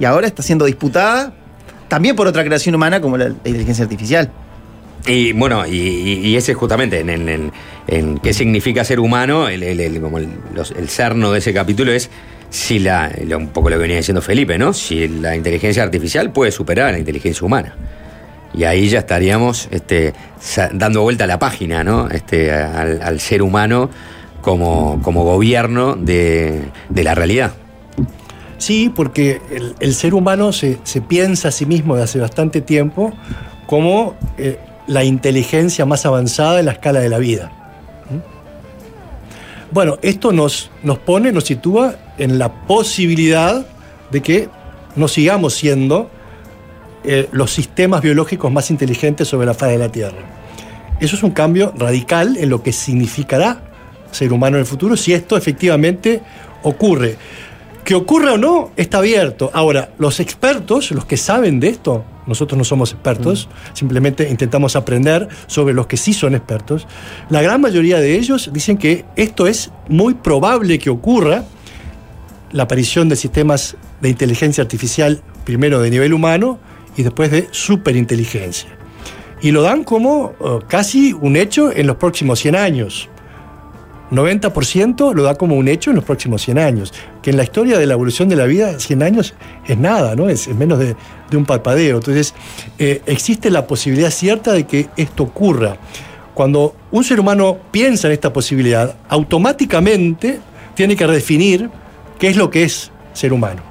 [0.00, 1.32] Y ahora está siendo disputada
[1.88, 4.30] también por otra creación humana como la, inteligencia artificial.
[5.06, 7.52] Y bueno, y, y- ese justamente en,
[7.86, 10.18] en- qué significa ser humano, el, el- como
[10.54, 12.10] los- el cerno de ese capítulo es
[12.50, 14.72] si la, un poco lo que venía diciendo Felipe, ¿no?
[14.72, 17.74] Si la inteligencia artificial puede superar a la inteligencia humana.
[18.52, 20.12] Y ahí ya estaríamos este,
[20.72, 22.08] dando vuelta a la página, ¿no?
[22.08, 23.88] Este, al, al ser humano
[24.42, 27.52] como, como gobierno de, de la realidad.
[28.60, 29.40] Sí, porque
[29.80, 30.76] el, ser humano se,
[31.08, 33.10] piensa a sí mismo de hace bastante tiempo
[33.66, 37.50] como eh, la inteligencia más avanzada en la escala de la vida.
[38.10, 39.72] ¿Mm?
[39.72, 43.66] Bueno, esto nos, nos pone, nos sitúa en la posibilidad
[44.10, 44.50] de que
[44.94, 46.10] no sigamos siendo
[47.02, 50.18] eh, los sistemas biológicos más inteligentes sobre la faz de la Tierra.
[51.00, 53.62] Eso es un cambio radical en lo que significará
[54.10, 56.20] ser humano en el futuro si esto efectivamente
[56.62, 57.16] ocurre.
[57.84, 59.50] Que ocurra o no, está abierto.
[59.52, 65.28] Ahora, los expertos, los que saben de esto, nosotros no somos expertos, simplemente intentamos aprender
[65.46, 66.86] sobre los que sí son expertos,
[67.28, 71.44] la gran mayoría de ellos dicen que esto es muy probable que ocurra,
[72.52, 76.58] la aparición de sistemas de inteligencia artificial, primero de nivel humano
[76.96, 78.70] y después de superinteligencia.
[79.42, 83.08] Y lo dan como eh, casi un hecho en los próximos 100 años.
[84.10, 86.92] 90% lo da como un hecho en los próximos 100 años.
[87.22, 89.34] Que en la historia de la evolución de la vida, 100 años
[89.66, 90.28] es nada, ¿no?
[90.28, 90.96] Es, es menos de,
[91.32, 91.98] un parpadeo.
[91.98, 92.34] Entonces,
[92.78, 95.76] eh, existe la posibilidad cierta de que esto ocurra.
[96.34, 100.40] Cuando un ser humano piensa en esta posibilidad, automáticamente
[100.74, 101.70] tiene que redefinir
[102.18, 103.62] qué es lo que es ser humano.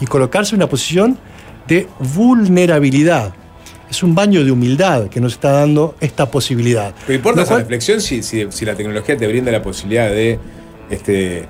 [0.00, 1.18] Y colocarse en una posición
[1.66, 3.32] de vulnerabilidad.
[3.90, 6.92] Es un baño de humildad que nos está dando esta posibilidad.
[7.06, 10.38] Pero importa esa cual- reflexión si, si- si la tecnología te brinda la posibilidad de,
[10.90, 11.46] este,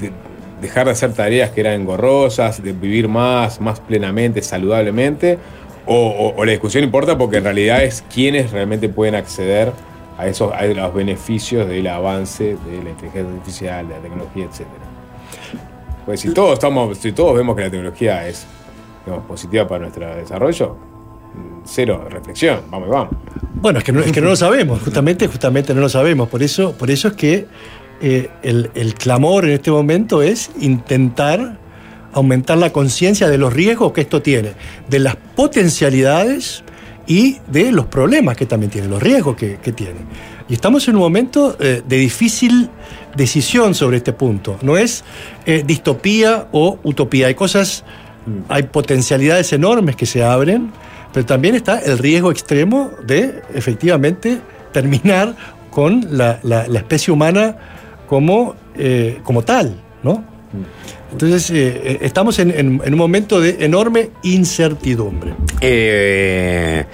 [0.00, 0.12] de
[0.60, 5.38] dejar de hacer tareas que eran engorrosas, de vivir más, más plenamente, saludablemente,
[5.86, 9.72] o, o- o la discusión importa porque en realidad es quienes realmente pueden acceder
[10.16, 14.66] a esos a los beneficios del avance de la inteligencia artificial, de la tecnología, etc.
[16.06, 18.46] Pues si todos estamos, si todos vemos que la tecnología es
[19.04, 20.76] digamos, positiva para nuestro desarrollo,
[21.64, 23.16] cero reflexión, vamos y vamos.
[23.54, 26.28] Bueno, es que no, es que no lo sabemos, justamente, justamente no lo sabemos.
[26.28, 27.46] Por eso, por eso es que
[28.00, 31.58] eh, el, el clamor en este momento es intentar
[32.12, 34.52] aumentar la conciencia de los riesgos que esto tiene,
[34.88, 36.62] de las potencialidades
[37.06, 40.00] y de los problemas que también tiene, los riesgos que, que tiene.
[40.48, 42.68] Y estamos en un momento eh, de difícil
[43.16, 44.58] decisión sobre este punto.
[44.62, 45.04] No es
[45.46, 47.28] eh, distopía o utopía.
[47.28, 47.84] Hay cosas,
[48.48, 50.72] hay potencialidades enormes que se abren,
[51.12, 54.38] pero también está el riesgo extremo de efectivamente
[54.72, 55.34] terminar
[55.70, 57.56] con la, la- la especie humana
[58.06, 60.24] como, eh, como tal, ¿no?
[61.12, 65.34] Entonces, eh, eh, estamos en, en- en un momento de enorme incertidumbre.
[65.60, 66.84] Eh,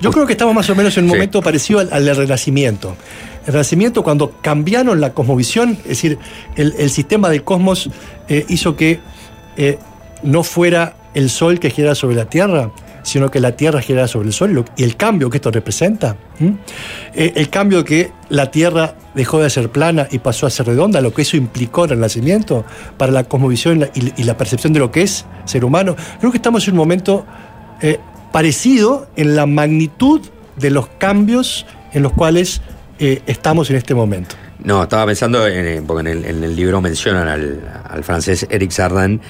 [0.00, 1.16] Yo creo que estamos más o menos en un Sí.
[1.16, 2.96] momento parecido al, al Renacimiento.
[3.46, 6.18] El Renacimiento, cuando cambiaron la cosmovisión, es decir,
[6.56, 7.90] el, el sistema del cosmos
[8.28, 8.98] eh, hizo que
[10.22, 12.70] no fuera el Sol que girara sobre la Tierra,
[13.04, 16.16] sino que la Tierra girara sobre el Sol y, el cambio que esto representa.
[17.14, 21.00] Eh, el cambio que la Tierra dejó de ser plana y pasó a ser redonda,
[21.00, 22.64] lo que eso implicó en el Renacimiento
[22.96, 25.94] para la cosmovisión y la, percepción de lo que es ser humano.
[26.18, 27.24] Creo que estamos en un momento
[27.80, 28.00] eh,
[28.32, 30.20] parecido en la magnitud
[30.56, 32.62] de los cambios en los cuales
[32.98, 34.34] eh, estamos en este momento.
[34.62, 38.70] No, estaba pensando, en, porque en el, en el libro mencionan al, al francés Eric
[38.70, 39.20] Sardin.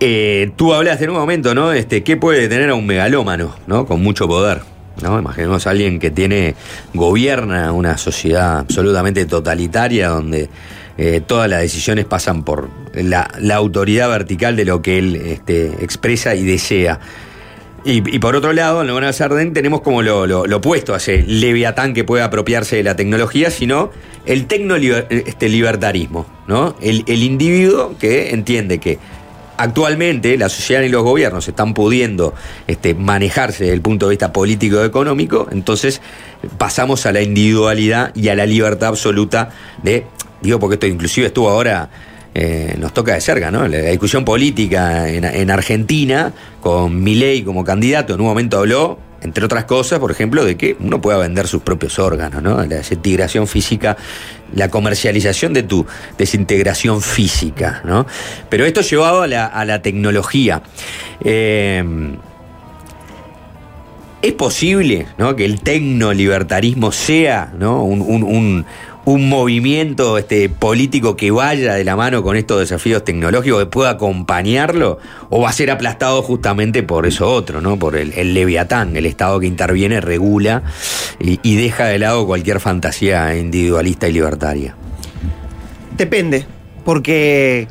[0.00, 1.72] Eh, tú hablaste en un momento, ¿no?
[1.72, 3.84] Este, ¿Qué puede tener a un megalómano, ¿no?
[3.86, 4.60] Con mucho poder.
[5.02, 5.18] ¿no?
[5.18, 6.54] Imaginemos a alguien que tiene,
[6.92, 10.50] gobierna una sociedad absolutamente totalitaria donde
[10.98, 16.34] eh, todas las decisiones pasan por la, autoridad vertical de lo que él este, expresa
[16.34, 17.00] y desea.
[17.82, 21.22] Y, por otro lado, en Buena Sardén tenemos como lo, lo- lo opuesto a ese
[21.26, 23.90] leviatán que puede apropiarse de la tecnología, sino
[24.26, 26.76] el tecno-libertarismo, ¿no?
[26.82, 28.98] El, el individuo que entiende que
[29.62, 32.34] actualmente la sociedad y los gobiernos están pudiendo
[32.66, 36.00] este, manejarse desde el punto de vista político y económico, entonces
[36.56, 39.50] pasamos a la individualidad y a la libertad absoluta
[39.82, 40.06] de,
[40.40, 41.90] digo porque esto inclusive estuvo ahora
[42.32, 43.66] eh, nos toca de cerca, ¿no?
[43.66, 49.44] La discusión política en, en Argentina, con Milei como candidato, en un momento habló, entre
[49.44, 52.56] otras cosas, por ejemplo, de que uno pueda vender sus propios órganos, ¿no?
[52.64, 53.96] La desintegración física,
[54.54, 55.86] la comercialización de tu
[56.18, 58.06] desintegración física, ¿no?
[58.48, 60.62] Pero esto llevado a la, a la tecnología.
[61.22, 61.84] Eh,
[64.22, 65.34] ¿Es posible ¿no?
[65.34, 67.82] que el tecnolibertarismo sea ¿no?
[67.84, 68.66] un, un- un-
[69.04, 73.90] un movimiento este, político que vaya de la mano con estos desafíos tecnológicos, que pueda
[73.90, 74.98] acompañarlo?
[75.30, 77.78] ¿O va a ser aplastado justamente por eso otro, ¿no?
[77.78, 80.62] por el, leviatán, el Estado que interviene, regula
[81.18, 84.74] y, y deja de lado cualquier fantasía individualista y libertaria?
[85.96, 86.46] Depende,
[86.84, 87.68] porque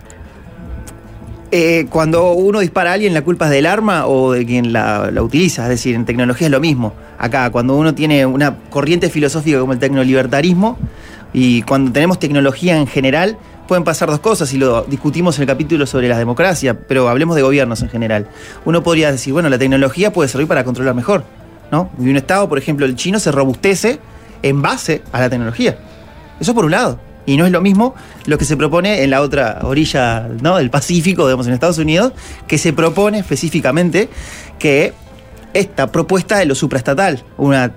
[1.52, 5.10] eh, cuando uno dispara a alguien, la culpa es del arma o de quien la,
[5.12, 5.64] la utiliza.
[5.64, 6.94] Es decir, en tecnología es lo mismo.
[7.18, 10.78] Acá, cuando uno tiene una corriente filosófica como el tecnolibertarismo,
[11.34, 13.38] Y cuando tenemos tecnología en general,
[13.68, 17.36] pueden pasar dos cosas, y lo discutimos en el capítulo sobre la democracia, pero hablemos
[17.36, 18.28] de gobiernos en general.
[18.66, 21.24] Uno podría decir, bueno, la tecnología puede servir para controlar mejor,
[21.72, 21.92] ¿no?
[22.00, 24.00] Y un Estado, por ejemplo, el chino, se robustece
[24.42, 25.78] en base a la tecnología.
[26.40, 27.00] Eso por un lado.
[27.26, 27.94] Y no es lo mismo
[28.26, 32.14] lo que se propone en la otra orilla del Pacífico, digamos, en Estados Unidos,
[32.48, 34.10] que se propone específicamente
[34.58, 34.94] que
[35.54, 37.72] esta propuesta de lo supraestatal, una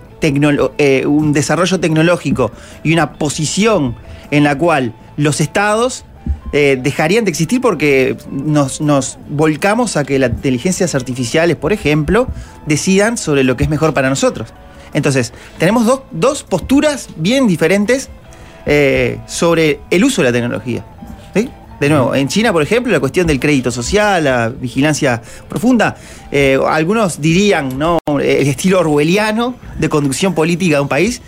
[0.78, 2.50] eh, un desarrollo tecnológico
[2.82, 3.94] y una posición
[4.30, 6.04] en la cual los estados
[6.52, 12.28] eh, dejarían de existir porque nos, nos volcamos a que las inteligencias artificiales, por ejemplo,
[12.66, 14.50] decidan sobre lo que es mejor para nosotros.
[14.94, 18.10] Entonces, tenemos dos- posturas bien diferentes
[18.66, 20.84] eh, sobre el uso de la tecnología.
[21.82, 25.96] De nuevo, en China, por ejemplo, la cuestión del crédito social, la vigilancia profunda,
[26.30, 27.98] eh, algunos dirían, ¿no?
[28.06, 31.20] El estilo orwelliano de conducción política de un país.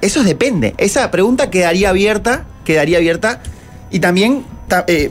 [0.00, 0.74] Eso depende.
[0.78, 3.42] Esa pregunta quedaría abierta, quedaría abierta.
[3.90, 5.10] Y también ta- eh,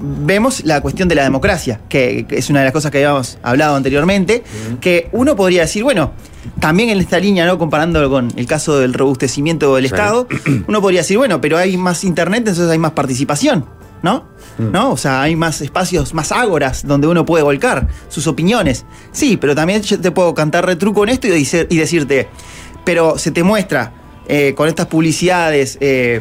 [0.00, 3.36] vemos la cuestión de la democracia, que, que es una de las cosas que habíamos
[3.42, 4.42] hablado anteriormente,
[4.80, 6.12] que uno podría decir, bueno,
[6.60, 7.58] también en esta línea, ¿no?
[7.58, 10.26] Comparándolo con el caso del robustecimiento del Estado,
[10.66, 13.66] uno podría decir, bueno, pero hay más internet, entonces hay más participación,
[14.02, 14.24] ¿no?
[14.58, 14.90] ¿No?
[14.92, 18.84] O sea, hay más espacios, más ágoras donde uno puede volcar sus opiniones.
[19.12, 22.28] Sí, pero también yo te puedo cantar retruco en esto y, dice- y decirte,
[22.84, 23.92] pero se te muestra
[24.28, 26.20] eh, con estas publicidades, eh,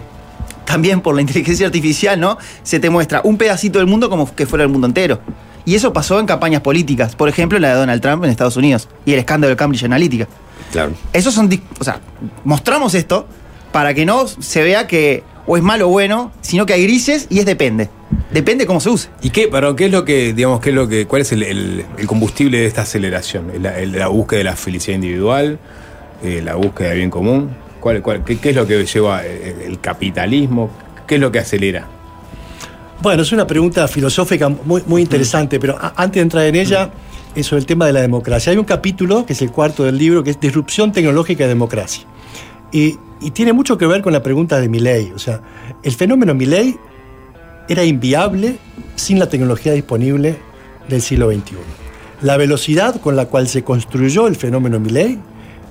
[0.66, 2.38] también por la inteligencia artificial, ¿no?
[2.64, 5.20] Se te muestra un pedacito del mundo como que fuera el mundo entero.
[5.66, 8.88] Y eso pasó en campañas políticas, por ejemplo, la de Donald Trump en Estados Unidos
[9.06, 10.28] y el escándalo de Cambridge Analytica.
[10.72, 10.92] Claro.
[11.12, 11.50] Esos son,
[11.80, 12.00] o sea,
[12.46, 13.28] mostramos esto
[13.74, 17.26] para que no se vea que o es malo o bueno, sino que hay grises
[17.30, 17.90] y es depende.
[18.32, 19.10] Depende cómo se use.
[19.22, 21.44] ¿Y qué, perdón, qué es lo que, digamos, qué es lo que, cuál es el,
[21.44, 23.50] el- el combustible de esta aceleración?
[23.52, 25.58] ¿El- el- ¿La, búsqueda de la felicidad individual?
[26.24, 27.50] Eh, ¿La búsqueda del bien común?
[27.80, 30.70] ¿Cuál, cuál- qué, qué es lo que lleva eh, el capitalismo?
[31.08, 31.88] ¿Qué es lo que acelera?
[33.02, 36.90] Bueno, es una pregunta filosófica muy, muy interesante, pero antes de entrar en ella,
[37.36, 38.52] es sobre el tema de la democracia.
[38.52, 42.04] Hay un capítulo, que es el cuarto del libro, que es Disrupción Tecnológica y Democracia.
[42.72, 45.12] Y, y tiene mucho que ver con la pregunta de Milley.
[45.16, 45.42] O sea,
[45.84, 46.76] el fenómeno Milley
[47.70, 48.58] era inviable
[48.96, 50.38] sin la tecnología disponible
[50.88, 51.56] del siglo XXI.
[52.22, 55.20] La velocidad con la cual se construyó el fenómeno Milley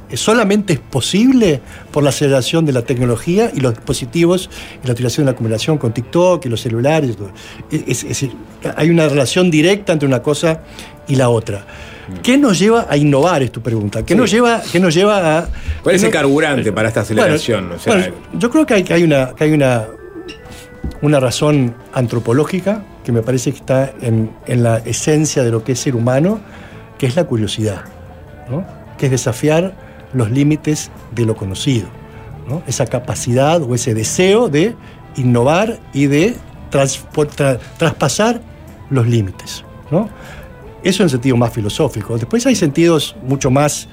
[0.09, 1.61] eh, solamente es posible
[1.91, 4.49] por la aceleración de la tecnología y los dispositivos
[4.83, 7.17] y la utilización de la comunicación con TikTok y los celulares.
[7.73, 8.31] Es- es-
[8.77, 10.61] hay una relación directa entre una cosa
[11.09, 11.67] y la otra.
[12.23, 13.43] ¿Qué nos lleva a innovar?
[13.43, 14.05] Es tu pregunta.
[14.05, 14.19] ¿Qué, Sí.
[14.21, 15.49] nos, lleva, qué nos lleva a...
[15.83, 17.65] ¿Cuál es el no- carburante para esta aceleración?
[17.65, 19.85] Bueno, O sea, bueno, yo creo que hay, que hay una, que hay una,
[21.03, 25.73] una razón antropológica que me parece que está en, en la esencia de lo que
[25.73, 26.41] es ser humano,
[26.99, 27.83] que es la curiosidad,
[28.51, 28.65] ¿no?
[28.99, 29.75] que es desafiar
[30.13, 31.89] los límites de lo conocido.
[32.49, 32.63] ¿no?
[32.69, 34.75] Esa capacidad o ese deseo de
[35.17, 36.37] innovar y de
[37.79, 38.41] traspasar
[38.91, 39.65] los límites.
[39.91, 40.09] ¿no?
[40.89, 42.17] Eso en sentido más filosófico.
[42.17, 43.89] Después hay sentidos mucho más,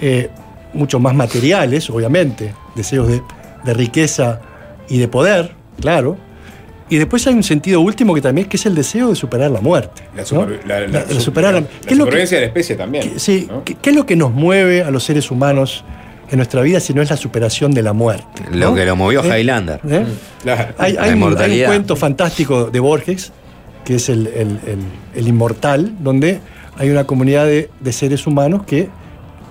[0.00, 0.28] eh,
[0.74, 3.22] mucho más materiales, obviamente, deseos de,
[3.64, 4.40] de riqueza
[4.88, 6.16] y de poder, claro.
[6.88, 9.60] Y después hay un sentido último que también que es el deseo de superar la
[9.60, 10.02] muerte.
[10.14, 10.26] la, ¿no?
[10.26, 12.40] super- la- la- La- la su- superar la- la ¿qué es lo que- supervivencia de
[12.42, 13.12] la especie también.
[13.12, 13.64] ¿Qué- sí, ¿no?
[13.64, 15.84] ¿qué, qué es lo que nos mueve a los seres humanos
[16.30, 18.42] en nuestra vida si no es la superación de la muerte?
[18.50, 19.28] Lo que lo movió ¿Eh?
[19.40, 19.80] Highlander.
[19.88, 20.04] ¿Eh?
[20.42, 20.74] Claro.
[20.76, 21.66] Hay, La hay un, hay un inmortalidad.
[21.68, 23.32] cuento fantástico de Borges,
[23.84, 24.84] que es el, el- el-
[25.14, 26.40] el inmortal, donde
[26.78, 28.88] hay una comunidad de, de seres humanos que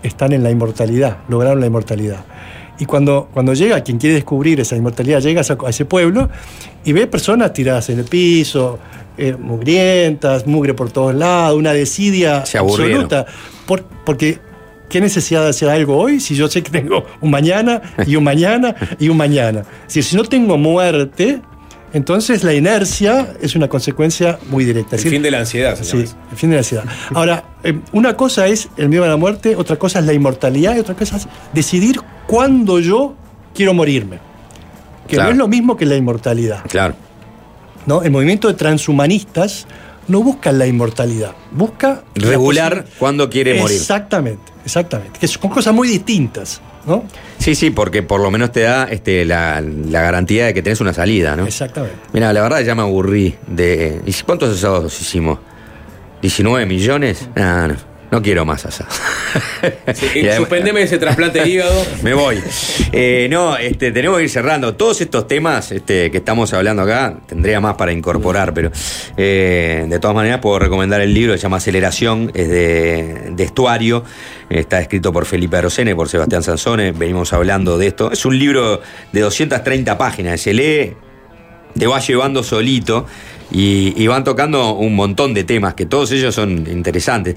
[0.03, 2.25] están en la inmortalidad, lograron la inmortalidad.
[2.79, 6.29] Y cuando, cuando llega, quien quiere descubrir esa inmortalidad, llega a, ese pueblo
[6.83, 8.79] y ve personas tiradas en el piso,
[9.17, 12.43] eh, mugrientas, mugre por todos lados, una desidia
[12.97, 13.25] absoluta.
[13.67, 14.39] Por- porque,
[14.89, 18.23] ¿qué necesidad de hacer algo hoy si yo sé que tengo un mañana y un
[18.23, 19.63] mañana y un mañana?
[19.85, 21.39] Decir, si no tengo muerte,
[21.93, 24.95] entonces la inercia es una consecuencia muy directa.
[24.95, 26.15] El decir, fin de la ansiedad, se Sí, eso.
[26.31, 26.83] el fin de la ansiedad.
[27.13, 30.75] Ahora, eh, una cosa es el miedo a la muerte, otra cosa es la inmortalidad
[30.75, 33.15] y otra cosa es decidir cuándo yo
[33.53, 34.19] quiero morirme.
[35.07, 35.29] Que Claro.
[35.29, 36.63] no es lo mismo que la inmortalidad.
[36.69, 36.95] Claro.
[37.85, 38.03] ¿no?
[38.03, 39.65] El movimiento de transhumanistas
[40.07, 43.75] no busca la inmortalidad, busca la Regular cuando quiere morir.
[43.77, 45.19] Exactamente, exactamente.
[45.19, 47.03] Que son cosas muy distintas, ¿no?
[47.37, 50.81] Sí, sí, porque por lo menos te da este, la, la garantía de que tenés
[50.81, 51.45] una salida, ¿no?
[51.45, 51.95] Exactamente.
[52.13, 54.01] Mira, la verdad ya me aburrí de.
[54.05, 55.39] ¿Y cuántos asados hicimos?
[56.21, 57.27] ¿19 millones?
[57.35, 57.90] Ah, no.
[58.11, 58.89] No quiero más asado.
[59.93, 61.85] Sí, además- suspendeme ese trasplante de hígado.
[62.03, 62.41] Me voy.
[62.91, 64.75] Eh, no, este, tenemos que ir cerrando.
[64.75, 68.71] Todos estos temas este, que estamos hablando acá, tendría más para incorporar, pero
[69.17, 74.03] eh, de todas maneras puedo recomendar el libro, se llama Aceleración, es de, de estuario,
[74.49, 78.11] está escrito por Felipe Arocene, por Sebastián Sansone, venimos hablando de esto.
[78.11, 78.81] Es un libro
[79.11, 80.93] de 230 páginas, se lee,
[81.77, 83.05] te va llevando solito
[83.51, 87.35] y, y van tocando un montón de temas, que todos ellos son interesantes.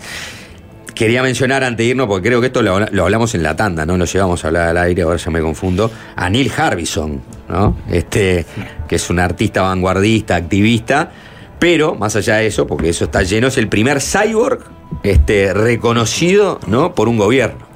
[0.95, 3.85] Quería mencionar antes de irnos, porque creo que esto lo, lo hablamos en la tanda,
[3.85, 7.77] no lo llevamos a hablar al aire, ahora ya me confundo, a Neil Harbison, ¿no?
[7.91, 8.47] Este,
[8.87, 11.11] que es un artista vanguardista, activista,
[11.59, 14.61] pero más allá de eso, porque eso está lleno, es el primer cyborg
[15.03, 16.95] este, reconocido ¿no?
[16.95, 17.67] por un gobierno.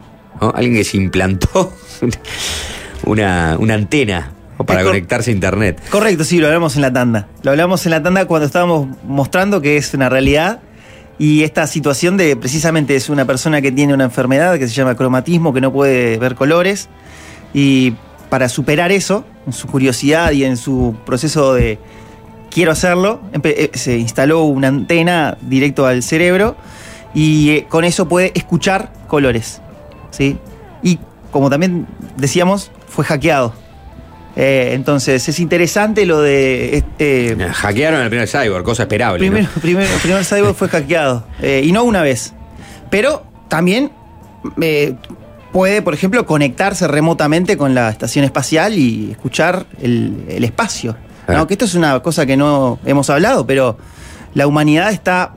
[0.41, 0.53] ¿no?
[0.55, 1.73] Alguien que se implantó
[3.05, 4.33] una, una antena
[4.67, 5.81] para conectarse a internet.
[5.91, 7.29] Correcto, sí, lo hablamos en la tanda.
[7.43, 10.61] Lo hablamos en la tanda cuando estábamos mostrando que es una realidad
[11.19, 14.95] y esta situación de precisamente es una persona que tiene una enfermedad que se llama
[14.97, 16.89] cromatismo, que no puede ver colores
[17.53, 17.95] y
[18.29, 21.79] para superar eso, en su curiosidad y en su proceso de
[22.51, 26.57] quiero hacerlo, eh, se instaló una antena directo al cerebro
[27.15, 29.61] y eh, con eso puede escuchar colores.
[30.11, 30.37] ¿sí?
[30.83, 30.99] Y
[31.31, 31.87] como también
[32.17, 33.55] decíamos, fue hackeado.
[34.41, 36.85] Eh, entonces es interesante lo de...
[37.01, 39.19] eh, Hackearon el primer cyborg, cosa esperable.
[39.19, 39.33] ¿no?
[39.33, 41.25] Primero, primero, el primer cyborg fue hackeado.
[41.43, 42.35] eh, y no una vez.
[42.89, 43.91] Pero también
[44.61, 44.95] eh,
[45.53, 50.97] puede, por ejemplo, conectarse remotamente con la estación espacial y escuchar el, el espacio.
[51.27, 51.47] ¿no?
[51.49, 53.77] Que esto es una cosa que no hemos hablado, pero
[54.35, 55.35] la humanidad está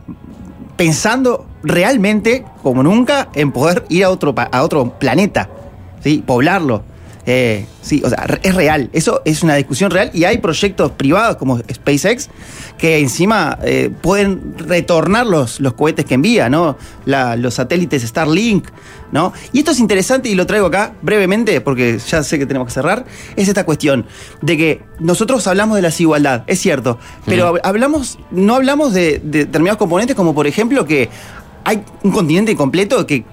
[0.77, 5.49] pensando realmente, como nunca, en poder ir a otro, a otro planeta,
[6.03, 6.23] ¿sí?
[6.25, 6.83] poblarlo.
[7.25, 8.89] Eh, sí, o sea, es real.
[8.93, 12.29] Eso es una discusión real y hay proyectos privados como SpaceX
[12.79, 16.77] que encima eh, pueden retornar los, los cohetes que envía, ¿no?
[17.05, 18.69] La- los satélites Starlink,
[19.11, 19.33] ¿no?
[19.53, 22.73] Y esto es interesante y lo traigo acá brevemente porque ya sé que tenemos que
[22.73, 23.05] cerrar.
[23.35, 24.07] Es esta cuestión
[24.41, 29.19] de que nosotros hablamos de la desigualdad, es cierto, pero hab- hablamos, no hablamos de,
[29.23, 31.09] de determinados componentes como por ejemplo que
[31.65, 33.23] hay un continente completo que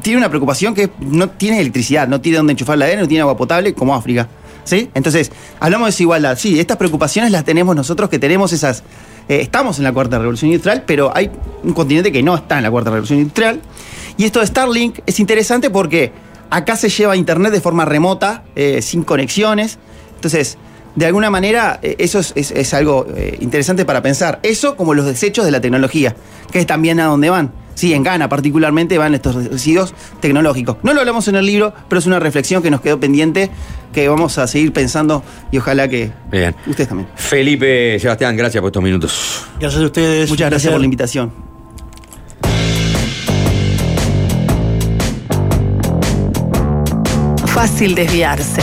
[0.00, 3.22] tiene una preocupación que no tiene electricidad, no tiene dónde enchufar la arena, no tiene
[3.22, 4.28] agua potable, como África.
[4.64, 4.90] ¿Sí?
[4.94, 6.38] Entonces, hablamos de desigualdad.
[6.38, 8.82] Sí, estas preocupaciones las tenemos nosotros que tenemos esas.
[9.28, 11.30] eh, estamos en la cuarta revolución industrial, pero hay
[11.62, 13.60] un continente que no está en la cuarta revolución industrial.
[14.16, 16.12] Y esto de Starlink es interesante porque
[16.50, 19.78] acá se lleva internet de forma remota, eh, sin conexiones.
[20.16, 20.58] Entonces,
[21.00, 24.38] de alguna manera, eh, eso es, es- es algo eh, interesante para pensar.
[24.42, 26.14] Eso como los desechos de la tecnología,
[26.52, 27.52] que es también a dónde van.
[27.74, 30.76] Sí, en Ghana particularmente van estos residuos tecnológicos.
[30.82, 33.48] No lo hablamos en el libro, pero es una reflexión que nos quedó pendiente,
[33.94, 36.54] que vamos a seguir pensando y ojalá que Bien.
[36.66, 37.08] ustedes también.
[37.16, 39.46] Felipe, Sebastián, gracias por estos minutos.
[39.58, 40.28] Gracias a ustedes.
[40.28, 41.32] Muchas gracias por la invitación.
[47.46, 48.62] Fácil desviarse.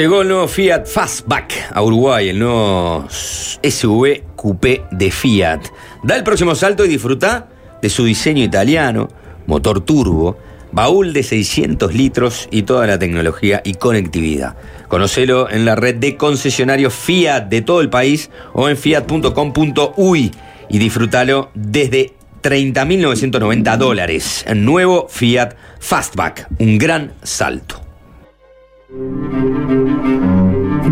[0.00, 5.60] Llegó el nuevo Fiat Fastback a Uruguay, el nuevo SUV Coupé de Fiat.
[6.02, 7.48] Da el próximo salto y disfruta
[7.82, 9.10] de su diseño italiano,
[9.46, 10.38] motor turbo,
[10.72, 14.56] baúl de 600 litros y toda la tecnología y conectividad.
[14.88, 20.30] Conocelo en la red de concesionarios Fiat de todo el país o en fiat.com.uy
[20.70, 24.46] y disfrútalo desde 30.990 dólares.
[24.56, 27.79] Nuevo Fiat Fastback, un gran salto.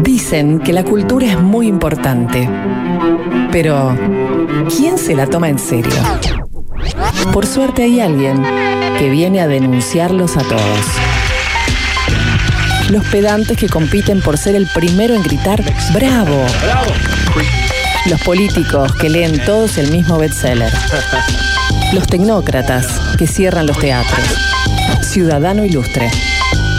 [0.02, 2.48] Dicen que la cultura es muy importante.
[3.50, 3.96] Pero,
[4.76, 5.92] ¿quién se la toma en serio?
[7.32, 8.40] Por suerte hay alguien
[8.98, 10.86] que viene a denunciarlos a todos.
[12.90, 15.62] Los pedantes que compiten por ser el primero en gritar
[15.92, 16.46] ¡Bravo!
[18.06, 20.72] Los políticos que leen todos el mismo bestseller.
[21.92, 22.86] Los tecnócratas
[23.18, 24.24] que cierran los teatros.
[25.02, 26.10] Ciudadano Ilustre.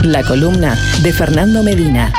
[0.03, 2.13] La columna de Fernando Medina.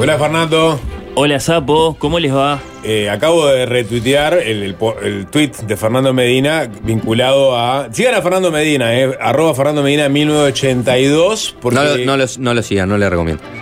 [0.00, 0.80] Hola Fernando.
[1.14, 2.58] Hola Sapo, ¿cómo les va?
[2.84, 7.88] Eh, acabo de retuitear el, el, tweet de Fernando Medina vinculado a.
[7.92, 11.56] Sigan a Fernando Medina, eh, arroba Fernando Medina 1982.
[11.60, 13.42] Porque, No, lo- no, lo- no lo sigan, no le recomiendo.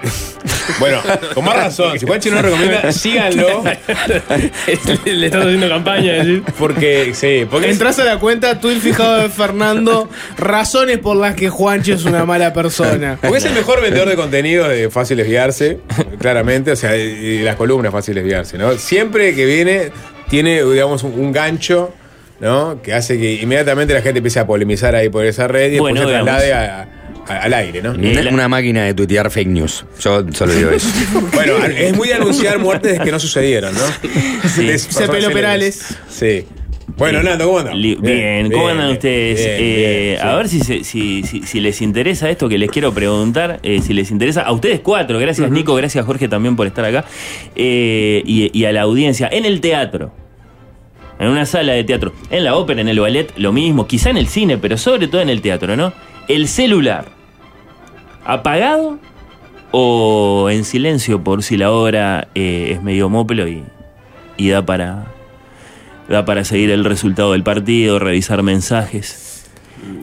[0.79, 1.01] Bueno,
[1.35, 1.99] con más razón.
[1.99, 3.65] Si Juanchi no lo recomienda, síganlo.
[5.05, 6.43] Le estás haciendo campaña, decir.
[6.59, 11.49] Porque, sí, porque Entras a la cuenta, tweet fijado de Fernando, razones por las que
[11.49, 13.19] Juancho es una mala persona.
[13.21, 15.79] Porque es el mejor vendedor de contenido de fácil desviarse,
[16.21, 18.73] claramente, o sea, y las columnas fácil desviarse, ¿no?
[18.79, 19.91] Siempre que viene,
[20.29, 21.93] tiene, digamos, un, un gancho,
[22.41, 22.81] ¿no?
[22.83, 25.93] Que hace que inmediatamente la gente empiece a polemizar ahí por esa red y después
[25.95, 26.27] Bueno, se veamos.
[26.27, 26.89] traslade a-
[27.27, 27.93] a- al aire, ¿no?
[27.93, 29.85] Una, una máquina de tuitear fake news.
[30.01, 30.89] Yo solo digo eso.
[31.35, 34.49] Bueno, es muy de anunciar muertes que no sucedieron, ¿no?
[34.49, 34.79] Sí.
[34.79, 35.95] Cepelo Perales.
[36.09, 36.47] Sí.
[36.99, 37.81] Bueno, Nando, ¿cómo andan?
[37.81, 39.37] Bien, ¿cómo andan bien, ustedes?
[39.39, 40.37] bien, Eh, a sí.
[40.37, 43.95] ver si, se- si, si, si les interesa esto que les quiero preguntar, eh, si
[43.95, 47.05] les interesa a ustedes cuatro, gracias Nico, gracias Jorge también por estar acá,
[47.55, 50.13] eh, y, y a la audiencia, en el teatro,
[51.21, 54.17] en una sala de teatro, en la ópera, en el ballet, lo mismo, quizá en
[54.17, 55.93] el cine, pero sobre todo en el teatro, ¿no?
[56.27, 57.05] El celular,
[58.25, 58.99] ¿apagado
[59.71, 63.63] o en silencio por si la obra eh, es medio moplo y,
[64.37, 65.07] y da para...
[66.09, 69.45] Da para seguir el resultado del partido, revisar mensajes.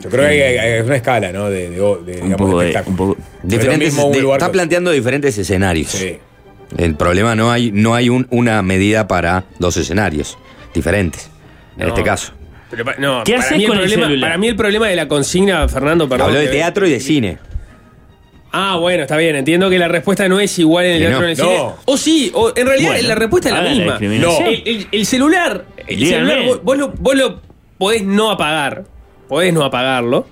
[0.02, 1.50] Yo creo que hay, una escala, ¿no?
[1.50, 2.90] De, de, de, Un digamos, poco de- espectáculo.
[2.92, 5.90] un poco- No es lo Diferentes, mismo un de- lugar está planteando diferentes escenarios.
[5.90, 6.16] Sí.
[6.78, 10.38] El problema no hay, no hay un- una medida para dos escenarios
[10.74, 11.28] diferentes.
[11.76, 11.88] En No.
[11.88, 12.32] este caso.
[12.70, 14.30] Pero pa- no, ¿Qué para haces mí el con el problema, celular?
[14.30, 16.28] Para mí el problema de la consigna, Fernando, perdón.
[16.28, 17.38] Habló de teatro y de cine.
[18.58, 19.36] Ah, bueno, está bien.
[19.36, 21.24] Entiendo que la respuesta no es igual en el Que teatro no.
[21.26, 21.56] en el cine.
[21.58, 21.76] No.
[21.84, 23.92] O sí, o en realidad Bueno, la respuesta es la hagan la misma.
[23.98, 24.46] discriminación.
[24.48, 26.28] El, el- el celular, el Díganme.
[26.30, 27.40] celular vos, vos lo, vos lo
[27.76, 28.84] podés no apagar.
[29.28, 30.26] Podés no apagarlo.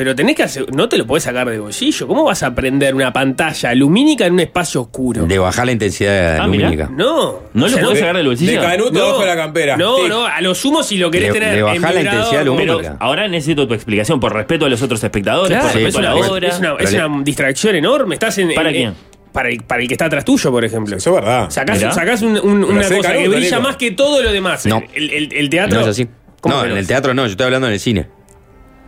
[0.00, 2.08] Pero tenés que hacer, no te lo podés sacar de bolsillo.
[2.08, 5.26] ¿Cómo vas a prender una pantalla lumínica en un espacio oscuro?
[5.26, 6.70] De bajar la intensidad Ah, mirá.
[6.70, 6.90] lumínica.
[6.96, 7.40] No.
[7.52, 8.52] ¿No O sea, lo podés de- sacar del bolsillo?
[8.62, 9.04] de Canuto No.
[9.04, 9.76] abajo de la campera.
[9.76, 12.76] No, no, a lo sumo si lo querés Le- tener bajás en la intensidad lumínica.
[12.80, 16.04] Pero ahora necesito tu explicación por respeto a los otros espectadores, Claro, por respeto sí,
[16.06, 16.48] a la por obra.
[16.48, 18.14] Es una, es distracción enorme.
[18.14, 18.54] Estás en.
[18.54, 18.94] ¿Para en- quién?
[19.32, 20.96] Para el, para el que está atrás tuyo, por ejemplo.
[20.96, 21.50] Eso es verdad.
[21.50, 24.64] Sacás, sacás un- un- una cosa que brilla más que todo lo demás.
[24.64, 24.82] No.
[24.94, 25.74] El, el- el teatro.
[25.76, 26.08] No es así.
[26.40, 28.06] ¿Cómo No, en el teatro no, yo estoy hablando en el cine.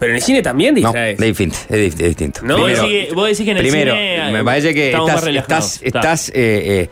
[0.02, 1.20] Pero en el cine también No, distraes.
[1.20, 1.56] es distinto.
[1.68, 2.40] Es, dist- es distinto.
[2.42, 4.74] No, Vos Primero- decís que- vos decís que en el Primero, cine, me eh, parece
[4.74, 6.88] que estás, estás, estás, eh, eh,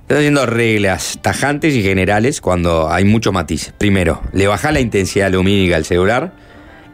[0.00, 3.72] estás haciendo reglas tajantes y generales cuando hay mucho matiz.
[3.78, 6.32] Primero, le baja la intensidad lumínica al celular.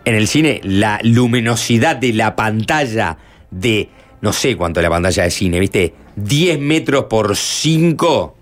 [0.04, 3.16] En el cine, la luminosidad de la pantalla
[3.50, 3.88] de,
[4.20, 5.94] no sé cuánto es la pantalla de cine, ¿viste?
[6.16, 8.36] 10 metros por 5.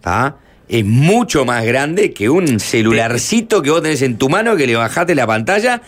[0.00, 0.36] ¿Tá?
[0.72, 4.74] Es mucho más grande que un celularcito que vos tenés en tu mano que le
[4.74, 5.82] bajaste la pantalla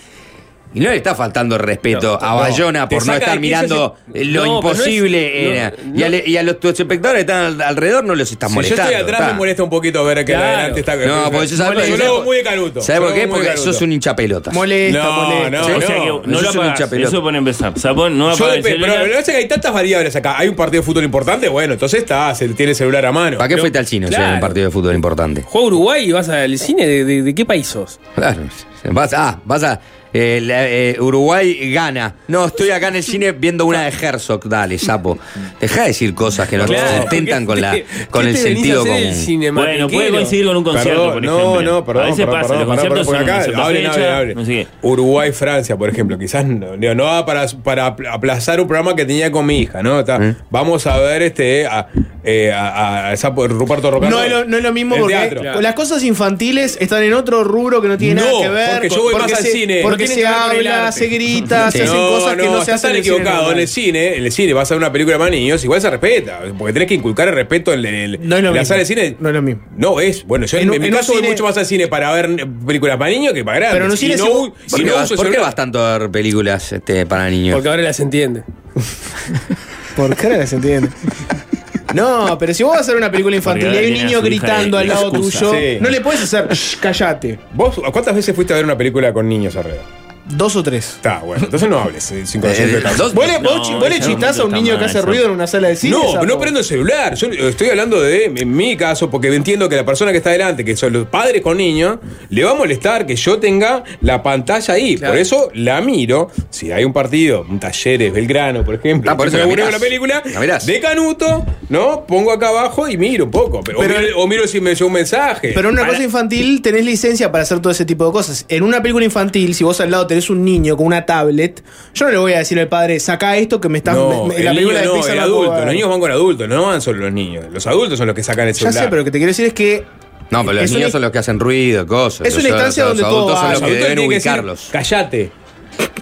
[0.75, 2.37] y no le está faltando respeto No, a no.
[2.41, 5.33] Bayona por no estar mirando lo No, no es- imposible.
[5.45, 5.73] no, era.
[5.85, 5.99] no.
[5.99, 8.51] Y, a, le- y a los tus espectadores que están al- alrededor no los estás
[8.51, 8.83] Si yo molestando.
[8.91, 9.27] estoy atrás ¿tá?
[9.29, 10.45] me molesta un poquito ver que Claro.
[10.59, 10.97] adelante está.
[10.97, 12.81] No, porque yo sabes- Yo lo hago muy de canuto.
[12.81, 13.29] ¿Sabes por qué?
[13.29, 14.53] Porque sos un hinchapelotas.
[14.53, 15.51] Molesta, No, molesta.
[15.51, 16.69] no, o sea que eso no lo es apagás.
[16.81, 17.09] hinchapelota.
[17.09, 17.79] Eso pone empezar.
[17.79, 20.37] Sapón, no Yo pero lo que pasa es que hay tantas variables acá.
[20.39, 23.39] Hay un partido de fútbol importante, bueno, entonces está, se tiene el celular a mano.
[23.39, 24.07] ¿Para qué No, fuiste al cine?
[24.07, 24.35] O sea, en claro.
[24.37, 25.43] un partido de fútbol importante.
[25.47, 26.87] Juega Uruguay y vas al cine.
[26.87, 28.01] ¿De, de- de qué país sos?
[28.15, 28.43] Claro.
[28.91, 29.81] Vas, ah, vas a.
[30.15, 32.15] eh, la- eh, Uruguay gana.
[32.29, 34.49] No, estoy acá en el cine viendo una de Herzog.
[34.49, 35.19] Dale, sapo.
[35.61, 38.81] Deja de decir cosas que no Claro, se sustentan con, la, ¿qué- con el sentido
[38.87, 38.97] común.
[38.97, 41.73] el Bueno, puede coincidir con un concierto, Perdón, por no, ejemplo.
[41.73, 42.03] no, perdón.
[42.03, 44.67] A veces perdón, pasa, perdón, los perdón, conciertos porque son acá, no sé qué.
[44.83, 49.45] Uruguay-Francia, por ejemplo, quizás no, no va para, para aplazar un programa que tenía con
[49.47, 50.01] mi hija, ¿no?
[50.01, 50.37] Está- ¿Mm?
[50.51, 51.89] Vamos a ver este a,
[52.23, 54.17] eh, a, a- a Sapo- Ruperto Rocardo.
[54.17, 55.61] No es, lo, no es lo mismo porque teatro.
[55.61, 58.71] las cosas infantiles están en otro rubro que no tiene No, nada que ver.
[58.73, 59.81] porque yo voy más al cine.
[59.83, 63.53] Porque No se habla, se grita, se hacen cosas que no se hacen equivocado.
[63.53, 65.91] En el cine, en el cine vas a ver una película para niños, igual se
[65.91, 66.41] respeta.
[66.59, 68.65] Porque tenés que inculcar el respeto en, el- No es lo en la mismo.
[68.65, 69.17] sala de cine.
[69.19, 69.63] No es lo mismo.
[69.77, 70.25] No es.
[70.25, 73.33] Bueno, yo en, mi caso voy mucho más al cine para ver películas para niños
[73.33, 73.75] que para grandes.
[73.75, 77.29] Pero en un cine no, ¿Por, qué no vas, tanto a ver películas este, para
[77.31, 77.55] niños?
[77.55, 78.43] Porque ahora las entiende.
[79.97, 80.89] ¿Por qué ahora se entiende?
[81.93, 84.79] No, pero si vos vas a hacer una película infantil y hay un niño gritando
[84.79, 85.39] al lado excusa.
[85.41, 85.79] tuyo, Sí.
[85.81, 87.39] no le puedes hacer "Shh, callate.
[87.53, 90.04] ¿Vos cuántas veces fuiste a ver una película con niños alrededor?
[90.27, 90.95] Dos o tres.
[90.97, 93.15] Está, bueno, entonces no hables eh, sin conocimiento de Eh, causa.
[93.15, 95.27] ¿Vos le, No, vos chi- vos le ese chistás a un niño que hace ruido
[95.27, 95.97] en una sala de cine?
[95.99, 96.25] No, sapo?
[96.25, 97.15] no prendo el celular.
[97.15, 100.65] Yo estoy hablando de, en mi caso, porque entiendo que la persona que está delante,
[100.65, 101.99] que son los padres con niños,
[102.31, 104.97] le va a molestar que yo tenga la pantalla ahí.
[104.97, 105.13] Claro.
[105.13, 106.31] Por eso la miro.
[106.49, 109.45] Si hay un partido, un Talleres, Belgrano, por ejemplo, Ah, por que eso me la
[109.45, 109.81] aburrió mirás.
[109.81, 110.65] la película, La mirás.
[110.65, 112.07] de Canuto, ¿no?
[112.07, 113.61] Pongo acá abajo y miro un poco.
[113.63, 115.53] Pero, Pero- o, miro, o miro si me llegó un mensaje.
[115.55, 118.47] Pero en una Para- cosa infantil tenés licencia para hacer todo ese tipo de cosas.
[118.49, 121.63] En una película infantil, si vos al lado tenés un niño con una tablet,
[121.95, 123.93] yo no le voy a decir al padre, saca esto que me está.
[123.93, 125.51] No, me- me- el la niño película de no, el puedo adulto.
[125.53, 125.65] ver".
[125.65, 127.45] Los niños van con adultos, no van solo los niños.
[127.53, 128.85] Los adultos son los que sacan el Ya celular.
[128.85, 129.85] sé, pero lo que te quiero decir es que.
[130.31, 132.27] No, pero los Es niños una- son los que hacen ruido, cosas.
[132.27, 134.69] Es una instancia los donde todo adultos son los que deben ubicarlos.
[134.73, 135.31] Callate.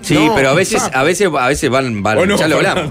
[0.02, 2.90] Sí, No, pero a veces, a veces, a veces van, van no, ya lo hablamos.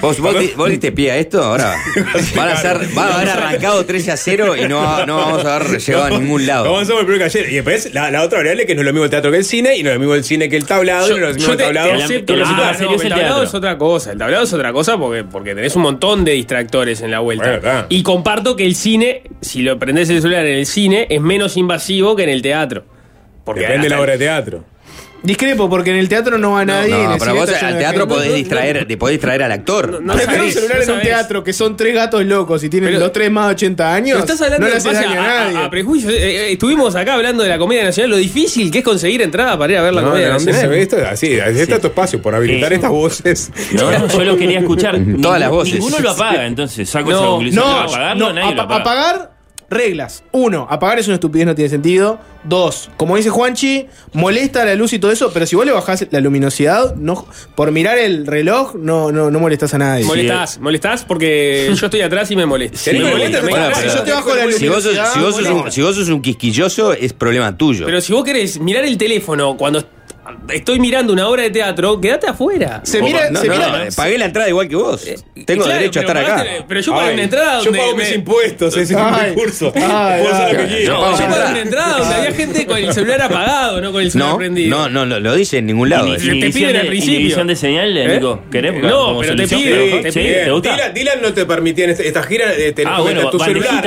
[0.00, 1.74] Vos, vos, di- vos diste pie a esto, ahora
[2.36, 5.56] van a ser, van a haber arrancado 13 a 0 y no, no vamos a
[5.56, 6.66] haber llegado a ningún lado.
[6.66, 7.50] No avanzamos el primer que ayer.
[7.50, 9.44] Y después la, la otra variable que no es lo mismo el teatro que el
[9.44, 11.34] cine, y no es lo mismo el cine que el tablado, y no es lo
[11.34, 11.86] mismo el te, tablado.
[11.88, 12.10] te ah, no, es
[13.02, 14.12] el tablado es otra cosa.
[14.12, 17.58] El tablado es otra cosa porque, porque tenés un montón de distractores en la vuelta.
[17.60, 21.20] Bueno, y comparto que el cine, si lo prendés el celular en el cine, es
[21.20, 22.84] menos invasivo que en el teatro.
[23.44, 24.64] Porque Depende de la obra de teatro.
[25.24, 26.90] Discrepo, porque en el teatro no va nadie.
[26.92, 30.02] No, pero vos al teatro podés distraer, te podés distraer al actor.
[30.02, 32.90] No, no un celular no en un teatro que son tres gatos locos y tienen
[32.90, 34.20] Pero- los tres más de 80 años.
[34.20, 35.56] Pero estás hablando no le de hace base daño a, a, nadie.
[35.58, 36.12] a- a prejuicios.
[36.12, 36.16] Eh,
[36.48, 39.72] eh, estuvimos acá hablando de la Comedia Nacional, lo difícil que es conseguir entrada para
[39.72, 40.76] ir a ver la No, Comedia ¿de dónde se Nacional.
[40.76, 40.96] ve esto?
[41.10, 43.50] Así, ahí está tu espacio por habilitar Eh, estas voces.
[43.72, 44.98] No, no, yo lo quería escuchar.
[45.22, 45.74] Todas las voces.
[45.74, 47.64] Ninguno lo apaga, entonces saco esa No, conclusión.
[47.64, 49.08] No, apagarlo, no, nadie lo apa- apaga.
[49.10, 49.33] apagar
[49.70, 50.24] reglas.
[50.32, 52.18] Uno, apagar es una estupidez, no tiene sentido.
[52.44, 56.06] Dos, como dice Juanchi, molesta la luz y todo eso, pero si vos le bajás
[56.10, 60.04] la luminosidad, no, por mirar el reloj, no, no, no molestás a nadie.
[60.04, 62.76] Molestás, molestás porque yo estoy atrás y me molesta.
[62.76, 63.90] Sí, Me pero molesta, bueno, me bueno, molesta.
[63.90, 65.70] si yo te bajo la Si vos, sos, luminosidad, si, vos sos un, molesta.
[65.70, 67.86] si vos sos un quisquilloso, es problema tuyo.
[67.86, 69.82] Pero si vos querés mirar el teléfono cuando
[70.50, 72.80] estoy mirando una obra de teatro, quédate afuera.
[72.84, 75.04] Se mira, no, se no, mira- eh, pagué la entrada igual que vos.
[75.46, 76.44] Tengo Claro, derecho a estar acá.
[76.68, 77.78] Pero yo pagué Ay, una entrada Yo donde.
[77.78, 79.72] pago me- mis impuestos, ese es un Ay, recurso.
[79.74, 80.22] ay.
[80.56, 80.82] que quiera.
[80.84, 83.92] Yo pago Yo mi pagué una entrada donde había gente con el celular apagado, no
[83.92, 84.78] con el celular No, prendido.
[84.78, 86.14] no, no, lo, lo dice en ningún lado.
[86.14, 86.26] Eso.
[86.26, 87.44] te piden al principio.
[87.44, 88.14] De señal, ¿Eh?
[88.14, 88.40] Nico.
[88.50, 88.72] ¿Querés?
[88.82, 89.62] No, pero te solución?
[89.62, 90.18] pide, te ¿Sí?
[90.20, 90.44] pide.
[90.44, 90.72] ¿Te gusta?
[90.74, 93.84] Dylan, Dylan no te permitía en esta gira de tener Ah, bueno, tu celular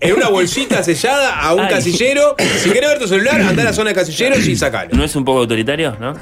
[0.00, 2.34] en una bolsita sellada a un casillero.
[2.58, 4.90] Si querés ver tu celular, anda a la zona de casilleros y sacalo.
[4.92, 6.12] ¿No es un poco autoritario, no?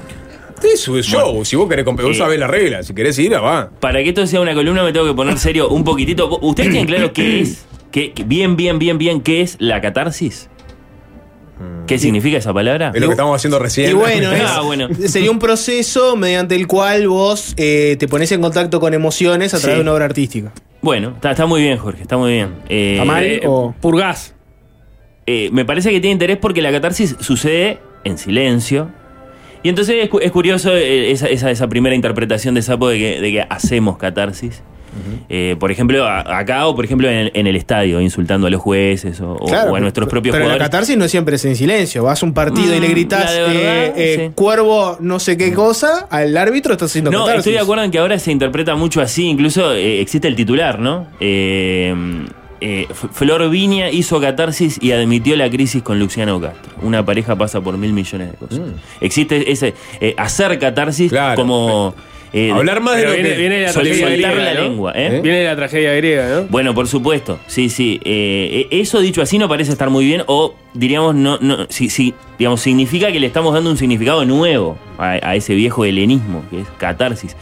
[0.63, 1.45] Es su show.
[1.45, 2.21] Si vos querés comprar, vos Eh.
[2.21, 2.87] sabés las reglas.
[2.87, 3.71] Si querés ir, va.
[3.81, 6.39] Para que esto sea una columna me tengo que poner serio un poquitito.
[6.41, 7.65] ¿Ustedes tienen claro qué es?
[7.91, 10.49] ¿Qué, qué- bien, bien, bien, bien, qué es la catarsis?
[11.87, 12.91] ¿Qué significa esa palabra?
[12.95, 13.91] Es lo que estamos haciendo recién.
[13.91, 14.89] Y bueno, es- Ah, bueno.
[15.07, 19.59] sería un proceso mediante el cual vos eh, te pones en contacto con emociones a
[19.59, 19.79] través Sí.
[19.79, 20.53] de una obra artística.
[20.81, 22.51] Bueno, está, está muy bien, Jorge, está muy bien.
[22.69, 23.25] Eh, ¿Está mal?
[23.25, 24.35] Eh, o- Purgás.
[25.27, 28.91] eh, me parece que tiene interés porque la catarsis sucede en silencio.
[29.63, 32.99] Y entonces es, cu- es curioso eh, esa, esa- esa primera interpretación de Sapo de
[32.99, 34.63] que, de que hacemos catarsis.
[35.31, 38.51] Eh, por ejemplo, a- acá o por ejemplo en el, en el estadio, insultando a
[38.51, 40.69] los jueces o, Claro, o a nuestros propios pero la jugadores.
[40.71, 42.03] catarsis no siempre es en silencio.
[42.05, 44.33] Vas a un partido y le Mm, gritas la eh, eh, sí.
[44.35, 47.39] cuervo no sé qué cosa, al árbitro estás haciendo No, catarsis.
[47.39, 50.79] estoy de acuerdo en que ahora se interpreta mucho así, incluso eh, existe el titular,
[50.79, 51.07] ¿no?
[51.21, 51.95] Eh,
[52.63, 56.73] eh, Flor Viña hizo catarsis y admitió la crisis con Luciano Castro.
[56.83, 58.61] Una pareja pasa por mil millones de cosas.
[59.01, 61.37] Existe ese eh, hacer catarsis Claro.
[61.37, 61.95] como
[62.35, 63.37] eh, Hablar más de lo viene, que.
[63.37, 64.69] viene de la soltar tragedia la griega, ¿no?
[64.69, 65.21] lengua, ¿eh?
[65.23, 66.43] Viene de la tragedia griega, ¿no?
[66.49, 68.01] Bueno, por supuesto, sí, sí.
[68.07, 71.91] Eh, eh, eso dicho así no parece estar muy bien o diríamos, no, no, sí,
[71.91, 76.43] sí, digamos, significa que le estamos dando un significado nuevo a, a ese viejo helenismo,
[76.49, 77.37] que es catarsis.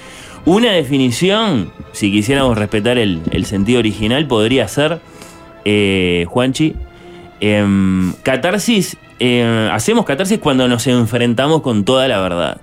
[0.47, 5.01] Una definición, si quisiéramos respetar el, el sentido original, podría ser,
[5.65, 6.75] eh, Juanchi,
[7.41, 12.61] em, catarsis, eh, hacemos catarsis cuando nos enfrentamos con toda la verdad.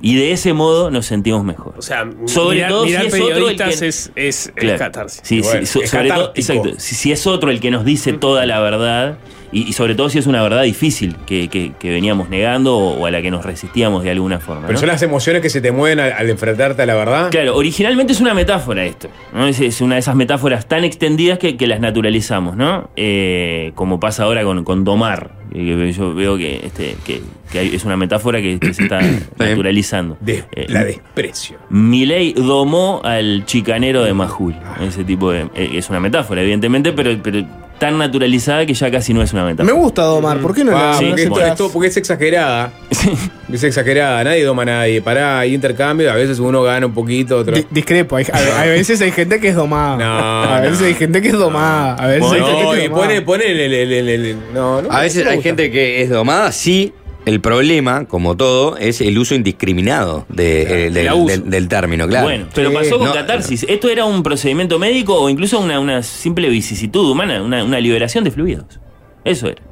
[0.00, 1.74] Y de ese modo nos sentimos mejor.
[1.78, 4.78] O sea, Sobre mirar, todo si es otro el periodistas que- es, es, es Claro.
[4.78, 5.20] catarsis.
[5.24, 6.70] Sí, Y bueno, sí, so- es sobre todo, exacto.
[6.78, 9.18] Si, si es otro el que nos dice toda la verdad,
[9.52, 12.98] y, y sobre todo si es una verdad difícil que, que- que veníamos negando o,
[13.00, 14.62] o a la que nos resistíamos de alguna forma.
[14.62, 14.78] Pero ¿no?
[14.80, 17.30] son las emociones que se te mueven al, al enfrentarte a la verdad.
[17.30, 19.46] Claro, originalmente es una metáfora esto, ¿no?
[19.46, 22.90] Es, es una de esas metáforas tan extendidas que, que las naturalizamos, ¿no?
[22.96, 25.32] Eh, como pasa ahora con, con domar.
[25.52, 27.20] que Yo veo que, este, que,
[27.52, 29.00] es una metáfora que, que se está
[29.38, 30.16] naturalizando.
[30.20, 31.58] De- Eh, la desprecio.
[31.70, 34.54] Milei domó al chicanero de Majul.
[34.80, 35.42] Ese tipo de.
[35.54, 37.44] eh, Es una metáfora, evidentemente, pero, pero
[37.82, 39.74] tan naturalizada que ya casi no es una Me metáfora.
[39.74, 42.72] gusta domar, ¿por qué no Ah, la sí, no porque, es exagerada.
[43.52, 44.22] Es exagerada.
[44.24, 45.02] Nadie doma a nadie.
[45.02, 46.10] Pará, hay intercambio.
[46.10, 47.54] A veces uno gana un poquito, otro.
[47.54, 49.96] Di- Discrepo, hay, a, a veces hay gente que es domada.
[49.98, 50.86] No, a veces no.
[50.86, 51.94] hay gente que es domada.
[51.96, 53.02] A veces hay gente no, que y es domada.
[53.08, 54.90] pone, pone el, el- el- el- el- No, no.
[54.90, 56.94] A veces no me hay gente que es domada, sí.
[57.24, 61.26] El problema, como todo, es el uso indiscriminado de- eh, del, abuso.
[61.40, 62.24] del- del término, claro.
[62.26, 62.74] Bueno, pero Sí.
[62.76, 63.64] pasó con No, catarsis.
[63.68, 68.24] ¿Esto era un procedimiento médico o incluso una, una simple vicisitud humana, una, una liberación
[68.24, 68.80] de fluidos?
[69.24, 69.62] Eso era.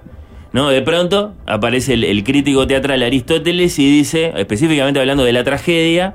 [0.52, 0.68] ¿No?
[0.70, 6.14] De pronto aparece el, el crítico teatral Aristóteles y dice, específicamente hablando de la tragedia,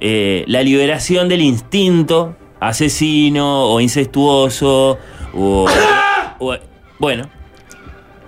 [0.00, 4.98] eh, la liberación del instinto asesino o incestuoso
[5.34, 5.66] o,
[6.38, 6.56] o-
[6.98, 7.28] bueno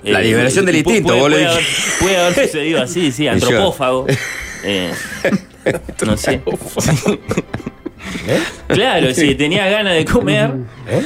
[0.05, 1.65] La Eh, liberación del pu- instinto, puede, puede haber,
[2.01, 4.07] puede haber sucedido así, sí, antropófago.
[4.67, 4.93] Eh,
[6.07, 6.41] no sé.
[8.69, 10.51] Claro, si tenía ganas de comer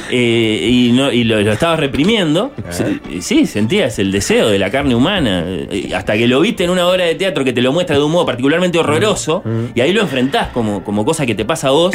[0.09, 4.69] eh, y, no, y lo, lo estabas reprimiendo, sí, sí, sentías el deseo de la
[4.71, 5.43] carne humana.
[5.47, 8.03] eh, Hasta que lo viste en una obra de teatro que te lo muestra de
[8.03, 9.43] un modo particularmente horroroso,
[9.75, 11.93] y ahí lo enfrentás como, como cosa que te pasa a vos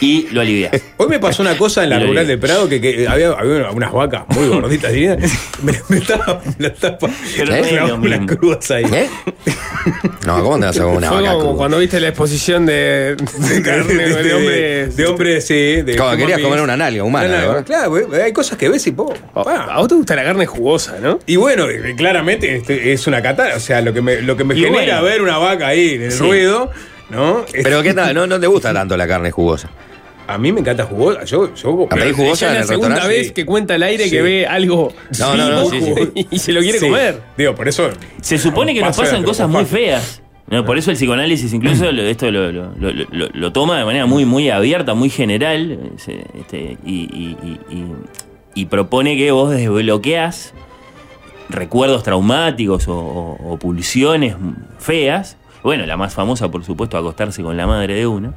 [0.00, 0.72] y lo alivias.
[0.96, 3.92] Hoy me pasó una cosa en la rural de Prado que, que había, había unas
[3.92, 4.92] vacas muy gorditas.
[4.92, 5.18] divinas.
[5.62, 7.88] Me, me estaba, me la ¿Eh?
[7.88, 8.84] no ahí.
[8.92, 9.08] ¿Eh?
[10.24, 13.62] ¿cómo te vas a comer una Fue vaca como cuando viste la exposición de, de
[13.62, 14.57] carne de, de, hombre.
[14.58, 15.82] De hombre, sí.
[15.82, 17.66] De Como querías comer una nalga humana, Una nalga, ¿verdad?
[17.66, 19.12] Claro, güey, hay cosas que ves y po.
[19.34, 19.64] pa.
[19.64, 21.18] A vos te gusta la carne jugosa, ¿no?
[21.26, 23.56] Y bueno, eh, claramente este, es una catara.
[23.56, 25.02] O sea, lo que me, lo que me Y genera bueno.
[25.04, 26.18] ver una vaca ahí en el Sí.
[26.20, 26.70] ruedo,
[27.10, 27.44] ¿no?
[27.52, 28.14] Pero ¿qué tal?
[28.14, 29.68] No, no te gusta tanto la carne jugosa.
[30.26, 31.24] a mí me encanta jugosa.
[31.24, 34.10] Yo, yo ¿A pedir jugosa es la el segunda vez que cuenta al aire Sí.
[34.10, 36.26] que ve algo No, no, no, vivo sí, sí.
[36.30, 36.84] y se lo quiere Sí.
[36.86, 37.18] comer.
[37.38, 37.88] Digo, por eso.
[38.20, 40.20] Se supone que nos pasan cosas muy feas.
[40.50, 44.48] No, por eso el psicoanálisis incluso lo- esto lo, lo- toma de manera muy, muy
[44.48, 50.54] abierta, muy general, este, y, propone que vos desbloqueas
[51.50, 54.36] recuerdos traumáticos o, pulsiones
[54.78, 55.36] feas.
[55.62, 58.34] Bueno, la más famosa, por supuesto, acostarse con la madre de uno.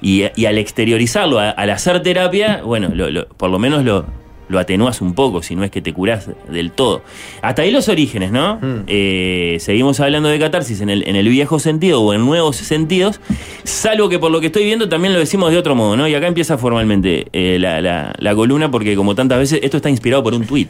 [0.00, 2.90] Y, al exteriorizarlo, al hacer terapia, bueno,
[3.36, 4.04] por lo menos lo,
[4.48, 7.02] lo atenúas un poco, si no es que te curás del todo.
[7.42, 8.58] Hasta ahí los orígenes, ¿no?
[8.86, 13.20] Eh, seguimos hablando de catarsis en el, en el viejo sentido o en nuevos sentidos,
[13.64, 16.08] salvo que por lo que estoy viendo también lo decimos de otro modo, ¿no?
[16.08, 19.90] Y acá empieza formalmente eh, la, la- la columna, porque como tantas veces, esto está
[19.90, 20.68] inspirado por un tuit.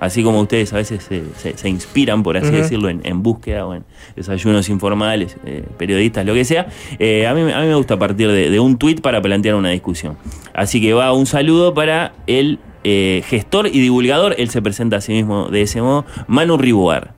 [0.00, 3.64] Así como ustedes a veces se, se- se inspiran, por así decirlo, en, en búsqueda
[3.64, 3.84] o en
[4.16, 6.66] desayunos informales, eh, periodistas, lo que sea,
[6.98, 9.70] eh, a, mí, a mí me gusta partir de, de un tuit para plantear una
[9.70, 10.18] discusión.
[10.52, 15.00] Así que va un saludo para el eh, gestor y divulgador, él se presenta a
[15.00, 17.14] sí mismo de ese modo, Manu Riboar,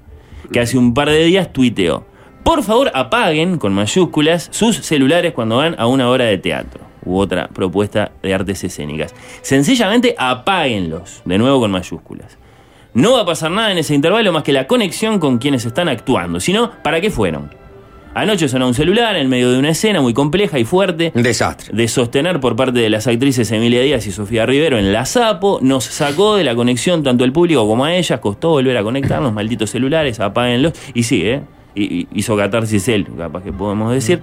[0.53, 2.07] que hace un par de días tuiteó.
[2.43, 7.19] Por favor, apaguen con mayúsculas sus celulares cuando van a una obra de teatro u
[7.19, 9.15] otra propuesta de artes escénicas.
[9.43, 12.39] Sencillamente apáguenlos, de nuevo con mayúsculas.
[12.95, 15.89] No va a pasar nada en ese intervalo más que la conexión con quienes están
[15.89, 16.41] actuando.
[16.41, 17.51] Si no, ¿para qué fueron?
[18.17, 21.13] Anoche sonó un celular en medio de una escena muy compleja y fuerte.
[21.15, 21.77] Un desastre.
[21.77, 25.59] De sostener por parte de las actrices Emilia Díaz y Sofía Rivero en la Sapo.
[25.61, 28.19] Nos sacó de la conexión tanto el público como a ellas.
[28.21, 29.35] Costó volver a conectarnos.
[29.35, 30.73] Malditos celulares, apáguenlos.
[30.95, 31.43] Y sigue,
[31.75, 32.07] ¿eh?
[32.15, 34.23] Hizo catarsis él, capaz que podemos decir.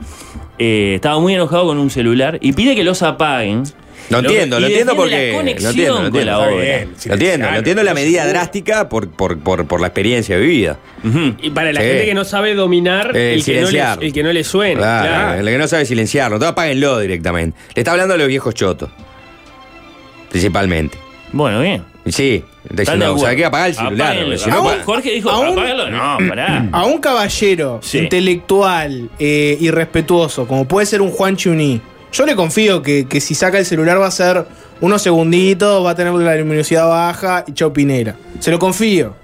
[0.57, 3.61] Eh, estaba muy enojado con un celular y pide que los apaguen.
[4.09, 5.31] Lo entiendo, lo entiendo porque.
[5.35, 6.31] conexión Lo entiendo, lo entiendo.
[6.31, 6.63] la Está obra.
[6.63, 10.77] bien, Lo entiendo, lo entiendo la medida drástica por, por, por, por la experiencia vivida.
[11.41, 11.88] Y para la Sí.
[11.88, 14.03] gente que no sabe dominar Eh, el, que no le, silenciar.
[14.03, 14.75] el que no le suene.
[14.75, 15.39] Claro, claro.
[15.39, 16.35] el que no sabe silenciarlo.
[16.35, 17.57] Entonces apáguenlo directamente.
[17.75, 18.89] Le está hablando a los viejos chotos.
[20.30, 20.97] Principalmente.
[21.31, 21.84] Bueno, bien.
[22.05, 23.21] Sí, está ¿Están de diciendo, acuerdo?
[23.23, 23.45] ¿sabes qué?
[23.45, 24.38] Apagar el celular.
[24.39, 25.89] Si no, Ah, Jorge dijo, Aún- apágalo.
[25.89, 26.69] No, pará.
[26.73, 27.99] A un caballero Sí.
[27.99, 31.81] intelectual eh, y respetuoso, como puede ser un Juan Chuní,
[32.14, 34.45] yo le confío que, que si saca el celular va a ser
[34.80, 38.15] unos segunditos, va a tener la luminosidad baja y chau pinera.
[38.40, 39.15] Se lo confío.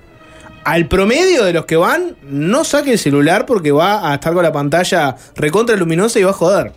[0.64, 4.44] Al promedio de los que van, no saque el celular porque va a estar con
[4.44, 6.74] la pantalla recontra luminosa y va a joder.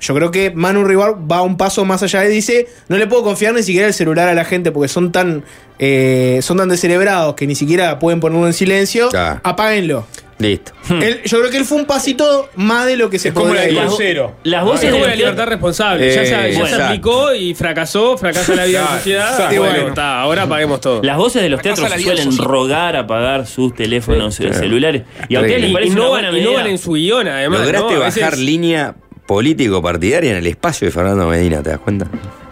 [0.00, 3.22] Yo creo que Manu Rivar va un paso más allá y dice, no le puedo
[3.22, 5.44] confiar ni siquiera el celular a la gente porque son tan
[5.78, 9.10] eh, son tan descerebrados que ni siquiera pueden ponerlo en silencio.
[9.12, 9.40] Ya.
[9.44, 10.06] Apáguenlo.
[10.40, 10.72] Listo.
[10.88, 13.46] Él- yo creo que él fue un pasito más de lo que se Es como
[13.48, 13.80] podría la de ir.
[13.86, 14.34] Crucero.
[14.42, 16.10] Las Es voces como de la libertad responsable.
[16.10, 16.84] Eh, ya se, ya se exacto.
[16.86, 19.30] aplicó y fracasó, fracasa la vida de la Claro, sociedad.
[19.34, 19.56] exacto.
[19.58, 19.88] Bueno, Bueno.
[19.90, 21.02] está, ahora paguemos todo.
[21.02, 22.48] Las voces de los Fracasa teatros la vida suelen social.
[22.48, 25.02] rogar apagar sus teléfonos eh, celulares.
[25.28, 26.62] ¿Y a ustedes les y, parece y una no, buena van, y no medida?
[26.62, 27.60] van en su guion, además.
[27.60, 28.00] Lograste ¿no?
[28.02, 28.94] A veces- bajar línea
[29.26, 32.06] político-partidaria en el espacio de Fernando Medina, ¿te das cuenta?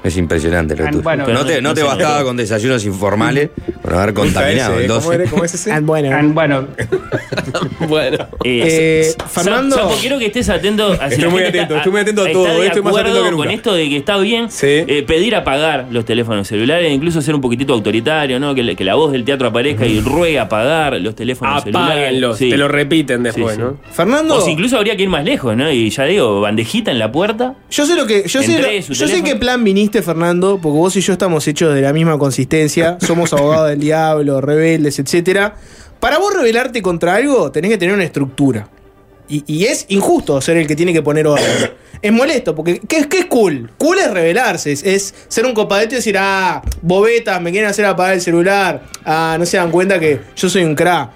[0.09, 1.03] Es impresionante lo Ah, tuyo.
[1.03, 1.29] bueno.
[1.29, 3.51] no te, no te bastaba con desayunos informales
[3.83, 4.75] por haber contaminado.
[4.79, 4.89] Ese, ¿eh?
[4.89, 5.21] ¿Cómo, entonces.
[5.21, 5.31] era?
[5.31, 5.81] ¿Cómo es ese?
[5.81, 6.11] Bueno.
[6.17, 6.67] Ah, bueno,
[7.89, 8.27] Bueno.
[8.45, 10.93] Eh, Fernando- Sapo, quiero que estés atento.
[10.93, 12.99] a si Estoy muy atento, está- estoy muy atento a todo, de estoy más atento
[13.11, 13.45] acuerdo que nunca.
[13.45, 14.67] Con esto de que está bien Sí.
[14.67, 18.55] eh, pedir apagar los teléfonos celulares, incluso ser un poquitito autoritario, ¿no?
[18.55, 21.93] Que, la voz del teatro aparezca y ruegue apagar los teléfonos celulares.
[21.93, 22.49] Apáguenlos, Sí.
[22.51, 23.63] te lo repiten después, Sí, sí.
[23.63, 23.77] ¿no?
[23.93, 25.71] Fernando, O si incluso habría que ir más lejos, ¿no?
[25.71, 27.55] Y ya digo, bandejita en la puerta.
[27.71, 28.27] yo sé lo que.
[28.27, 31.75] Yo, sé, lo- yo sé qué plan viniste, Fernando, porque vos y yo estamos hechos
[31.75, 32.97] de la misma consistencia.
[33.01, 35.55] Somos abogados del diablo, rebeldes, etcétera.
[36.01, 38.69] Para vos rebelarte contra algo, tenés que tener una estructura.
[39.31, 41.71] Y, es injusto ser el que tiene que poner orden.
[42.01, 43.71] Es molesto, porque ¿qué, es- qué es cool?
[43.77, 48.15] Cool es rebelarse, es, ser un copadete y decir, ah, bobetas, me quieren hacer apagar
[48.15, 51.13] el celular, ah, no se dan cuenta que yo soy un cra.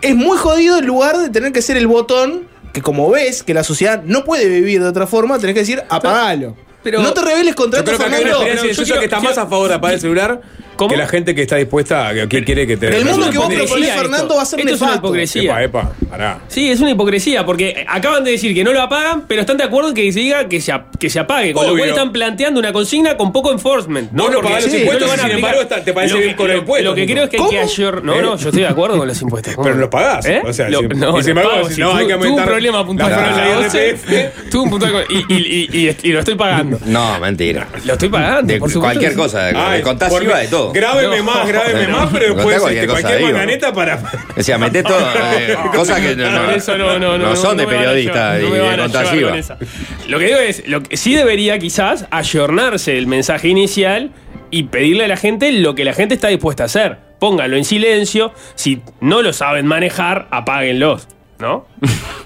[0.00, 3.52] Es muy jodido en lugar de tener que ser el botón que como ves que
[3.52, 6.56] la sociedad no puede vivir de otra forma, tenés que decir apagalo.
[6.82, 8.36] Pero- no te rebeles contra Yo creo que hay una Fernando.
[8.46, 10.40] experiencia pero yo incluso que está quiero- más a favor de apagar el celular
[10.76, 10.88] ¿Cómo?
[10.90, 13.52] que la gente que está dispuesta a que quiere que te El mundo que vos
[13.52, 14.00] proponés, esto.
[14.00, 15.42] Fernando, va a ser Esto es una hipocresía.
[15.62, 16.40] Epa, epa, pará.
[16.48, 19.64] Sí, es una hipocresía, porque acaban de decir que no lo apagan, pero están de
[19.64, 21.52] acuerdo en que se diga que se, que se apague.
[21.52, 21.82] Con lo Obvio.
[21.82, 24.10] cual están planteando una consigna con poco enforcement.
[24.12, 25.92] No Porque pagás los sí, impuestos no lo y van a sin embargo está- te
[25.92, 28.02] parece Lo bien con el lo- impuesto, Lo que creo es que hay que ayor...
[28.02, 29.54] No, no, yo estoy de acuerdo con los impuestos.
[29.54, 29.80] ¿Cómo Pero no?
[29.82, 30.24] los pagás.
[30.24, 30.40] ¿Eh?
[30.46, 32.86] O sea, Lo- no, y sin los embargo, no, hay que tuve un aumentar problema
[32.86, 34.04] puntual con la IRPF.
[34.50, 36.69] Tuve un puntual y lo estoy pagando.
[36.86, 37.66] No, mentira.
[37.84, 40.72] Lo estoy pagando, De por cualquier cosa, de, Ay, de contás IVA de todo.
[40.72, 41.24] Grábeme No.
[41.24, 43.32] más, grábeme No, más, pero no, después cualquier este, cosa cualquier digo.
[43.38, 43.98] manganeta para.
[44.36, 45.00] O sea, metés todo,
[45.38, 47.82] eh, cosas que no, no- Por eso no, no, no, no son de me van
[47.84, 49.56] a periodista y de contás IVA.
[50.08, 54.10] Lo que digo es, lo que sí debería quizás ayornarse el mensaje inicial
[54.50, 56.98] y pedirle a la gente lo que la gente está dispuesta a hacer.
[57.20, 58.32] Pónganlo en silencio.
[58.54, 61.06] Si no lo saben manejar, apáguenlos.
[61.40, 61.64] ¿No?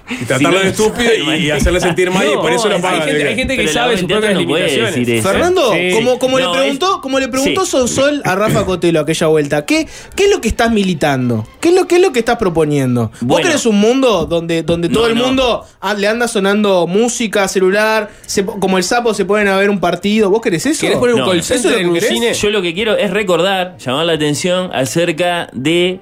[0.09, 3.01] Y tratarlo de estúpido y, y hacerle sentir mal y por eso lo hay pagan.
[3.07, 4.95] gente- hay gente que Pero sabe sus propias no puede limitaciones.
[4.95, 5.29] decir eso.
[5.29, 5.89] Fernando, Sí.
[5.93, 7.71] como, como No, le preguntó, es- como le preguntó sí.
[7.71, 11.47] Sonsol a Rafa Cotelo aquella vuelta, ¿qué, ¿qué es lo que estás militando?
[11.59, 13.05] ¿Qué es lo, qué es lo que estás proponiendo?
[13.13, 13.47] ¿Vos Bueno.
[13.47, 15.25] querés un mundo donde, donde todo No, el no.
[15.25, 19.69] mundo ah, le anda sonando música, celular, se- como el sapo se pueden a ver
[19.69, 20.29] un partido?
[20.29, 20.81] ¿Vos querés eso?
[20.81, 21.43] ¿Querés poner un No, call no.
[21.43, 22.09] center ¿Eso es lo en que un querés?
[22.09, 22.33] cine?
[22.33, 25.99] Yo lo que quiero es recordar, llamar la atención acerca de.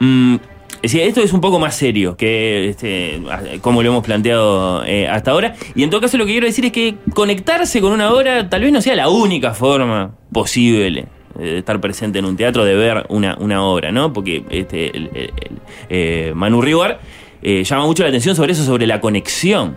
[0.00, 0.36] mm,
[0.76, 3.20] es decir, esto es un poco más serio que este,
[3.60, 5.54] como lo hemos planteado eh, hasta ahora.
[5.74, 8.62] Y en todo caso, lo que quiero decir es que conectarse con una obra tal
[8.62, 11.06] vez no sea la única forma posible
[11.38, 14.12] eh, de estar presente en un teatro, de ver una, una obra, ¿no?
[14.12, 15.52] Porque este, el- el- el,
[15.88, 17.00] eh, Manu Riguar
[17.42, 19.74] eh, llama mucho la atención sobre eso, sobre la conexión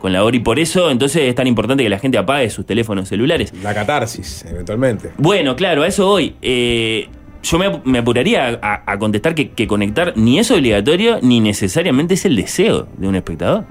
[0.00, 0.34] con la obra.
[0.36, 3.52] Y por eso, entonces, es tan importante que la gente apague sus teléfonos celulares.
[3.62, 5.10] La catarsis, eventualmente.
[5.18, 6.34] Bueno, claro, a eso voy.
[6.42, 7.08] Eh,
[7.42, 11.40] yo me, ap- me apuraría a, a contestar que, que conectar ni es obligatorio ni
[11.40, 13.64] necesariamente es el deseo de un espectador.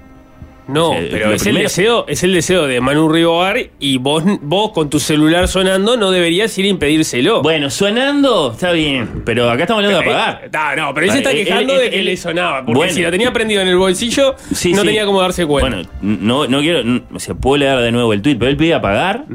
[0.67, 4.23] No, O sea, pero es el, deseo, es el deseo de Manu Ribogar y vos,
[4.41, 7.41] vos con tu celular sonando no deberías ir a impedírselo.
[7.41, 10.49] Bueno, sonando está bien, pero acá estamos hablando de apagar.
[10.53, 12.63] Ah, no, pero él se está Él- quejando él- de que él- le sonaba.
[12.63, 12.93] Porque Bueno.
[12.93, 14.87] si la tenía prendido en el bolsillo, Sí, no sí.
[14.87, 15.69] tenía cómo darse cuenta.
[15.77, 16.83] Bueno, no, no quiero.
[16.83, 19.25] no- o sea, puedo leer de nuevo el tweet, pero él pide apagar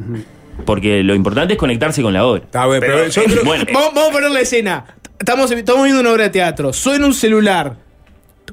[0.65, 2.43] porque lo importante es conectarse con la obra.
[2.45, 4.85] Está bien, pero, yo creo- Bueno, Vamos, vamos a poner la escena.
[5.19, 6.73] Estamos, estamos viendo una obra de teatro.
[6.73, 7.77] Suena un celular.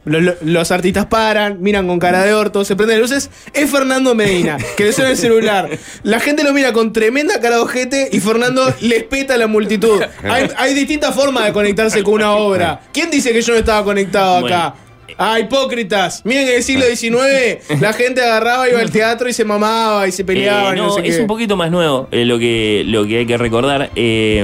[0.06, 3.30] Los, los- los artistas paran, miran con cara de orto, se prenden luces.
[3.54, 5.70] Es Fernando Medina, que le suena el celular.
[6.04, 9.48] La gente lo mira con tremenda cara de ojete y Fernando les peta a la
[9.48, 10.02] multitud.
[10.24, 12.82] Hay, hay distintas formas de conectarse con una obra.
[12.92, 14.76] ¿Quién dice que yo no estaba conectado acá?
[15.18, 16.22] Ah, hipócritas.
[16.26, 20.08] Miren que en el siglo XIX la gente agarraba, iba al teatro y se mamaba
[20.08, 20.74] y se peleaban.
[20.76, 21.22] Eh, no no, sé es qué.
[21.22, 23.90] un poquito más nuevo eh, lo, que, lo que hay que recordar.
[23.96, 24.44] Eh,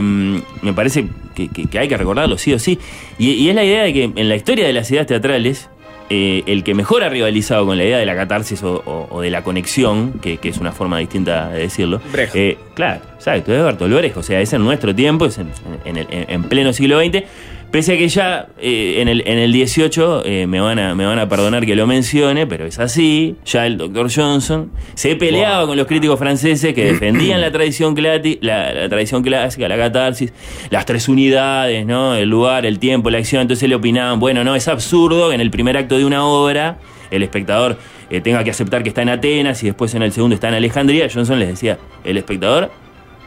[0.62, 1.06] me parece
[1.36, 2.78] que, que- que hay que recordarlo, sí o sí.
[3.18, 5.70] Y, y es la idea de que en la historia de las ideas teatrales,
[6.12, 9.22] eh, el que mejor ha rivalizado con la idea de la catarsis o, o- o
[9.22, 12.02] de la conexión, que, que es una forma distinta de decirlo.
[12.34, 14.18] Eh, claro, exacto, es Bertolt Brecht.
[14.18, 15.50] O sea, es en nuestro tiempo, es en,
[15.86, 17.24] en el- en- en pleno siglo XX.
[17.72, 21.06] Pese a que ya eh, en, el, en el 18 eh, me, van a, me
[21.06, 23.36] van a perdonar que lo mencione, pero es así.
[23.46, 28.40] Ya el doctor Johnson se peleaba con los críticos franceses que defendían la tradición, clati-
[28.42, 30.34] la, la tradición clásica, la catarsis,
[30.72, 32.16] las tres unidades, ¿no?
[32.16, 33.44] El lugar, el tiempo, la acción.
[33.44, 36.80] Entonces le opinaban, bueno, no, es absurdo que en el primer acto de una obra
[37.12, 37.78] el espectador
[38.10, 40.56] eh, tenga que aceptar que está en Atenas y después en el segundo está en
[40.56, 41.08] Alejandría.
[41.14, 42.72] Johnson les decía, el espectador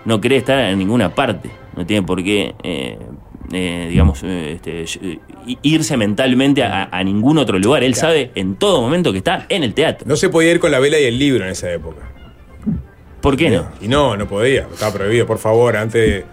[0.05, 2.98] no cree estar en ninguna parte, no tiene por qué, eh,
[3.53, 5.20] eh, digamos, eh, este,
[5.62, 7.83] irse mentalmente a, a ningún otro lugar.
[7.85, 10.07] Él sabe en todo momento que está en el teatro.
[10.09, 12.03] no se podía ir con la vela y el libro en esa época.
[13.20, 13.69] ¿Por qué no?
[13.81, 14.66] Y no, no podía.
[14.73, 16.24] Estaba prohibido, por favor, antes.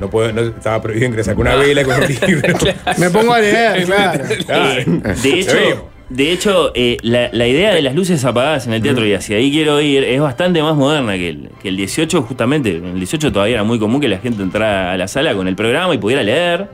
[0.00, 2.58] No puedo, no, estaba prohibido ingresar con una vela y con un libro.
[2.98, 4.24] Me pongo a leer, claro.
[4.46, 4.80] Claro.
[4.80, 4.86] Eh,
[5.22, 5.88] de hecho.
[6.14, 9.36] De hecho eh, la, la idea de las luces apagadas en el teatro, y hacia
[9.36, 12.76] ahí quiero ir, es bastante más moderna que el, que el 18, justamente.
[12.76, 15.48] En el 18 todavía era muy común que la gente entrara a la sala con
[15.48, 16.68] el programa y pudiera leer,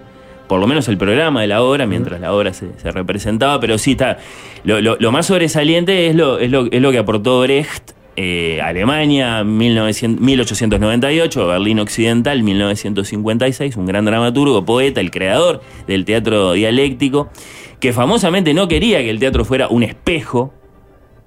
[0.49, 3.79] por lo menos el programa de la obra, mientras la obra se, se representaba, pero
[3.79, 4.19] sí está.
[4.65, 7.93] Lo, lo- lo más sobresaliente es lo, es lo, es lo que aportó Brecht.
[8.17, 16.53] eh, Alemania 1900 1898, Berlín Occidental 1956, un gran dramaturgo, poeta, el creador del teatro
[16.55, 17.31] dialéctico,
[17.81, 20.53] que famosamente no quería que el teatro fuera un espejo,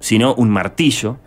[0.00, 1.18] sino un martillo.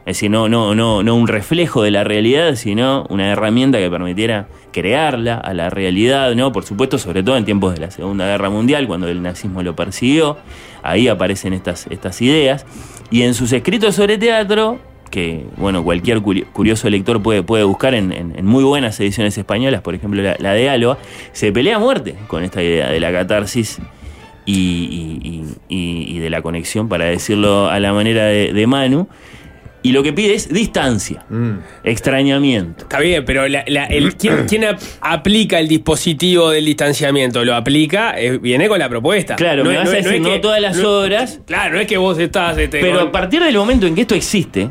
[0.00, 3.90] Es decir, no, no, no, no un reflejo de la realidad, sino una herramienta que
[3.90, 6.50] permitiera crearla a la realidad, ¿no?
[6.50, 9.76] Por supuesto, sobre todo en tiempos de la Segunda Guerra Mundial, cuando el nazismo lo
[9.76, 10.38] persiguió,
[10.82, 12.64] ahí aparecen estas, estas ideas.
[13.10, 14.78] Y en sus escritos sobre teatro,
[15.10, 19.94] que bueno, cualquier curi- curioso lector puede, puede buscar en, muy buenas ediciones españolas, por
[19.94, 20.96] ejemplo la, la de Alba,
[21.32, 23.78] se pelea a muerte con esta idea de la catarsis
[24.52, 25.44] y, y- y-
[25.76, 29.08] y- y de la conexión, para decirlo a la manera de, de Manu.
[29.82, 31.24] y lo que pide es distancia,
[31.84, 32.82] extrañamiento.
[32.84, 37.44] Está bien, pero la- la- el- ¿quién, quién ap- aplica el dispositivo del distanciamiento?
[37.44, 39.36] Lo aplica, eh, viene con la propuesta.
[39.36, 41.40] Claro, me vas a decir, es no todas las no- horas.
[41.46, 42.58] Claro, no es que vos estás.
[42.58, 44.68] este, Pero con- a partir del momento en que esto existe,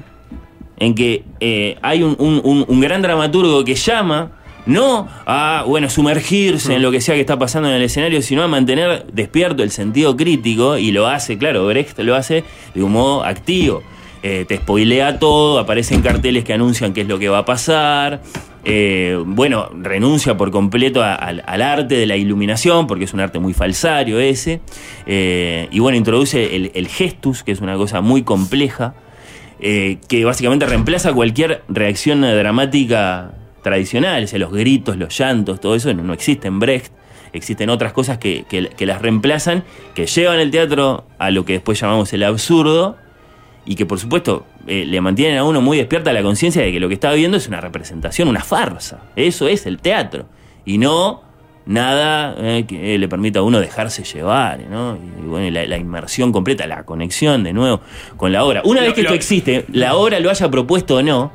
[0.79, 4.31] en que eh, hay un, un- un- un gran dramaturgo que llama
[4.67, 8.43] no a bueno sumergirse en lo que sea que está pasando en el escenario, sino
[8.43, 12.43] a mantener despierto el sentido crítico y lo hace, claro, Brecht lo hace
[12.75, 13.81] de un modo activo.
[14.23, 18.21] Eh, te spoilea todo, aparecen carteles que anuncian qué es lo que va a pasar.
[18.65, 23.53] Eh, bueno, renuncia por completo al, arte de la iluminación, porque es un arte muy
[23.53, 24.59] falsario ese.
[25.05, 28.95] Eh, y bueno, introduce el, el gestus, que es una cosa muy compleja,
[29.59, 33.31] que básicamente reemplaza cualquier reacción dramática
[33.61, 34.23] tradicional.
[34.23, 36.91] O sea, los gritos, los llantos, todo eso no, no existe en Brecht.
[37.33, 39.63] Existen otras cosas que, que- que las reemplazan,
[39.93, 42.95] que llevan el teatro a lo que después llamamos el absurdo,
[43.65, 46.79] y que por supuesto eh, le mantienen a uno muy despierta la conciencia de que
[46.79, 49.01] lo que está viendo es una representación, una farsa.
[49.17, 50.25] Eso es el teatro.
[50.65, 51.21] Y no
[51.65, 54.97] nada eh, que eh, le permita a uno dejarse llevar, ¿no?
[55.21, 57.81] Y, bueno, la, la inmersión completa, la conexión de nuevo
[58.15, 58.61] con la obra.
[58.63, 61.33] Una vez que esto existe, la obra lo haya propuesto o no,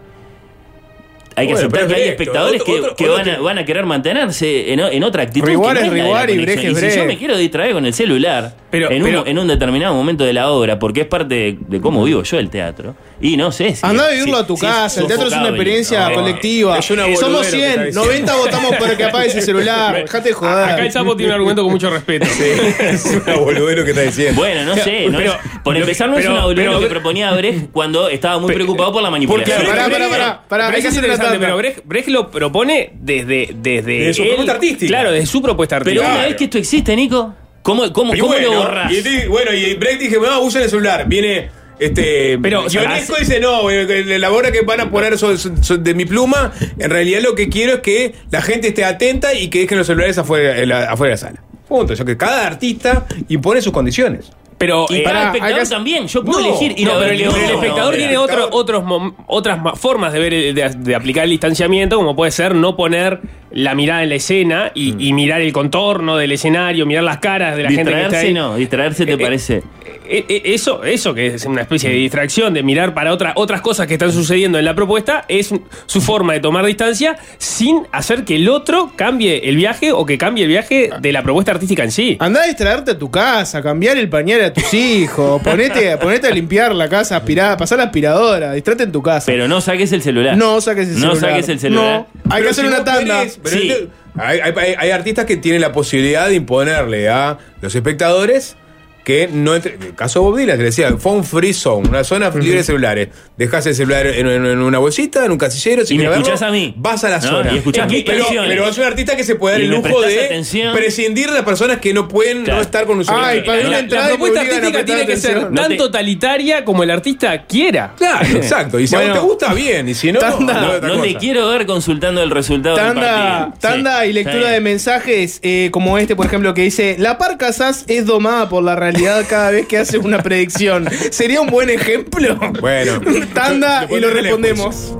[1.36, 3.58] hay que Bueno, aceptar que hay espectadores otro- que, otro- que otro van, a, van
[3.58, 5.46] a querer mantenerse en, otra actitud.
[5.46, 8.90] Riguar que es no riguar y si yo me quiero distraer con el celular Pero-
[8.90, 11.80] en, pero- un, en un determinado momento de la obra, porque es parte de, de
[11.80, 13.86] cómo vivo yo el teatro, y no sé si.
[13.86, 16.78] Andá a vivirlo si- a tu si casa, el teatro es una experiencia No, colectiva.
[16.78, 18.04] es una boludez Somos lo que está 100, diciendo.
[18.04, 19.94] 90 votamos para que apagues el celular.
[19.94, 20.64] Dejate de joder.
[20.70, 22.26] Acá el sapo tiene un argumento con mucho respeto.
[22.80, 24.40] es una boludez lo que está diciendo.
[24.40, 25.06] Bueno, no sé.
[25.08, 27.32] no Pero- es- por pero- empezar, no es pero- una boludez pero- lo que proponía
[27.34, 29.58] Brecht cuando estaba muy preocupado por la manipulación.
[29.58, 33.50] Porque- Pará, pará, pará, pará, Pero que es interesante, pero Brecht, Brecht lo propone desde,
[33.54, 34.86] desde, Desde su él- propuesta artística.
[34.88, 36.14] Claro, desde su propuesta Pero artística.
[36.16, 38.92] una vez que esto existe, Nico, ¿cómo, cómo, Y cómo bueno, lo borras?
[38.92, 41.06] Y, di- bueno, y Brecht dije, no, usen el celular.
[41.08, 41.50] Viene.
[41.78, 46.52] Este, Pero, Ionesco dice, no, eh, la obra que van a poner de mi pluma,
[46.78, 49.86] en realidad lo que quiero es que la gente esté atenta y que dejen los
[49.88, 51.42] celulares afuera, la- afuera de la sala.
[51.66, 51.94] Punto.
[51.94, 54.30] O sea, que cada artista impone sus condiciones.
[54.62, 56.06] Pero Y eh, cada pará, espectador también.
[56.06, 58.18] Yo puedo No, elegir ir no, a ver pero el, el espectador no, tiene el
[58.18, 58.84] otro- otros
[59.26, 62.76] otras ma- formas de ver el- de, de aplicar el distanciamiento, como puede ser no
[62.76, 63.20] poner
[63.50, 67.54] la mirada en la escena y, y mirar el contorno del escenario, mirar las caras
[67.56, 68.32] de la gente que está Distraerse ahí.
[68.34, 69.62] no, distraerse te Eh, eh, parece.
[70.08, 73.60] Eh, eh, Eso, eso que es una especie de distracción, de mirar para otra, otras
[73.60, 75.54] cosas que están sucediendo en la propuesta, es
[75.86, 80.16] su forma de tomar distancia sin hacer que el otro cambie el viaje o que
[80.16, 82.16] cambie el viaje de la propuesta artística en sí.
[82.20, 86.30] Andá a distraerte a tu casa, cambiar el pañal a tus hijos, ponete, ponete a
[86.30, 89.26] limpiar la casa, aspirar, pasar la aspiradora, distrate en tu casa.
[89.26, 90.36] Pero no saques el celular.
[90.36, 91.30] no saques el No celular.
[91.32, 91.84] saques el celular.
[91.84, 93.18] No, hay Pero que hacer si una tanda.
[93.20, 93.88] querés, pero Sí.
[94.16, 98.56] hay, hay- hay- hay artistas que tienen la posibilidad de imponerle a los espectadores
[99.04, 99.74] que no entre.
[99.74, 102.64] El caso de Bob Dylan, que decía, fue un free zone, una zona libre de
[102.64, 103.08] celulares.
[103.36, 106.18] Dejas el celular en, en- en una bolsita, en un casillero, si Y me verlo,
[106.22, 106.74] escuchás a mí.
[106.76, 107.52] Vas a la No, zona.
[107.52, 110.00] y escuchás mis pero, pero es un artista que se puede dar Y el lujo
[110.02, 110.74] de atención.
[110.74, 112.58] prescindir de las personas que no pueden Claro.
[112.58, 113.28] no estar con un celular.
[113.30, 115.50] Ay, La- una la entrada propuesta a artística tiene que ser.
[115.50, 117.94] No tan te- totalitaria como el artista quiera.
[117.96, 118.78] Claro, exacto.
[118.78, 119.14] Y si a Bueno.
[119.14, 119.88] vos te gusta, bien.
[119.88, 120.78] Y si no, Tanda.
[120.80, 125.40] no, No te quiero ver consultando el resultado Tanda, tanda Sí, y lectura de mensajes
[125.42, 128.91] eh, como este, por ejemplo, que dice: La par Casas es domada por la realidad
[129.28, 130.88] cada vez que hace una predicción.
[131.10, 132.38] ¿Sería un buen ejemplo?
[132.60, 133.00] Bueno.
[133.34, 134.94] Tanda y lo respondemos.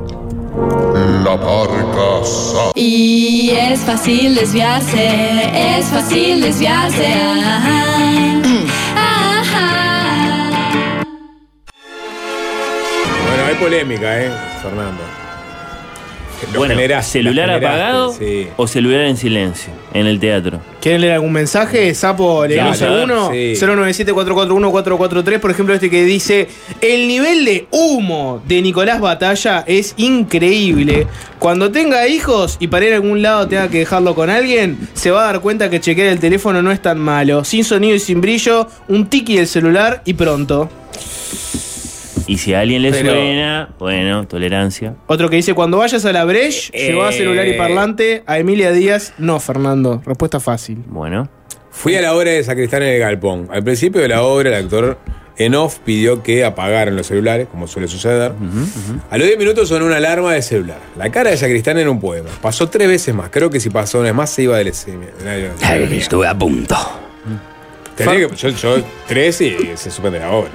[1.24, 5.08] La parca sa- Y es fácil desviarse,
[5.78, 7.06] es fácil desviarse.
[7.06, 7.84] Ajá.
[8.96, 10.50] Ajá.
[13.28, 14.30] Bueno, hay polémica, ¿eh,
[14.62, 15.02] Fernando?
[16.52, 18.48] Lo Bueno, celular apagado Sí.
[18.56, 20.60] o celular en silencio en el teatro.
[20.80, 21.94] ¿Quieren leer algún mensaje?
[21.94, 23.30] Sapo, leemos Claro, alguno.
[23.30, 23.54] sí.
[23.56, 26.48] 097-441-443, por ejemplo, este que dice:
[26.80, 31.06] El nivel de humo de Nicolás Batalla es increíble.
[31.38, 35.10] Cuando tenga hijos y para ir a algún lado tenga que dejarlo con alguien, se
[35.10, 37.44] va a dar cuenta que chequear el teléfono no es tan malo.
[37.44, 40.68] Sin sonido y sin brillo, un tiki del celular y pronto.
[42.26, 44.94] Y si a alguien le Pero- suena, bueno, tolerancia.
[45.06, 48.22] Otro que dice: Cuando vayas a la Breche, Eh, lleva celular y parlante.
[48.26, 50.02] A Emilia Díaz, no, Fernando.
[50.04, 50.78] Respuesta fácil.
[50.86, 51.28] Bueno.
[51.70, 53.48] Fui a la obra de Sacristán en el Galpón.
[53.50, 54.98] Al principio de la obra, el actor
[55.38, 58.32] en off pidió que apagaran los celulares, como suele suceder.
[59.10, 60.76] A los 10 minutos sonó una alarma de celular.
[60.98, 62.28] La cara de Sacristán era un poema.
[62.42, 63.30] Pasó tres veces más.
[63.30, 65.52] Creo que si pasó una vez más se iba del escenario.
[65.90, 66.76] Estuve a punto.
[67.96, 70.50] Tenía que- yo, yo tres y se suspende la obra.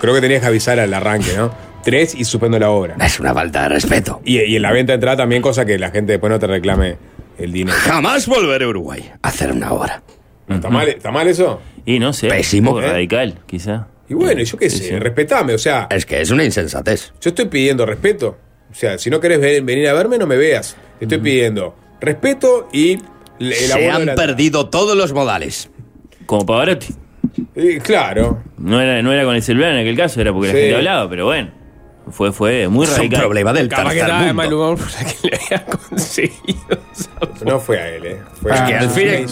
[0.00, 1.52] Creo que tenías que avisar al arranque, ¿no?
[1.84, 2.96] Tres y suspendo la obra.
[3.04, 4.20] Es una falta de respeto.
[4.24, 6.46] Y, y en la venta de entrada también, cosa que la gente después no te
[6.46, 6.96] reclame
[7.38, 7.76] el dinero.
[7.80, 10.02] Jamás volveré a Uruguay a hacer una obra.
[10.48, 11.60] ¿Está mal, ¿Está mal eso?
[11.84, 12.28] Y no sé.
[12.28, 12.70] Pésimo.
[12.70, 13.88] poco radical, quizá.
[14.08, 15.86] Y bueno, yo qué sé, respetame, o sea.
[15.90, 17.12] Es que es una insensatez.
[17.20, 18.38] Yo estoy pidiendo respeto.
[18.70, 20.76] O sea, si no querés ve- venir a verme, no me veas.
[20.98, 22.98] Te estoy pidiendo respeto y
[23.38, 25.70] el Se de han la- perdido todos los modales.
[26.28, 26.88] Como Pavarotti.
[27.56, 28.42] Y claro.
[28.58, 30.52] No era, no era con el celular en aquel caso, era porque Sí.
[30.54, 31.48] la gente hablaba, pero bueno.
[32.10, 33.20] Fue, fue muy Es un radical.
[33.20, 34.34] problema del tercer estaba de mundo.
[34.34, 36.78] mal humor por la que le había conseguido.
[37.44, 38.16] No fue a él, ¿eh?
[38.40, 39.26] Fue Es a que al fin-.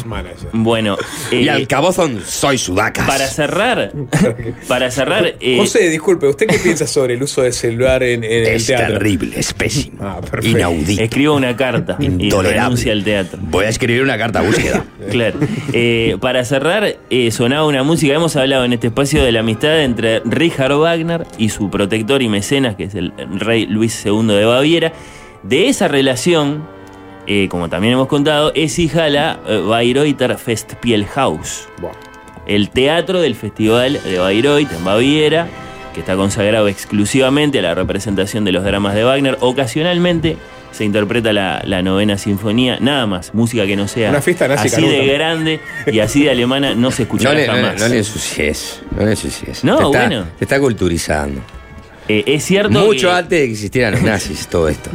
[0.53, 0.97] Bueno,
[1.31, 3.07] Y eh, al cabo son soy sudacas.
[3.07, 3.93] para cerrar,
[4.69, 8.33] para cerrar, eh, José, disculpe, ¿usted qué piensa sobre el uso del celular en, en
[8.33, 8.95] el es teatro?
[8.95, 9.99] terrible, es pésimo.
[10.01, 10.21] Ah.
[10.43, 11.03] Inaudito.
[11.03, 12.61] escribo una carta Intolerable.
[12.61, 13.39] renuncia al teatro.
[13.43, 14.85] Voy a escribir una carta a búsqueda.
[15.11, 15.39] Claro.
[15.73, 18.13] Eh, para cerrar, eh, sonaba una música.
[18.15, 22.29] Hemos hablado en este espacio de la amistad entre Richard Wagner y su protector y
[22.29, 24.93] mecenas, que es el rey Luis II de Baviera.
[25.43, 26.67] De esa relación,
[27.27, 31.69] eh, como también hemos contado, es hija la eh, Bayreuther Festspielhaus,
[32.47, 35.47] el teatro del Festival de Bayreuth en Baviera,
[35.95, 39.37] que está consagrado exclusivamente a la representación de los dramas de Wagner.
[39.41, 40.37] Ocasionalmente
[40.71, 44.69] se interpreta la, la novena sinfonía, nada más, música que no sea Una fiesta nazi
[44.69, 45.61] así de grande
[45.91, 47.81] y así de alemana no se No no, le- jamás.
[47.81, 48.83] no le ensucies.
[48.95, 49.65] No le ensucies.
[49.65, 50.25] No, te está, bueno.
[50.39, 51.41] Te está culturizando.
[52.09, 54.91] Eh, es cierto Mucho que- antes de que existieran los nazis, todo esto.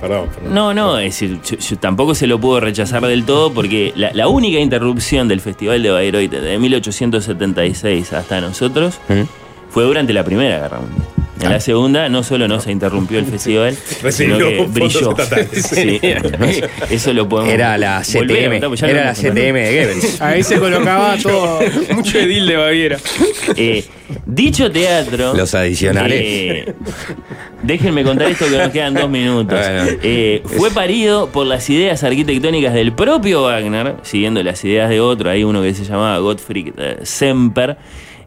[0.00, 0.54] Perdón, perdón.
[0.54, 4.12] No, no, es decir, yo, yo tampoco se lo puedo rechazar del todo porque la,
[4.12, 9.22] la única interrupción del Festival de Bayreuth de 1876 hasta nosotros ¿Mm?
[9.70, 11.02] fue durante la Primera Guerra Mundial.
[11.40, 13.76] En la segunda no solo no se interrumpió el festival,
[14.10, 15.14] sino que brilló.
[15.52, 16.00] Sí,
[16.90, 18.54] eso lo podemos Era la CTM.
[18.84, 19.14] Era la.
[19.14, 20.20] CTM de Goebbels.
[20.20, 21.60] Ahí se colocaba todo.
[21.94, 22.98] Mucho edil de Baviera.
[23.56, 23.84] Eh,
[24.26, 25.34] dicho teatro.
[25.34, 26.20] Los adicionales.
[26.22, 26.74] eh,
[27.62, 29.58] déjenme contar esto que nos quedan dos minutos.
[29.58, 29.98] Bueno.
[30.02, 35.30] Eh, fue parido por las ideas arquitectónicas del propio Wagner, siguiendo las ideas de otro,
[35.30, 37.76] hay uno que se llamaba Gottfried Semper.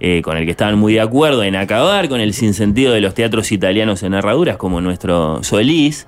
[0.03, 3.13] Eh, con el que estaban muy de acuerdo en acabar con el sinsentido de los
[3.13, 6.07] teatros italianos en herraduras, como nuestro Solís.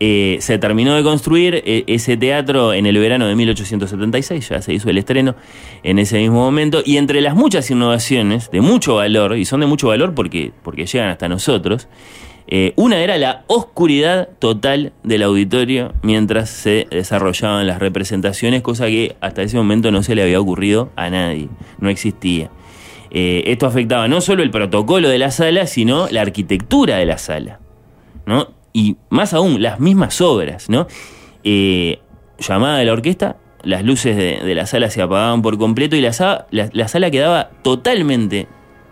[0.00, 4.74] Eh, se terminó de construir eh, ese teatro en el verano de 1876, ya se
[4.74, 5.36] hizo el estreno
[5.84, 9.66] en ese mismo momento, y entre las muchas innovaciones de mucho valor, y son de
[9.66, 11.86] mucho valor porque, porque llegan hasta nosotros,
[12.74, 19.42] una era la oscuridad total del auditorio mientras se desarrollaban las representaciones, cosa que hasta
[19.42, 21.48] ese momento no se le había ocurrido a nadie,
[21.78, 22.50] no existía.
[23.10, 27.18] Eh, esto afectaba no solo el protocolo de la sala, sino la arquitectura de la
[27.18, 27.58] sala.
[28.26, 28.48] ¿no?
[28.72, 30.86] Y más aún, las mismas obras, ¿no?
[31.42, 31.98] Eh,
[32.38, 36.12] llamada de la orquesta, las luces de, la sala se apagaban por completo y la,
[36.12, 38.46] sa- la- la sala quedaba totalmente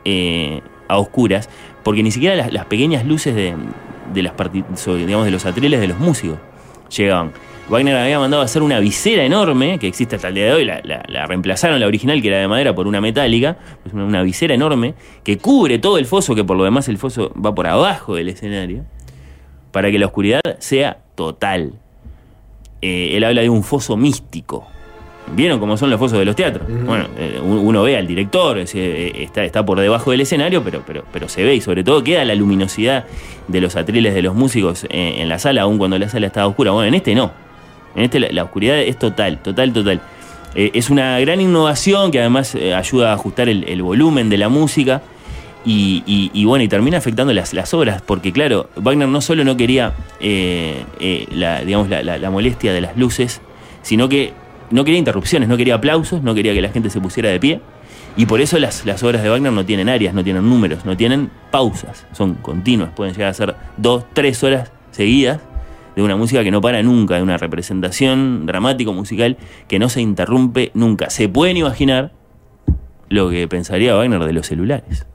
[0.05, 1.49] eh, a oscuras,
[1.85, 3.55] porque ni siquiera las, las pequeñas luces de,
[4.13, 4.33] de las
[5.07, 6.39] digamos, de los atriles de los músicos
[6.97, 7.33] llegaban.
[7.69, 10.65] Wagner había mandado a hacer una visera enorme, que existe hasta el día de hoy,
[10.65, 14.05] la, la- la reemplazaron la original, que era de madera, por una metálica, pues una,
[14.05, 17.55] una visera enorme, que cubre todo el foso, que por lo demás el foso va
[17.55, 18.85] por abajo del escenario,
[19.71, 21.75] para que la oscuridad sea total.
[22.81, 24.67] Eh, él habla de un foso místico.
[25.37, 26.67] ¿Vieron cómo son los fosos de los teatros?
[26.87, 30.65] Bueno, eh, un- uno ve al director, es, eh, está, está por debajo del escenario,
[30.65, 33.05] pero, pero, pero se ve y sobre todo queda la luminosidad
[33.47, 36.47] de los atriles de los músicos eh, en la sala, aun cuando la sala estaba
[36.47, 36.71] oscura.
[36.71, 37.47] Bueno, en este no.
[37.99, 40.01] En este la, oscuridad es total, total, total.
[40.55, 44.49] Eh, es una gran innovación que además eh, ayuda a ajustar el, volumen de la
[44.49, 45.03] música
[45.65, 49.93] y, bueno, y termina afectando las, las obras, porque claro, Wagner no solo no quería
[50.21, 53.43] eh, eh, la, digamos, la, la- la molestia de las luces,
[53.83, 54.33] sino que
[54.71, 57.61] no quería interrupciones, no quería aplausos, no quería que la gente se pusiera de pie.
[58.17, 60.97] Y por eso las, las obras de Wagner no tienen áreas, no tienen números, no
[60.97, 65.41] tienen pausas, son continuas, pueden llegar a ser dos, tres horas seguidas
[65.99, 70.71] de una música que no para nunca, de una representación dramático-musical que no se interrumpe
[70.75, 71.11] nunca.
[71.11, 72.13] Se pueden imaginar
[73.09, 75.07] lo que pensaría Wagner de los celulares.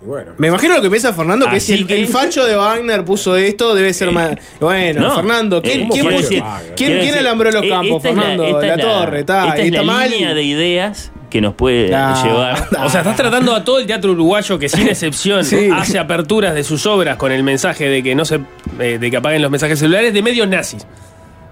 [0.00, 0.32] Bueno.
[0.38, 3.04] Me imagino lo que piensa Fernando, que Así si el, que- el facho de Wagner
[3.04, 4.36] puso esto, debe ser más.
[4.60, 5.16] Bueno, No.
[5.16, 7.96] Fernando, ¿quién, Eh, quién quiero puso- decir- quién- quiero quién decir, alambró los eh, campos,
[7.96, 8.44] esta es Fernando?
[8.46, 10.10] esta la, torre, está, esta es está la mal.
[10.10, 12.68] línea de ideas que nos puede llevar.
[12.84, 15.68] O sea, estás tratando a todo el teatro uruguayo que sin excepción Sí.
[15.72, 18.40] hace aperturas de sus obras con el mensaje de que no se
[18.78, 20.86] eh, de que apaguen los mensajes celulares de medios nazis.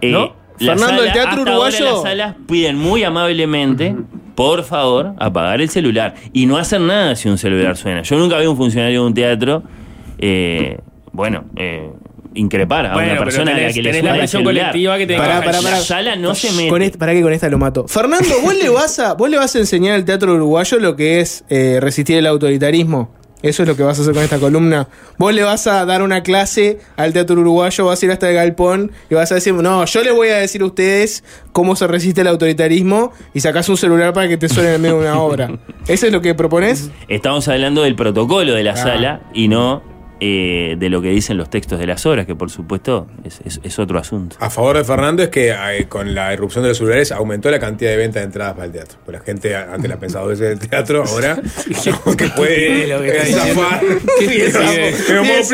[0.01, 0.32] Eh, ¿No?
[0.59, 3.96] Fernando, el teatro hasta ahora uruguayo- las salas piden muy amablemente,
[4.36, 6.14] por favor, apagar el celular.
[6.32, 8.02] Y no hacer nada si un celular suena.
[8.02, 9.62] Yo nunca vi a un funcionario de un teatro,
[10.18, 10.78] eh,
[11.12, 11.90] bueno, eh,
[12.35, 14.98] increpar a Bueno, una persona a la tenés- que le tenés suena la presión colectiva
[14.98, 15.44] que te Pará, baja.
[15.44, 15.81] pará, La pará.
[15.82, 16.69] sala no se mete.
[16.69, 17.86] Con este- ¿Para qué con esta lo mato?
[17.89, 21.20] Fernando, ¿vos le vas a, vos le vas a enseñar al teatro uruguayo lo que
[21.20, 23.11] es eh, resistir el autoritarismo?
[23.43, 24.89] Eso es lo que vas a hacer con esta columna.
[25.19, 28.35] Vos le vas a dar una clase al teatro uruguayo, vas a ir hasta el
[28.36, 31.86] galpón y vas a decir, no, yo les voy a decir a ustedes cómo se
[31.86, 35.20] resiste el autoritarismo y sacás un celular para que te suene en medio de una
[35.20, 35.51] obra.
[35.89, 36.90] ¿Eso es lo que propones?
[37.09, 38.77] Estamos hablando del protocolo de la Ah.
[38.77, 39.82] sala y no
[40.20, 43.60] eh, de lo que dicen los textos de las obras, que por supuesto es, es-
[43.62, 44.36] es otro asunto.
[44.40, 47.58] A favor de Fernando es que eh, con la irrupción de los celulares aumentó la
[47.58, 48.98] cantidad de ventas de entradas para el teatro.
[49.04, 51.36] Pues la gente antes la pensaba veces del teatro, ahora
[52.16, 52.88] que puede
[53.32, 53.80] zafar.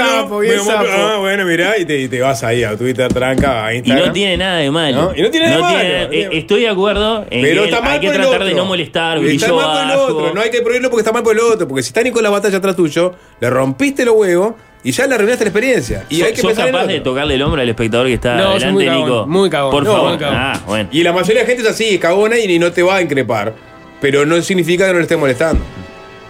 [0.00, 4.06] Ah, bueno, mirá, y te, y te vas ahí a Twitter, tranca, a Y Instagram.
[4.08, 5.02] no tiene nada de malo.
[5.02, 5.16] ¿No?
[5.16, 6.08] Y no tiene nada de malo.
[6.12, 8.44] eh, estoy de acuerdo en Pero que está mal hay que por el tratar de
[8.52, 8.56] otro.
[8.56, 10.34] no molestar, Está mal por el otro.
[10.34, 11.68] No hay que prohibirlo porque está mal por el otro.
[11.68, 15.06] Porque si está Nico en la batalla atrás tuyo, le rompiste los huevos y ya
[15.06, 16.04] le arruinaste la experiencia.
[16.08, 18.42] Y ¿Sos- hay que ¿Sos capaz de tocarle el hombro al espectador que está No,
[18.42, 19.26] soy adelante, muy cagón, Nico?
[19.26, 19.70] muy cagón.
[19.72, 20.08] Por No, favor.
[20.10, 20.36] muy cagón.
[20.38, 20.88] Ah, bueno.
[20.92, 23.02] Y la mayoría de la gente es así, es cagona y no te va a
[23.02, 23.54] increpar.
[24.00, 25.62] Pero no significa que no le esté molestando.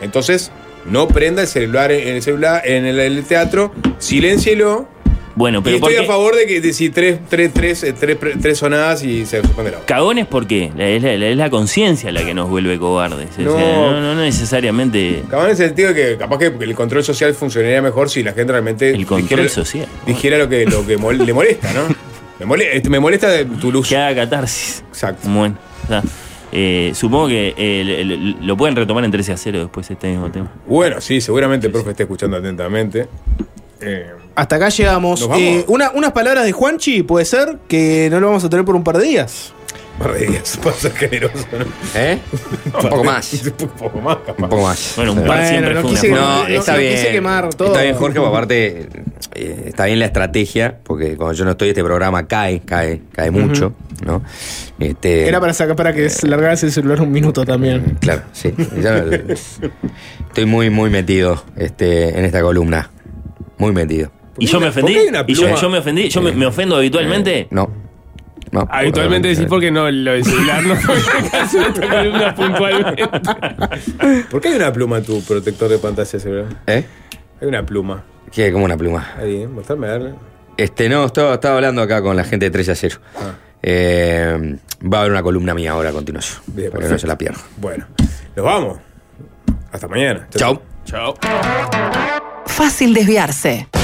[0.00, 0.50] Entonces,
[0.86, 4.88] no prenda el celular en el celular en el, el teatro, siléncielo.
[5.40, 6.06] Bueno, Y pero estoy ¿por a qué?
[6.06, 9.70] favor de que de si tres, tres, tres, eh, tres, tres sonadas y se suspende
[9.70, 9.86] la obra.
[9.86, 13.30] Cagones porque es la, es la conciencia la que nos vuelve cobardes.
[13.32, 13.90] O sea, No.
[13.92, 15.22] no, no necesariamente.
[15.30, 18.34] Cagón en el sentido de que capaz que el control social funcionaría mejor si la
[18.34, 18.90] gente realmente.
[18.90, 19.86] El control social.
[20.06, 21.82] Dijera lo que, lo que mol- le molesta, ¿no?
[22.46, 23.88] Me, este, me molesta de tu luz.
[23.88, 24.84] Que haga catarsis.
[24.88, 25.26] Exacto.
[25.30, 26.02] Bueno, está.
[26.52, 30.08] Eh, supongo que eh, le- le- lo pueden retomar en 13 a 0 después este
[30.08, 30.52] mismo tema.
[30.66, 33.06] Bueno, sí, seguramente el profe esté escuchando atentamente.
[33.80, 35.28] Eh, Hasta acá llegamos.
[35.36, 38.76] Eh, una- unas palabras de Juanchi, puede ser, que no lo vamos a tener por
[38.76, 39.52] un par de días.
[39.98, 41.64] Un par de días, para ser generoso, ¿no?
[41.94, 42.18] ¿Eh?
[42.66, 43.32] Un poco más.
[43.34, 44.42] Un poco más, capaz.
[44.44, 44.92] Un poco más.
[44.96, 46.92] Bueno, un par Bueno, siempre no fue quise- una No, no- está no bien.
[46.94, 47.68] quise quemar todo.
[47.68, 48.88] Está bien, Jorge, porque aparte
[49.34, 53.30] eh, está bien la estrategia, porque cuando yo no estoy, este programa cae, cae, cae
[53.30, 53.74] mucho,
[54.06, 54.22] ¿no?
[54.78, 57.98] Este, Era para sacar para que largaras el celular un minuto también.
[58.00, 58.54] Claro, sí.
[58.80, 59.04] Ya-
[60.28, 62.90] estoy muy, muy metido este, en esta columna.
[63.60, 64.10] Muy metido.
[64.38, 64.92] ¿Y yo me ofendí?
[64.94, 65.60] ¿Por qué hay una ¿Y yo, pluma?
[65.60, 66.08] yo me ofendí?
[66.08, 67.46] ¿Yo me, me ofendo habitualmente?
[67.50, 67.70] No.
[68.52, 68.66] No.
[68.68, 70.96] Habitualmente decís porque no lo celular, no fue
[71.30, 73.06] caso de columna puntualmente.
[74.30, 76.46] ¿Por qué hay una pluma en tu protector de pantalla celular?
[76.66, 76.84] ¿Eh?
[77.40, 78.02] Hay una pluma.
[78.32, 78.50] ¿Qué?
[78.50, 79.12] Como una pluma.
[79.18, 80.14] Ahí, mostrarme a darle.
[80.56, 82.96] Este, no, estaba, estaba hablando acá con la gente de 3 a 0.
[83.16, 83.32] Ah.
[83.62, 86.40] Eh, va a haber una columna mía ahora a continuación.
[86.48, 87.38] Bien, para que no se la pierda.
[87.58, 87.86] Bueno,
[88.34, 88.78] nos vamos.
[89.70, 90.26] Hasta mañana.
[90.34, 90.60] Chao.
[90.84, 91.14] Chao.
[92.56, 93.79] Fácil desviarse.